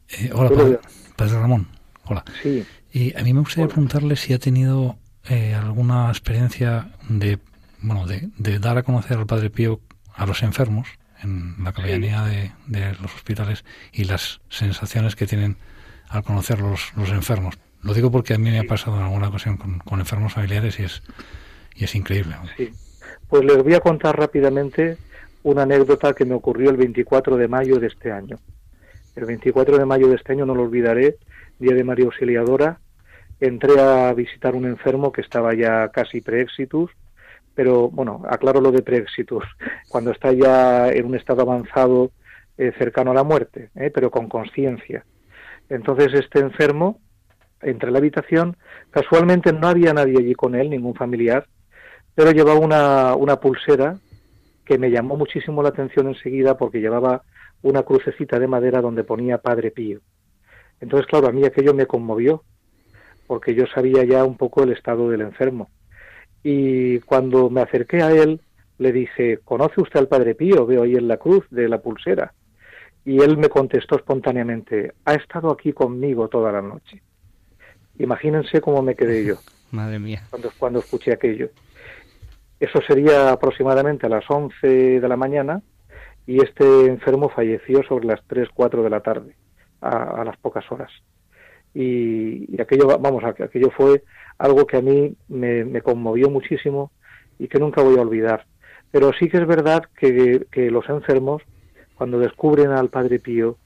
Eh, 0.08 0.30
hola, 0.34 0.78
padre, 1.16 1.34
Ramón. 1.34 1.68
Hola. 2.04 2.24
Sí. 2.42 2.64
Y 2.92 3.16
a 3.18 3.22
mí 3.22 3.32
me 3.32 3.40
gustaría 3.40 3.68
preguntarle 3.68 4.16
si 4.16 4.32
ha 4.32 4.38
tenido 4.38 4.96
alguna 5.28 6.08
experiencia 6.08 6.92
de, 7.08 7.38
bueno, 7.82 8.06
de, 8.06 8.28
de 8.38 8.58
dar 8.60 8.78
a 8.78 8.84
conocer 8.84 9.18
al 9.18 9.26
Padre 9.26 9.50
Pío 9.50 9.80
a 10.14 10.24
los 10.24 10.42
enfermos 10.44 10.86
en 11.22 11.54
la 11.62 11.72
capellanía 11.72 12.22
de, 12.22 12.92
los 13.00 13.14
hospitales 13.14 13.64
y 13.92 14.04
las 14.04 14.40
sensaciones 14.48 15.16
que 15.16 15.26
tienen 15.26 15.56
al 16.08 16.22
conocer 16.22 16.60
los, 16.60 16.92
los 16.96 17.10
enfermos. 17.10 17.58
Lo 17.82 17.94
digo 17.94 18.10
porque 18.10 18.34
a 18.34 18.38
mí 18.38 18.50
me 18.50 18.58
ha 18.58 18.64
pasado 18.64 18.96
en 18.96 19.04
alguna 19.04 19.28
ocasión 19.28 19.56
con, 19.56 20.00
enfermos 20.00 20.32
familiares 20.32 20.78
y 20.80 20.84
es, 20.84 21.02
y 21.74 21.84
es 21.84 21.94
increíble. 21.94 22.36
Sí. 22.56 22.72
Pues 23.28 23.44
les 23.44 23.62
voy 23.62 23.74
a 23.74 23.80
contar 23.80 24.18
rápidamente 24.18 24.98
una 25.42 25.62
anécdota 25.62 26.12
que 26.12 26.24
me 26.24 26.34
ocurrió 26.34 26.70
el 26.70 26.76
24 26.76 27.36
de 27.36 27.48
mayo 27.48 27.78
de 27.78 27.88
este 27.88 28.10
año. 28.10 28.38
El 29.14 29.24
24 29.24 29.78
de 29.78 29.84
mayo 29.84 30.08
de 30.08 30.16
este 30.16 30.32
año 30.32 30.46
no 30.46 30.54
lo 30.54 30.62
olvidaré, 30.62 31.16
día 31.58 31.74
de 31.74 31.84
María 31.84 32.04
Auxiliadora, 32.06 32.80
entré 33.40 33.80
a 33.80 34.12
visitar 34.12 34.54
un 34.54 34.66
enfermo 34.66 35.12
que 35.12 35.20
estaba 35.20 35.54
ya 35.54 35.88
casi 35.88 36.20
preexitus 36.20 36.90
pero 37.56 37.88
bueno, 37.88 38.22
aclaro 38.28 38.60
lo 38.60 38.70
de 38.70 38.82
preexitus. 38.82 39.42
cuando 39.88 40.12
está 40.12 40.30
ya 40.32 40.88
en 40.90 41.06
un 41.06 41.16
estado 41.16 41.42
avanzado 41.42 42.12
eh, 42.56 42.72
cercano 42.78 43.10
a 43.10 43.14
la 43.14 43.24
muerte, 43.24 43.70
¿eh? 43.74 43.90
pero 43.92 44.10
con 44.12 44.28
conciencia. 44.28 45.04
Entonces 45.68 46.14
este 46.14 46.38
enfermo 46.38 47.00
entra 47.62 47.88
en 47.88 47.94
la 47.94 47.98
habitación, 47.98 48.56
casualmente 48.90 49.52
no 49.52 49.66
había 49.66 49.92
nadie 49.92 50.18
allí 50.18 50.34
con 50.34 50.54
él, 50.54 50.70
ningún 50.70 50.94
familiar, 50.94 51.46
pero 52.14 52.30
llevaba 52.30 52.60
una, 52.60 53.16
una 53.16 53.40
pulsera 53.40 53.96
que 54.64 54.78
me 54.78 54.90
llamó 54.90 55.16
muchísimo 55.16 55.62
la 55.62 55.70
atención 55.70 56.08
enseguida 56.08 56.56
porque 56.56 56.80
llevaba 56.80 57.22
una 57.62 57.82
crucecita 57.82 58.38
de 58.38 58.46
madera 58.46 58.82
donde 58.82 59.04
ponía 59.04 59.38
Padre 59.38 59.70
Pío. 59.70 60.00
Entonces, 60.80 61.06
claro, 61.06 61.28
a 61.28 61.32
mí 61.32 61.44
aquello 61.44 61.72
me 61.72 61.86
conmovió, 61.86 62.42
porque 63.26 63.54
yo 63.54 63.64
sabía 63.66 64.04
ya 64.04 64.24
un 64.24 64.36
poco 64.36 64.62
el 64.62 64.72
estado 64.72 65.08
del 65.08 65.22
enfermo. 65.22 65.70
Y 66.48 67.00
cuando 67.00 67.50
me 67.50 67.60
acerqué 67.60 68.04
a 68.04 68.12
él, 68.12 68.40
le 68.78 68.92
dije, 68.92 69.40
¿conoce 69.44 69.80
usted 69.80 69.98
al 69.98 70.06
Padre 70.06 70.36
Pío? 70.36 70.64
Veo 70.64 70.84
ahí 70.84 70.94
en 70.94 71.08
la 71.08 71.16
cruz 71.16 71.44
de 71.50 71.68
la 71.68 71.78
pulsera. 71.78 72.34
Y 73.04 73.20
él 73.20 73.36
me 73.36 73.48
contestó 73.48 73.96
espontáneamente, 73.96 74.92
ha 75.04 75.14
estado 75.14 75.50
aquí 75.50 75.72
conmigo 75.72 76.28
toda 76.28 76.52
la 76.52 76.62
noche. 76.62 77.02
Imagínense 77.98 78.60
cómo 78.60 78.80
me 78.80 78.94
quedé 78.94 79.24
yo. 79.24 79.34
Madre 79.72 79.98
mía. 79.98 80.22
Cuando, 80.30 80.52
cuando 80.56 80.78
escuché 80.78 81.12
aquello. 81.12 81.50
Eso 82.60 82.78
sería 82.86 83.32
aproximadamente 83.32 84.06
a 84.06 84.10
las 84.10 84.24
11 84.30 85.00
de 85.00 85.08
la 85.08 85.16
mañana 85.16 85.62
y 86.28 86.44
este 86.44 86.86
enfermo 86.86 87.28
falleció 87.28 87.82
sobre 87.88 88.06
las 88.06 88.20
3, 88.28 88.50
4 88.54 88.84
de 88.84 88.90
la 88.90 89.00
tarde, 89.00 89.34
a, 89.80 90.22
las 90.24 90.36
pocas 90.36 90.64
horas. 90.70 90.92
Y, 91.78 92.58
aquello, 92.58 92.86
vamos, 92.98 93.22
aquello 93.22 93.70
fue 93.70 94.02
algo 94.38 94.66
que 94.66 94.78
a 94.78 94.80
mí 94.80 95.14
me, 95.28 95.82
conmovió 95.82 96.30
muchísimo 96.30 96.90
y 97.38 97.48
que 97.48 97.58
nunca 97.58 97.82
voy 97.82 97.98
a 97.98 98.00
olvidar. 98.00 98.46
Pero 98.90 99.12
sí 99.12 99.28
que 99.28 99.36
es 99.36 99.46
verdad 99.46 99.84
que, 99.94 100.46
que 100.50 100.70
los 100.70 100.88
enfermos, 100.88 101.42
cuando 101.94 102.18
descubren 102.18 102.70
al 102.70 102.88
Padre 102.88 103.18
Pío, 103.18 103.58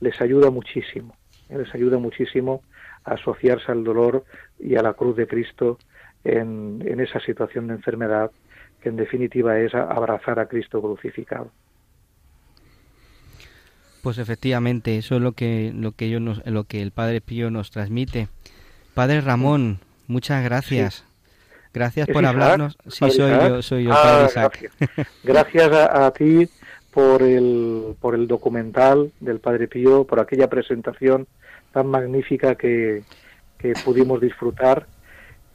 les 0.00 0.18
ayuda 0.22 0.50
muchísimo, 0.50 1.14
¿eh? 1.50 1.58
les 1.58 1.74
ayuda 1.74 1.98
muchísimo 1.98 2.62
a 3.04 3.14
asociarse 3.14 3.70
al 3.70 3.84
dolor 3.84 4.24
y 4.58 4.76
a 4.76 4.82
la 4.82 4.94
cruz 4.94 5.16
de 5.16 5.26
Cristo 5.26 5.76
en, 6.24 6.82
en 6.86 7.00
esa 7.00 7.20
situación 7.20 7.66
de 7.66 7.74
enfermedad 7.74 8.30
que 8.80 8.88
en 8.88 8.96
definitiva 8.96 9.58
es 9.58 9.74
abrazar 9.74 10.38
a 10.38 10.46
Cristo 10.46 10.80
crucificado. 10.80 11.50
Pues 14.02 14.18
efectivamente, 14.18 14.96
eso 14.96 15.16
es 15.16 15.22
lo 15.22 15.32
que 15.32 15.72
lo 15.74 15.92
que 15.92 16.06
ellos 16.06 16.20
nos, 16.20 16.46
lo 16.46 16.64
que 16.64 16.82
el 16.82 16.92
Padre 16.92 17.20
Pío 17.20 17.50
nos 17.50 17.70
transmite. 17.70 18.28
Padre 18.94 19.20
Ramón, 19.20 19.80
muchas 20.06 20.42
gracias. 20.44 21.04
Gracias 21.74 22.08
por 22.08 22.24
hablarnos. 22.24 22.76
Sí, 22.88 23.10
soy 23.10 23.30
yo, 23.30 23.62
soy 23.62 23.84
yo, 23.84 23.90
Padre 23.90 24.22
ah, 24.22 24.26
Isaac. 24.28 24.72
Gracias, 25.22 25.70
a, 25.72 26.10
ti 26.12 26.48
por 26.92 27.22
el 27.22 27.94
por 28.00 28.14
el 28.14 28.26
documental 28.26 29.12
del 29.20 29.40
Padre 29.40 29.68
Pío, 29.68 30.04
por 30.04 30.20
aquella 30.20 30.48
presentación 30.48 31.26
tan 31.72 31.86
magnífica 31.88 32.54
que, 32.54 33.02
que 33.58 33.74
pudimos 33.84 34.20
disfrutar 34.20 34.86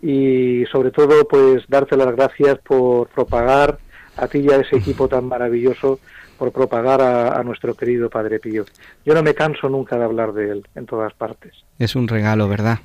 y 0.02 0.66
sobre 0.72 0.92
todo 0.92 1.28
pues 1.28 1.64
darte 1.68 1.98
las 1.98 2.16
gracias 2.16 2.60
por 2.60 3.08
propagar 3.08 3.80
a 4.18 4.28
ti 4.28 4.40
y 4.40 4.52
a 4.52 4.58
ese 4.58 4.78
equipo 4.78 5.08
tan 5.08 5.26
maravilloso 5.26 6.00
por 6.38 6.52
propagar 6.52 7.02
a, 7.02 7.42
nuestro 7.44 7.74
querido 7.76 8.10
Padre 8.10 8.40
Pío. 8.40 8.66
Yo 9.06 9.14
no 9.14 9.24
me 9.24 9.34
canso 9.34 9.70
nunca 9.70 9.98
de 9.98 10.04
hablar 10.04 10.34
de 10.34 10.52
él 10.52 10.68
en 10.76 10.86
todas 10.86 11.14
partes. 11.14 11.54
Es 11.80 11.96
un 11.96 12.08
regalo, 12.08 12.48
¿verdad? 12.48 12.80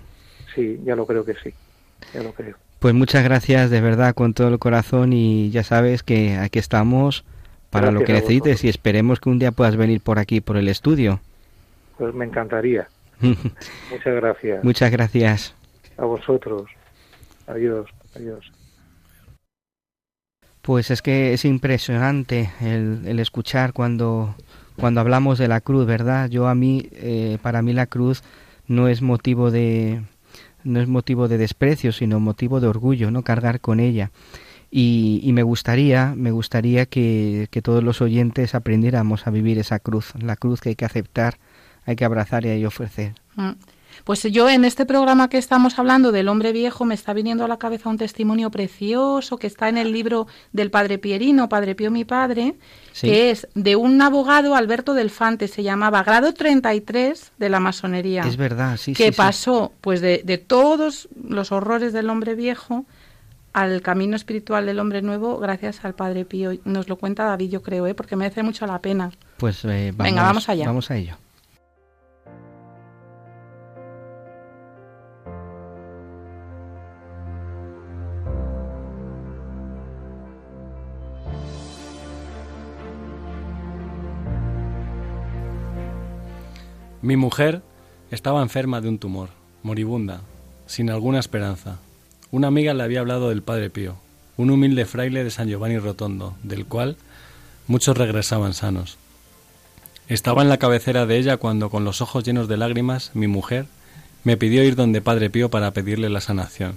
Sí, 0.54 0.80
ya 0.84 0.94
lo 0.94 1.06
creo 1.06 1.24
que 1.24 1.34
sí, 1.34 1.52
ya 2.14 2.22
lo 2.22 2.32
creo. 2.32 2.56
Pues 2.78 2.94
muchas 2.94 3.24
gracias 3.24 3.70
de 3.70 3.80
verdad 3.80 4.14
con 4.14 4.34
todo 4.34 4.48
el 4.48 4.58
corazón 4.58 5.12
y 5.12 5.50
ya 5.50 5.64
sabes 5.64 6.02
que 6.02 6.36
aquí 6.36 6.58
estamos 6.58 7.24
para 7.70 7.90
lo 7.90 8.04
que 8.04 8.12
necesites 8.12 8.64
y 8.64 8.68
esperemos 8.68 9.20
que 9.20 9.28
un 9.28 9.38
día 9.38 9.52
puedas 9.52 9.76
venir 9.76 10.00
por 10.00 10.18
aquí, 10.18 10.40
por 10.40 10.56
el 10.56 10.68
estudio. 10.68 11.20
Pues 11.96 12.14
me 12.14 12.24
encantaría. 12.24 12.88
muchas 13.20 14.14
gracias. 14.14 14.64
Muchas 14.64 14.90
gracias. 14.90 15.54
A 15.96 16.04
vosotros. 16.04 16.70
Adiós, 17.46 17.88
adiós. 18.14 18.52
Pues 20.68 20.90
es 20.90 21.00
que 21.00 21.32
es 21.32 21.46
impresionante 21.46 22.50
el, 22.60 23.18
escuchar 23.20 23.72
cuando, 23.72 24.34
cuando 24.76 25.00
hablamos 25.00 25.38
de 25.38 25.48
la 25.48 25.62
cruz, 25.62 25.86
¿verdad? 25.86 26.28
Yo 26.28 26.46
a 26.46 26.54
mí, 26.54 26.90
eh, 26.92 27.38
para 27.40 27.62
mí 27.62 27.72
la 27.72 27.86
cruz 27.86 28.22
no 28.66 28.86
es 28.86 29.00
motivo 29.00 29.50
de 29.50 30.02
no 30.64 30.78
es 30.78 30.86
motivo 30.86 31.26
de 31.26 31.38
desprecio, 31.38 31.90
sino 31.90 32.20
motivo 32.20 32.60
de 32.60 32.66
orgullo, 32.66 33.10
¿no? 33.10 33.22
Cargar 33.22 33.62
con 33.62 33.80
ella. 33.80 34.10
Y, 34.70 35.22
y 35.22 35.32
me 35.32 35.42
gustaría, 35.42 36.12
me 36.14 36.32
gustaría 36.32 36.84
que, 36.84 37.48
que, 37.50 37.62
todos 37.62 37.82
los 37.82 38.02
oyentes 38.02 38.54
aprendiéramos 38.54 39.26
a 39.26 39.30
vivir 39.30 39.58
esa 39.58 39.78
cruz, 39.78 40.12
la 40.20 40.36
cruz 40.36 40.60
que 40.60 40.68
hay 40.68 40.76
que 40.76 40.84
aceptar, 40.84 41.38
hay 41.86 41.96
que 41.96 42.04
abrazar 42.04 42.44
y 42.44 42.50
hay 42.50 42.60
que 42.60 42.66
ofrecer. 42.66 43.14
Mm. 43.36 43.52
Pues 44.05 44.22
yo 44.22 44.49
en 44.49 44.64
este 44.64 44.86
programa 44.86 45.28
que 45.28 45.38
estamos 45.38 45.78
hablando 45.78 46.12
del 46.12 46.28
hombre 46.28 46.53
viejo 46.53 46.84
me 46.84 46.94
está 46.94 47.12
viniendo 47.12 47.44
a 47.44 47.49
la 47.49 47.59
cabeza 47.59 47.88
un 47.88 47.99
testimonio 47.99 48.51
precioso 48.51 49.38
que 49.38 49.46
está 49.46 49.68
en 49.68 49.78
el 49.78 49.92
libro 49.92 50.26
del 50.53 50.70
padre 50.70 50.99
Pierino, 50.99 51.49
Padre 51.49 51.74
Pío 51.74 51.90
mi 51.90 52.05
padre, 52.05 52.55
que 53.01 53.30
es 53.30 53.49
de 53.55 53.76
un 53.76 54.01
abogado, 54.03 54.55
Alberto 54.55 54.94
Delfante, 54.94 55.49
se 55.49 55.62
llamaba 55.62 56.03
grado 56.03 56.34
33 56.34 57.32
de 57.38 57.49
la 57.49 57.61
masonería. 57.61 58.22
Es 58.22 58.36
verdad, 58.36 58.76
sí, 58.76 58.92
Que 58.92 59.12
pasó 59.12 59.72
pues 59.80 60.01
de, 60.01 60.22
de 60.24 60.38
todos 60.38 61.09
los 61.22 61.53
horrores 61.53 61.92
del 61.92 62.11
hombre 62.11 62.34
viejo 62.34 62.84
al 63.53 63.82
camino 63.82 64.16
espiritual 64.16 64.66
del 64.66 64.78
hombre 64.78 65.03
nuevo 65.03 65.38
gracias 65.38 65.84
al 65.84 65.94
Padre 65.94 66.24
Pío. 66.24 66.53
Nos 66.64 66.88
lo 66.88 66.96
cuenta 66.96 67.24
David, 67.24 67.51
yo 67.51 67.62
creo, 67.62 67.86
¿eh? 67.86 67.94
porque 67.94 68.16
merece 68.16 68.42
mucho 68.42 68.66
la 68.66 68.80
pena. 68.80 69.11
Pues 69.38 69.64
eh, 69.64 69.92
Venga, 69.96 70.22
vamos 70.22 70.49
allá. 70.49 70.66
Vamos 70.66 70.90
a 70.90 70.96
ello. 70.96 71.16
Mi 87.09 87.16
mujer 87.16 87.62
estaba 88.11 88.42
enferma 88.42 88.82
de 88.82 88.90
un 88.90 88.98
tumor, 88.98 89.30
moribunda, 89.62 90.20
sin 90.66 90.90
alguna 90.90 91.18
esperanza. 91.20 91.78
Una 92.30 92.48
amiga 92.48 92.74
le 92.74 92.82
había 92.82 93.00
hablado 93.00 93.30
del 93.30 93.40
Padre 93.40 93.70
Pío, 93.70 93.96
un 94.36 94.50
humilde 94.50 94.84
fraile 94.84 95.24
de 95.24 95.30
San 95.30 95.48
Giovanni 95.48 95.78
Rotondo, 95.78 96.36
del 96.42 96.66
cual 96.66 96.98
muchos 97.66 97.96
regresaban 97.96 98.52
sanos. 98.52 98.98
Estaba 100.09 100.42
en 100.42 100.50
la 100.50 100.59
cabecera 100.59 101.06
de 101.06 101.16
ella 101.16 101.38
cuando, 101.38 101.70
con 101.70 101.82
los 101.82 102.02
ojos 102.02 102.24
llenos 102.24 102.46
de 102.46 102.59
lágrimas, 102.59 103.11
mi 103.14 103.26
mujer 103.26 103.64
me 104.22 104.36
pidió 104.36 104.62
ir 104.62 104.76
donde 104.76 105.00
Padre 105.00 105.30
Pío 105.30 105.48
para 105.48 105.70
pedirle 105.70 106.11
la 106.11 106.20
sanación. 106.20 106.76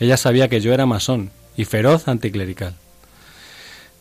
Ella 0.00 0.16
sabía 0.16 0.48
que 0.48 0.62
yo 0.62 0.72
era 0.72 0.86
masón 0.86 1.32
y 1.54 1.66
feroz 1.66 2.08
anticlerical. 2.08 2.76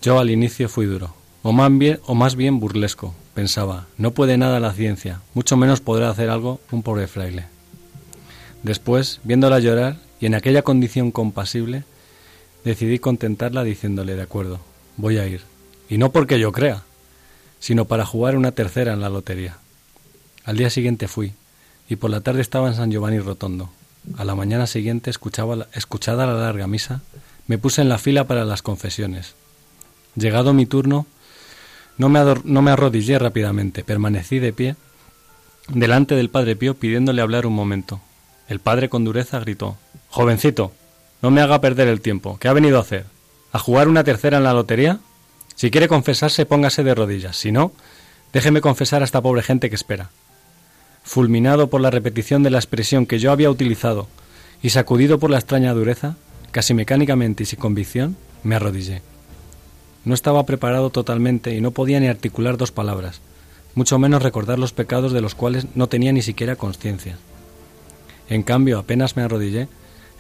Yo 0.02 0.20
al 0.20 0.30
inicio 0.30 0.70
fui 0.70 0.86
duro, 0.86 1.14
o 1.44 1.52
más 1.52 2.36
bien, 2.38 2.62
burlesco, 2.62 3.14
pensaba, 3.34 3.88
no 3.98 4.12
puede 4.12 4.38
nada 4.38 4.60
la 4.60 4.74
ciencia, 4.74 5.22
mucho 5.34 5.58
menos 5.58 5.82
podrá 5.82 6.10
hacer 6.10 6.30
algo 6.30 6.60
un 6.72 6.84
pobre 6.84 7.08
fraile. 7.08 7.46
Después, 8.64 9.20
viéndola 9.24 9.60
llorar 9.60 9.98
y 10.20 10.26
en 10.28 10.36
aquella 10.36 10.62
condición 10.62 11.12
compasible, 11.12 11.84
decidí 12.64 13.00
contentarla 13.00 13.64
diciéndole, 13.64 14.16
de 14.16 14.22
acuerdo, 14.22 14.60
voy 14.98 15.18
a 15.18 15.28
ir. 15.28 15.42
Y 15.90 15.98
no 15.98 16.12
porque 16.12 16.40
yo 16.40 16.52
crea, 16.52 16.84
sino 17.60 17.86
para 17.86 18.06
jugar 18.06 18.38
una 18.38 18.52
tercera 18.52 18.94
en 18.94 19.02
la 19.02 19.10
lotería. 19.10 19.58
Al 20.44 20.58
día 20.58 20.70
siguiente 20.70 21.08
fui, 21.08 21.34
y 21.90 21.96
por 21.96 22.10
la 22.10 22.22
tarde 22.22 22.42
estaba 22.42 22.68
en 22.68 22.76
San 22.76 22.92
Giovanni 22.92 23.20
Rotondo. 23.20 23.70
A 24.18 24.24
la 24.24 24.36
mañana 24.36 24.68
siguiente, 24.68 25.10
escuchaba, 25.10 25.68
escuchada 25.74 26.26
la 26.26 26.34
larga 26.34 26.68
misa, 26.68 27.02
me 27.48 27.58
puse 27.58 27.82
en 27.82 27.90
la 27.90 27.98
fila 27.98 28.26
para 28.28 28.46
las 28.46 28.62
confesiones. 28.62 29.36
Llegado 30.16 30.54
mi 30.54 30.66
turno, 30.66 31.06
no 31.98 32.10
me, 32.10 32.20
no 32.44 32.62
me 32.62 32.72
arrodillé 32.72 33.20
rápidamente, 33.20 33.84
permanecí 33.84 34.40
de 34.40 34.54
pie 34.54 34.76
delante 35.68 36.16
del 36.16 36.30
padre 36.30 36.56
Pío 36.56 36.76
pidiéndole 36.76 37.22
hablar 37.22 37.46
un 37.46 37.54
momento. 37.54 38.02
El 38.48 38.60
padre 38.60 38.90
con 38.90 39.06
dureza 39.06 39.40
gritó 39.40 39.78
Jovencito, 40.10 40.74
no 41.22 41.32
me 41.32 41.42
haga 41.42 41.62
perder 41.62 41.88
el 41.88 42.02
tiempo. 42.02 42.38
¿Qué 42.40 42.48
ha 42.48 42.54
venido 42.54 42.78
a 42.78 42.82
hacer? 42.82 43.06
¿A 43.54 43.60
jugar 43.60 43.88
una 43.88 44.04
tercera 44.04 44.38
en 44.38 44.44
la 44.44 44.54
lotería? 44.54 45.00
Si 45.56 45.72
quiere 45.72 45.88
confesarse, 45.88 46.46
póngase 46.46 46.84
de 46.84 46.96
rodillas. 46.96 47.38
Si 47.38 47.52
no, 47.52 47.72
déjeme 48.34 48.62
confesar 48.62 49.02
a 49.02 49.06
esta 49.06 49.22
pobre 49.22 49.44
gente 49.44 49.70
que 49.70 49.76
espera. 49.76 50.10
Fulminado 51.04 51.70
por 51.70 51.82
la 51.82 51.92
repetición 51.92 52.44
de 52.44 52.50
la 52.50 52.58
expresión 52.58 53.06
que 53.06 53.20
yo 53.20 53.32
había 53.32 53.50
utilizado 53.50 54.08
y 54.62 54.70
sacudido 54.70 55.20
por 55.20 55.30
la 55.30 55.38
extraña 55.38 55.74
dureza, 55.74 56.16
casi 56.52 56.74
mecánicamente 56.74 57.44
y 57.44 57.46
sin 57.46 57.60
convicción, 57.60 58.18
me 58.44 58.56
arrodillé. 58.56 59.02
No 60.06 60.14
estaba 60.14 60.46
preparado 60.46 60.90
totalmente 60.90 61.56
y 61.56 61.62
no 61.62 61.72
podía 61.72 62.00
ni 62.00 62.08
articular 62.08 62.58
dos 62.58 62.72
palabras, 62.72 63.22
mucho 63.76 64.00
menos 64.00 64.24
recordar 64.24 64.60
los 64.60 64.74
pecados 64.74 65.14
de 65.14 65.22
los 65.22 65.36
cuales 65.36 65.66
no 65.76 65.88
tenía 65.88 66.12
ni 66.12 66.22
siquiera 66.22 66.56
conciencia. 66.56 67.18
En 68.30 68.44
cambio, 68.44 68.80
apenas 68.80 69.16
me 69.16 69.24
arrodillé, 69.24 69.68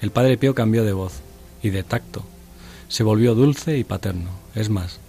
el 0.02 0.12
padre 0.12 0.38
Pío 0.38 0.56
cambió 0.56 0.84
de 0.84 0.94
voz 0.94 1.22
y 1.64 1.70
de 1.70 1.84
tacto. 1.84 2.24
Se 2.88 3.04
volvió 3.04 3.36
dulce 3.36 3.78
y 3.78 3.84
paterno. 3.84 4.32
Es 4.56 4.70
más, 4.70 5.00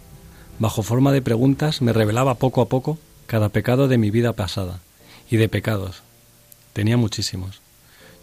bajo 0.58 0.82
forma 0.82 1.12
de 1.12 1.22
preguntas, 1.22 1.82
me 1.82 1.92
revelaba 1.92 2.36
poco 2.36 2.60
a 2.60 2.68
poco 2.68 2.98
cada 3.26 3.48
pecado 3.48 3.88
de 3.88 3.98
mi 3.98 4.10
vida 4.10 4.34
pasada, 4.34 4.80
y 5.30 5.38
de 5.38 5.48
pecados. 5.48 6.02
Tenía 6.74 6.98
muchísimos. 6.98 7.62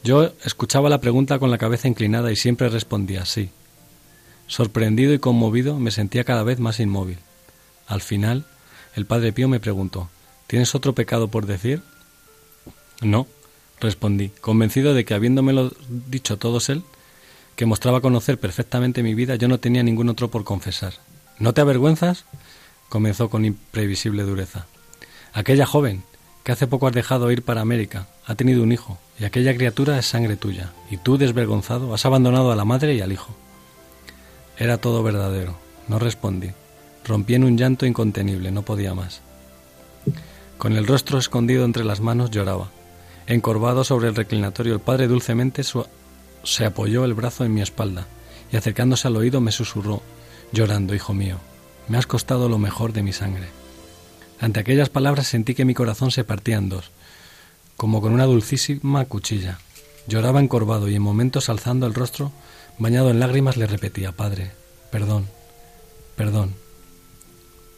Yo 0.04 0.32
escuchaba 0.46 0.90
la 0.90 1.02
pregunta 1.02 1.40
con 1.40 1.50
la 1.50 1.58
cabeza 1.58 1.88
inclinada 1.88 2.32
y 2.32 2.36
siempre 2.36 2.70
respondía 2.70 3.26
sí. 3.26 3.50
Sorprendido 4.50 5.14
y 5.14 5.20
conmovido 5.20 5.80
me 5.80 5.92
sentía 5.92 6.24
cada 6.24 6.42
vez 6.42 6.60
más 6.60 6.80
inmóvil. 6.80 7.20
Al 7.86 8.02
final, 8.02 8.46
el 8.96 9.06
Padre 9.06 9.32
Pío 9.32 9.48
me 9.48 9.60
preguntó 9.60 10.10
¿Tienes 10.48 10.74
otro 10.74 10.96
pecado 10.96 11.28
por 11.28 11.46
decir? 11.46 11.84
No, 13.00 13.28
respondí, 13.80 14.30
convencido 14.42 14.96
de 14.96 15.06
que 15.06 15.14
habiéndomelo 15.14 15.72
dicho 15.88 16.38
todos 16.38 16.70
él, 16.70 16.82
que 17.56 17.68
mostraba 17.68 18.02
conocer 18.02 18.40
perfectamente 18.40 19.04
mi 19.04 19.14
vida, 19.14 19.36
yo 19.36 19.48
no 19.48 19.60
tenía 19.60 19.84
ningún 19.84 20.10
otro 20.10 20.32
por 20.32 20.44
confesar. 20.44 20.96
¿No 21.38 21.54
te 21.54 21.62
avergüenzas? 21.62 22.26
comenzó 22.90 23.30
con 23.30 23.46
imprevisible 23.46 24.24
dureza. 24.24 24.66
Aquella 25.32 25.68
joven 25.68 26.02
que 26.44 26.54
hace 26.54 26.66
poco 26.66 26.88
has 26.88 26.94
dejado 26.94 27.32
ir 27.32 27.44
para 27.44 27.62
América 27.62 28.08
ha 28.26 28.34
tenido 28.34 28.64
un 28.64 28.72
hijo, 28.72 28.98
y 29.20 29.26
aquella 29.26 29.54
criatura 29.54 30.00
es 30.00 30.08
sangre 30.08 30.38
tuya, 30.38 30.74
y 30.90 30.98
tú, 30.98 31.20
desvergonzado, 31.20 31.94
has 31.94 32.08
abandonado 32.08 32.52
a 32.52 32.56
la 32.56 32.66
madre 32.66 32.96
y 32.96 33.02
al 33.02 33.12
hijo. 33.12 33.36
Era 34.60 34.78
todo 34.78 35.02
verdadero. 35.02 35.58
No 35.88 35.98
respondí. 35.98 36.52
Rompí 37.06 37.34
en 37.34 37.46
un 37.46 37.58
llanto 37.58 37.86
incontenible, 37.86 38.52
no 38.52 38.62
podía 38.62 38.94
más. 38.94 39.22
Con 40.58 40.74
el 40.74 40.86
rostro 40.86 41.18
escondido 41.18 41.66
entre 41.66 41.86
las 41.86 42.02
manos 42.02 42.30
lloraba. 42.30 42.70
Encorvado 43.26 43.84
sobre 43.84 44.10
el 44.10 44.16
reclinatorio, 44.16 44.74
el 44.74 44.82
padre 44.82 45.08
dulcemente 45.08 45.64
se 46.44 46.66
apoyó 46.66 47.06
el 47.06 47.14
brazo 47.14 47.46
en 47.46 47.54
mi 47.54 47.62
espalda 47.62 48.08
y 48.52 48.58
acercándose 48.58 49.08
al 49.08 49.16
oído 49.16 49.40
me 49.42 49.52
susurró, 49.52 50.02
llorando, 50.52 50.96
hijo 50.96 51.14
mío, 51.14 51.38
me 51.88 51.98
has 51.98 52.08
costado 52.08 52.50
lo 52.50 52.58
mejor 52.58 52.92
de 52.92 53.04
mi 53.04 53.14
sangre. 53.14 53.48
Ante 54.40 54.60
aquellas 54.60 54.90
palabras 54.90 55.28
sentí 55.28 55.54
que 55.54 55.66
mi 55.66 55.74
corazón 55.74 56.12
se 56.12 56.24
partía 56.24 56.58
en 56.58 56.70
dos, 56.70 56.92
como 57.78 58.02
con 58.02 58.14
una 58.14 58.26
dulcísima 58.26 59.06
cuchilla. 59.06 59.60
Lloraba 60.08 60.40
encorvado 60.40 60.90
y 60.90 60.96
en 60.96 61.02
momentos 61.02 61.50
alzando 61.50 61.86
el 61.86 61.94
rostro, 61.94 62.32
bañado 62.80 63.12
en 63.12 63.20
lágrimas, 63.20 63.58
le 63.58 63.68
repetía, 63.68 64.14
Padre, 64.14 64.52
perdón, 64.92 65.28
perdón, 66.16 66.56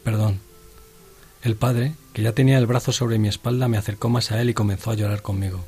perdón. 0.03 0.39
El 1.43 1.55
padre, 1.55 1.95
que 2.13 2.21
ya 2.21 2.33
tenía 2.33 2.59
el 2.59 2.67
brazo 2.67 2.91
sobre 2.91 3.17
mi 3.17 3.27
espalda, 3.27 3.67
me 3.67 3.77
acercó 3.77 4.09
más 4.09 4.31
a 4.31 4.39
él 4.39 4.51
y 4.51 4.53
comenzó 4.53 4.91
a 4.91 4.95
llorar 4.95 5.23
conmigo. 5.23 5.65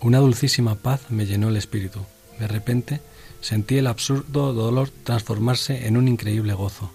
Una 0.00 0.18
dulcísima 0.18 0.74
paz 0.74 1.02
me 1.10 1.24
llenó 1.24 1.48
el 1.48 1.56
espíritu. 1.56 2.00
De 2.40 2.48
repente 2.48 3.00
sentí 3.40 3.78
el 3.78 3.86
absurdo 3.86 4.52
dolor 4.52 4.90
transformarse 5.04 5.86
en 5.86 5.96
un 5.96 6.08
increíble 6.08 6.54
gozo. 6.54 6.90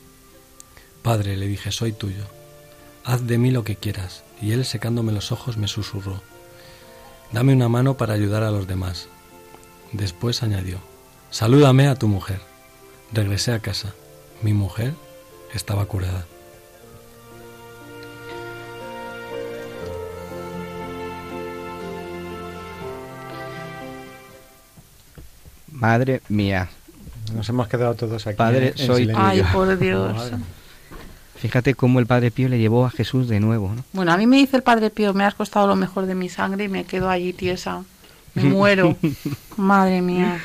Padre, 1.02 1.38
le 1.38 1.48
dije, 1.48 1.72
soy 1.72 1.94
tuyo. 1.94 2.26
Haz 3.06 3.26
de 3.26 3.38
mí 3.38 3.52
lo 3.52 3.64
que 3.64 3.78
quieras. 3.78 4.24
Y 4.42 4.52
él, 4.52 4.66
secándome 4.66 5.14
los 5.14 5.32
ojos, 5.32 5.58
me 5.58 5.68
susurró. 5.68 6.22
Dame 7.32 7.54
una 7.54 7.70
mano 7.70 7.96
para 7.96 8.14
ayudar 8.14 8.44
a 8.44 8.52
los 8.52 8.68
demás. 8.68 9.08
Después 9.94 10.44
añadió, 10.44 10.80
Salúdame 11.30 11.88
a 11.88 11.96
tu 11.96 12.08
mujer. 12.08 12.40
Regresé 13.12 13.54
a 13.54 13.60
casa. 13.60 13.94
Mi 14.44 14.54
mujer 14.54 14.94
estaba 15.54 15.86
curada. 15.86 16.26
Madre 25.72 26.22
mía. 26.30 26.70
Nos 27.34 27.48
hemos 27.50 27.68
quedado 27.68 27.96
todos 27.96 28.28
aquí. 28.28 28.38
Padre, 28.38 28.74
en- 28.76 28.86
soy 28.86 29.02
silencio. 29.02 29.24
Ay, 29.26 29.44
por 29.52 29.78
Dios. 29.78 30.32
Fíjate 31.38 31.74
cómo 31.76 32.00
el 32.00 32.06
Padre 32.06 32.32
Pío 32.32 32.48
le 32.48 32.58
llevó 32.60 32.86
a 32.86 32.90
Jesús 32.90 33.28
de 33.28 33.40
nuevo, 33.42 33.74
¿no? 33.76 33.84
Bueno, 33.92 34.14
a 34.14 34.18
mí 34.18 34.28
me 34.28 34.38
dice 34.38 34.56
el 34.56 34.64
Padre 34.64 34.90
Pío, 34.90 35.14
me 35.14 35.26
has 35.26 35.36
costado 35.36 35.68
lo 35.68 35.76
mejor 35.76 36.06
de 36.06 36.16
mi 36.16 36.30
sangre 36.30 36.66
y 36.66 36.70
me 36.70 36.86
quedo 36.86 37.10
allí 37.10 37.34
tiesa. 37.34 37.84
Me 38.36 38.44
muero. 38.44 38.96
Madre 39.58 40.02
mía. 40.02 40.40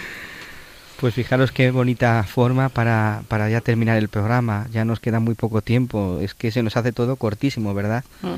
Pues 1.01 1.15
fijaros 1.15 1.53
qué 1.53 1.71
bonita 1.71 2.25
forma 2.25 2.69
para, 2.69 3.23
para 3.29 3.49
ya 3.49 3.61
terminar 3.61 3.99
el 3.99 4.09
programa. 4.09 4.67
Ya 4.73 4.85
nos 4.85 5.01
queda 5.01 5.21
muy 5.21 5.35
poco 5.35 5.63
tiempo. 5.63 6.19
Es 6.21 6.35
que 6.35 6.51
se 6.51 6.63
nos 6.63 6.77
hace 6.77 6.93
todo 6.93 7.17
cortísimo, 7.17 7.73
¿verdad? 7.73 8.05
Mm. 8.23 8.35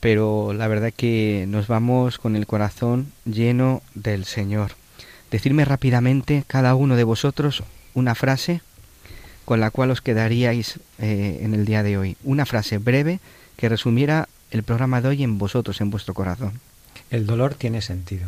Pero 0.00 0.52
la 0.52 0.66
verdad 0.66 0.92
que 0.96 1.44
nos 1.48 1.68
vamos 1.68 2.18
con 2.18 2.34
el 2.34 2.46
corazón 2.46 3.12
lleno 3.24 3.82
del 3.94 4.24
Señor. 4.24 4.72
Decidme 5.30 5.64
rápidamente 5.64 6.42
cada 6.46 6.74
uno 6.74 6.96
de 6.96 7.04
vosotros 7.04 7.62
una 7.94 8.14
frase 8.14 8.62
con 9.44 9.60
la 9.60 9.70
cual 9.70 9.90
os 9.90 10.00
quedaríais 10.00 10.80
eh, 10.98 11.40
en 11.42 11.54
el 11.54 11.66
día 11.66 11.82
de 11.82 11.98
hoy. 11.98 12.16
Una 12.24 12.46
frase 12.46 12.78
breve 12.78 13.20
que 13.56 13.68
resumiera 13.68 14.28
el 14.50 14.62
programa 14.62 15.00
de 15.00 15.08
hoy 15.08 15.22
en 15.22 15.38
vosotros, 15.38 15.80
en 15.80 15.90
vuestro 15.90 16.14
corazón. 16.14 16.60
El 17.10 17.26
dolor 17.26 17.54
tiene 17.54 17.82
sentido. 17.82 18.26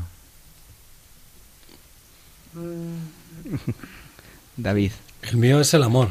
David. 4.57 4.93
El 5.23 5.37
mío 5.37 5.61
es 5.61 5.73
el 5.75 5.83
amor. 5.83 6.09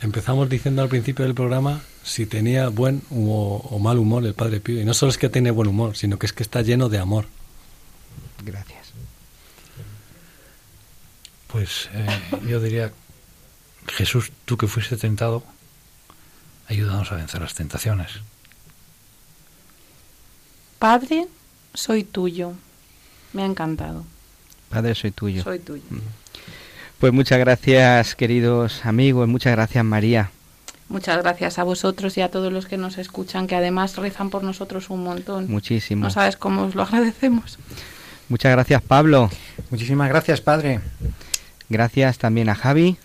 Empezamos 0.00 0.48
diciendo 0.48 0.82
al 0.82 0.88
principio 0.88 1.24
del 1.24 1.34
programa 1.34 1.82
si 2.02 2.26
tenía 2.26 2.68
buen 2.68 3.02
o, 3.10 3.66
o 3.70 3.78
mal 3.78 3.98
humor 3.98 4.24
el 4.24 4.34
Padre 4.34 4.60
Pío. 4.60 4.80
Y 4.80 4.84
no 4.84 4.94
solo 4.94 5.10
es 5.10 5.18
que 5.18 5.28
tiene 5.28 5.50
buen 5.50 5.68
humor, 5.68 5.96
sino 5.96 6.18
que 6.18 6.26
es 6.26 6.32
que 6.32 6.42
está 6.42 6.62
lleno 6.62 6.88
de 6.88 6.98
amor. 6.98 7.26
Gracias. 8.44 8.80
Pues 11.52 11.90
eh, 11.92 12.06
yo 12.48 12.60
diría, 12.60 12.92
Jesús, 13.88 14.30
tú 14.44 14.56
que 14.56 14.68
fuiste 14.68 14.96
tentado, 14.96 15.42
ayúdanos 16.68 17.10
a 17.10 17.16
vencer 17.16 17.40
las 17.40 17.54
tentaciones. 17.54 18.12
Padre, 20.78 21.26
soy 21.74 22.04
tuyo. 22.04 22.52
Me 23.32 23.42
ha 23.42 23.46
encantado. 23.46 24.04
Padre, 24.70 24.94
soy 24.94 25.10
tuyo. 25.10 25.42
Soy 25.42 25.58
tuyo. 25.58 25.82
Pues 26.98 27.12
muchas 27.12 27.38
gracias, 27.38 28.14
queridos 28.14 28.86
amigos. 28.86 29.28
Muchas 29.28 29.52
gracias, 29.52 29.84
María. 29.84 30.30
Muchas 30.88 31.18
gracias 31.22 31.58
a 31.58 31.64
vosotros 31.64 32.16
y 32.18 32.20
a 32.20 32.30
todos 32.30 32.52
los 32.52 32.66
que 32.66 32.76
nos 32.76 32.98
escuchan, 32.98 33.46
que 33.46 33.56
además 33.56 33.96
rezan 33.96 34.30
por 34.30 34.42
nosotros 34.42 34.90
un 34.90 35.02
montón. 35.04 35.50
Muchísimo. 35.50 36.04
No 36.04 36.10
sabes 36.10 36.36
cómo 36.36 36.64
os 36.64 36.74
lo 36.74 36.82
agradecemos. 36.82 37.58
Muchas 38.28 38.52
gracias, 38.52 38.80
Pablo. 38.82 39.28
Muchísimas 39.70 40.08
gracias, 40.08 40.40
Padre. 40.40 40.80
Gracias 41.68 42.18
también 42.18 42.48
a 42.48 42.54
Javi. 42.54 42.96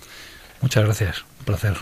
Muchas 0.61 0.83
gracias, 0.83 1.25
un 1.39 1.45
placer. 1.45 1.77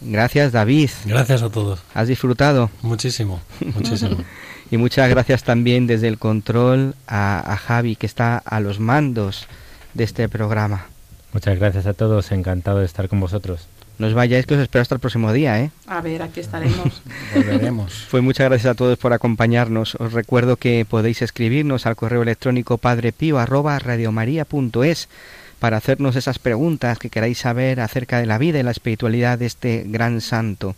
Gracias, 0.00 0.52
David. 0.52 0.90
Gracias 1.04 1.42
a 1.42 1.50
todos. 1.50 1.80
¿Has 1.94 2.08
disfrutado? 2.08 2.70
Muchísimo, 2.82 3.40
muchísimo. 3.60 4.16
Y 4.70 4.76
muchas 4.76 5.10
gracias 5.10 5.42
también 5.42 5.86
desde 5.86 6.08
el 6.08 6.18
control 6.18 6.94
a, 7.06 7.52
a 7.52 7.56
Javi, 7.56 7.96
que 7.96 8.06
está 8.06 8.38
a 8.38 8.60
los 8.60 8.78
mandos 8.78 9.48
de 9.94 10.04
este 10.04 10.28
programa. 10.28 10.86
Muchas 11.32 11.58
gracias 11.58 11.86
a 11.86 11.94
todos, 11.94 12.30
encantado 12.32 12.78
de 12.78 12.86
estar 12.86 13.08
con 13.08 13.20
vosotros. 13.20 13.66
No 14.00 14.06
os 14.06 14.14
vayáis, 14.14 14.46
que 14.46 14.54
os 14.54 14.60
espero 14.60 14.80
hasta 14.80 14.94
el 14.94 15.00
próximo 15.00 15.30
día, 15.30 15.60
¿eh? 15.60 15.70
A 15.86 16.00
ver, 16.00 16.22
aquí 16.22 16.40
estaremos. 16.40 17.02
Volveremos. 17.34 18.06
Pues 18.10 18.22
muchas 18.22 18.48
gracias 18.48 18.70
a 18.70 18.74
todos 18.74 18.96
por 18.96 19.12
acompañarnos. 19.12 19.94
Os 19.96 20.14
recuerdo 20.14 20.56
que 20.56 20.86
podéis 20.88 21.20
escribirnos 21.20 21.84
al 21.84 21.96
correo 21.96 22.22
electrónico 22.22 22.78
padrepío@radiomaria.es 22.78 25.10
para 25.58 25.76
hacernos 25.76 26.16
esas 26.16 26.38
preguntas 26.38 26.98
que 26.98 27.10
queráis 27.10 27.40
saber 27.40 27.80
acerca 27.80 28.20
de 28.20 28.26
la 28.26 28.38
vida 28.38 28.58
y 28.58 28.62
la 28.62 28.70
espiritualidad 28.70 29.38
de 29.38 29.44
este 29.44 29.84
gran 29.86 30.22
santo. 30.22 30.76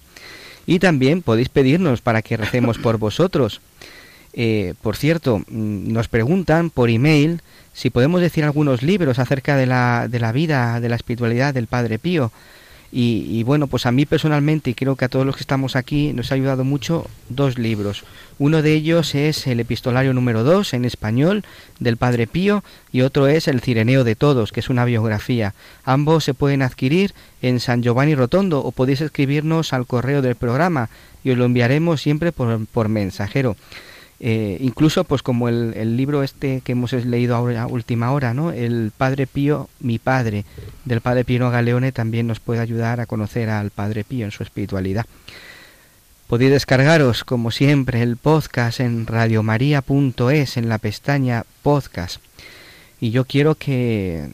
Y 0.67 0.79
también 0.79 1.23
podéis 1.23 1.49
pedirnos 1.49 2.01
para 2.01 2.23
que 2.23 2.37
recemos 2.37 2.79
por 2.79 2.99
vosotros. 2.99 3.61
Eh, 4.33 4.75
por 4.81 4.97
cierto, 4.97 5.39
mm, 5.39 5.93
nos 5.93 6.09
preguntan 6.09 6.71
por 6.71 6.89
email 6.91 7.41
si 7.75 7.91
podemos 7.91 8.21
decir 8.21 8.45
algunos 8.45 8.83
libros 8.83 9.19
acerca 9.19 9.57
de 9.57 9.67
la, 9.67 10.09
de 10.09 10.21
la 10.21 10.33
vida, 10.33 10.81
de 10.81 10.89
la 10.89 10.97
espiritualidad 10.97 11.55
del 11.55 11.67
Padre 11.67 11.99
Pío. 11.99 12.33
Y, 12.95 13.43
bueno, 13.45 13.69
pues 13.69 13.87
a 13.87 13.91
mí 13.91 14.05
personalmente 14.05 14.69
y 14.69 14.75
creo 14.75 14.97
que 14.97 15.07
a 15.07 15.09
todos 15.09 15.25
los 15.25 15.37
que 15.37 15.43
estamos 15.43 15.77
aquí 15.77 16.13
nos 16.13 16.31
ha 16.31 16.35
ayudado 16.35 16.63
mucho 16.63 17.07
dos 17.31 17.59
libros. 17.59 18.05
Uno 18.39 18.61
de 18.61 18.75
ellos 18.75 19.15
es 19.15 19.47
el 19.47 19.61
epistolario 19.61 20.13
número 20.13 20.45
2 20.45 20.75
en 20.75 20.85
español 20.85 21.43
del 21.81 21.97
Padre 21.97 22.27
Pío 22.27 22.63
y 22.93 23.01
otro 23.01 23.29
es 23.29 23.49
el 23.49 23.63
Cireneo 23.63 24.05
de 24.05 24.15
Todos, 24.15 24.53
que 24.53 24.61
es 24.61 24.69
una 24.69 24.85
biografía. 24.85 25.55
Ambos 25.85 26.25
se 26.25 26.35
pueden 26.35 26.61
adquirir 26.61 27.15
en 27.41 27.61
San 27.61 27.83
Giovanni 27.83 28.15
Rotondo 28.15 28.61
o 28.61 28.73
podéis 28.73 29.01
escribirnos 29.01 29.73
al 29.73 29.87
correo 29.87 30.21
del 30.21 30.37
programa 30.37 30.91
y 31.25 31.31
os 31.31 31.39
lo 31.39 31.47
enviaremos 31.47 32.03
siempre 32.03 32.31
por, 32.31 32.67
por 32.67 32.91
mensajero. 32.91 33.57
Eh, 34.25 34.57
incluso 34.61 35.03
pues 35.03 35.21
como 35.21 35.49
el, 35.49 35.75
el, 35.77 35.97
libro 35.97 36.23
este 36.23 36.61
que 36.61 36.73
hemos 36.73 36.93
leído 36.93 37.35
ahora 37.35 37.63
a 37.63 37.67
última 37.67 38.13
hora, 38.13 38.35
¿no? 38.35 38.53
El 38.53 38.93
Padre 38.97 39.27
Pío, 39.27 39.69
mi 39.81 39.99
Padre, 39.99 40.45
del 40.85 41.01
Padre 41.01 41.25
Pío 41.25 41.51
Galeone 41.51 41.91
también 41.91 42.29
nos 42.29 42.39
puede 42.39 42.61
ayudar 42.61 43.01
a 43.01 43.07
conocer 43.07 43.51
al 43.51 43.71
Padre 43.71 44.05
Pío 44.05 44.25
en 44.25 44.31
su 44.31 44.45
espiritualidad. 44.45 45.07
Podéis 46.29 46.53
descargaros, 46.53 47.25
como 47.25 47.51
siempre, 47.51 48.01
el 48.01 48.17
podcast 48.17 48.79
en 48.79 49.09
radiomaria.es 49.09 50.57
en 50.57 50.69
la 50.69 50.79
pestaña 50.79 51.45
podcast. 51.63 52.23
Y 53.01 53.11
yo 53.11 53.25
quiero 53.25 53.57
que, 53.57 54.29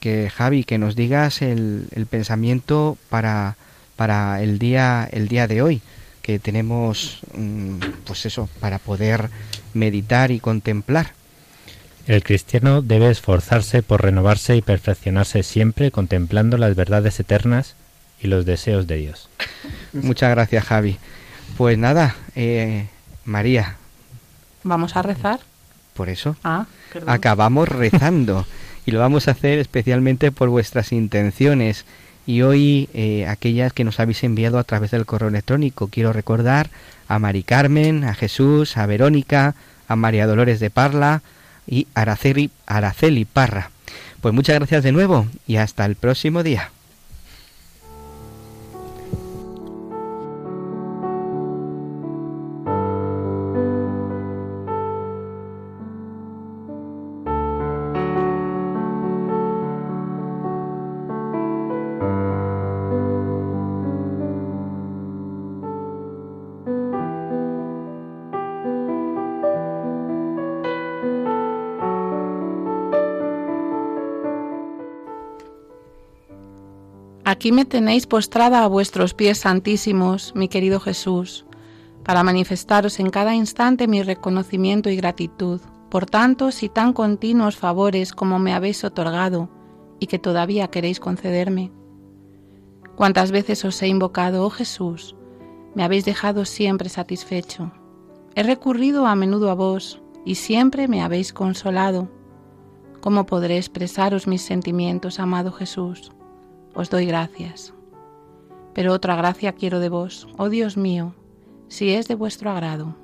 que 0.00 0.30
Javi, 0.30 0.64
que 0.64 0.78
nos 0.78 0.96
digas 0.96 1.42
el, 1.42 1.88
el 1.92 2.06
pensamiento 2.06 2.96
para 3.10 3.56
para 3.96 4.42
el 4.42 4.58
día, 4.58 5.08
el 5.10 5.28
día 5.28 5.46
de 5.46 5.62
hoy, 5.62 5.82
que 6.24 6.38
tenemos, 6.38 7.18
mm, 7.36 7.80
pues 8.06 8.24
eso, 8.24 8.48
para 8.58 8.78
poder 8.78 9.28
meditar 9.74 10.30
y 10.30 10.40
contemplar. 10.40 11.12
El 12.06 12.22
cristiano 12.22 12.80
debe 12.80 13.10
esforzarse 13.10 13.82
por 13.82 14.02
renovarse 14.02 14.56
y 14.56 14.62
perfeccionarse 14.62 15.42
siempre 15.42 15.90
contemplando 15.90 16.56
las 16.56 16.74
verdades 16.76 17.20
eternas 17.20 17.74
y 18.22 18.28
los 18.28 18.46
deseos 18.46 18.86
de 18.86 18.96
Dios. 18.96 19.28
Muchas 19.92 20.30
gracias, 20.30 20.64
Javi. 20.64 20.96
Pues 21.58 21.76
nada, 21.76 22.16
eh, 22.34 22.86
María. 23.26 23.76
Vamos 24.62 24.96
a 24.96 25.02
rezar. 25.02 25.40
Por 25.92 26.08
eso. 26.08 26.36
Ah, 26.42 26.64
perdón. 26.90 27.10
acabamos 27.10 27.68
rezando 27.68 28.46
y 28.86 28.92
lo 28.92 28.98
vamos 28.98 29.28
a 29.28 29.32
hacer 29.32 29.58
especialmente 29.58 30.32
por 30.32 30.48
vuestras 30.48 30.90
intenciones 30.90 31.84
y 32.26 32.42
hoy 32.42 32.88
eh, 32.94 33.26
aquellas 33.26 33.72
que 33.72 33.84
nos 33.84 34.00
habéis 34.00 34.24
enviado 34.24 34.58
a 34.58 34.64
través 34.64 34.90
del 34.90 35.06
correo 35.06 35.28
electrónico. 35.28 35.88
Quiero 35.88 36.12
recordar 36.12 36.70
a 37.08 37.18
Mari 37.18 37.42
Carmen, 37.42 38.04
a 38.04 38.14
Jesús, 38.14 38.76
a 38.76 38.86
Verónica, 38.86 39.54
a 39.88 39.96
María 39.96 40.26
Dolores 40.26 40.60
de 40.60 40.70
Parla 40.70 41.22
y 41.66 41.86
Araceli, 41.94 42.50
Araceli 42.66 43.24
Parra. 43.24 43.70
Pues 44.20 44.34
muchas 44.34 44.56
gracias 44.56 44.82
de 44.82 44.92
nuevo 44.92 45.26
y 45.46 45.56
hasta 45.56 45.84
el 45.84 45.96
próximo 45.96 46.42
día. 46.42 46.70
Aquí 77.34 77.50
me 77.50 77.64
tenéis 77.64 78.06
postrada 78.06 78.62
a 78.62 78.68
vuestros 78.68 79.12
pies 79.12 79.38
santísimos, 79.38 80.32
mi 80.36 80.46
querido 80.46 80.78
Jesús, 80.78 81.46
para 82.04 82.22
manifestaros 82.22 83.00
en 83.00 83.10
cada 83.10 83.34
instante 83.34 83.88
mi 83.88 84.04
reconocimiento 84.04 84.88
y 84.88 84.94
gratitud 84.94 85.60
por 85.90 86.06
tantos 86.06 86.62
y 86.62 86.68
tan 86.68 86.92
continuos 86.92 87.56
favores 87.56 88.12
como 88.12 88.38
me 88.38 88.54
habéis 88.54 88.84
otorgado 88.84 89.48
y 89.98 90.06
que 90.06 90.20
todavía 90.20 90.68
queréis 90.68 91.00
concederme. 91.00 91.72
Cuántas 92.94 93.32
veces 93.32 93.64
os 93.64 93.82
he 93.82 93.88
invocado, 93.88 94.46
oh 94.46 94.50
Jesús, 94.50 95.16
me 95.74 95.82
habéis 95.82 96.04
dejado 96.04 96.44
siempre 96.44 96.88
satisfecho. 96.88 97.72
He 98.36 98.44
recurrido 98.44 99.06
a 99.08 99.16
menudo 99.16 99.50
a 99.50 99.54
vos 99.54 100.00
y 100.24 100.36
siempre 100.36 100.86
me 100.86 101.02
habéis 101.02 101.32
consolado. 101.32 102.08
¿Cómo 103.00 103.26
podré 103.26 103.56
expresaros 103.56 104.28
mis 104.28 104.42
sentimientos, 104.42 105.18
amado 105.18 105.50
Jesús? 105.50 106.12
Os 106.74 106.90
doy 106.90 107.06
gracias. 107.06 107.72
Pero 108.74 108.92
otra 108.92 109.16
gracia 109.16 109.52
quiero 109.52 109.80
de 109.80 109.88
vos, 109.88 110.28
oh 110.36 110.48
Dios 110.48 110.76
mío, 110.76 111.14
si 111.68 111.90
es 111.90 112.08
de 112.08 112.14
vuestro 112.14 112.50
agrado. 112.50 112.96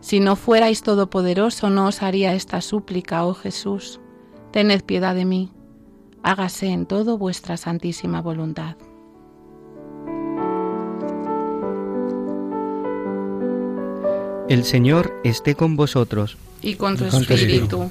Si 0.00 0.18
no 0.18 0.34
fuerais 0.34 0.82
todopoderoso, 0.82 1.68
no 1.68 1.86
os 1.86 2.02
haría 2.02 2.34
esta 2.34 2.60
súplica, 2.60 3.24
oh 3.26 3.34
Jesús. 3.34 4.00
Tened 4.50 4.82
piedad 4.82 5.14
de 5.14 5.24
mí. 5.24 5.52
Hágase 6.22 6.68
en 6.68 6.86
todo 6.86 7.18
vuestra 7.18 7.56
santísima 7.56 8.22
voluntad. 8.22 8.76
El 14.48 14.64
Señor 14.64 15.12
esté 15.22 15.54
con 15.54 15.76
vosotros. 15.76 16.38
Y 16.62 16.74
con 16.74 16.96
tu 16.96 17.04
espíritu 17.04 17.90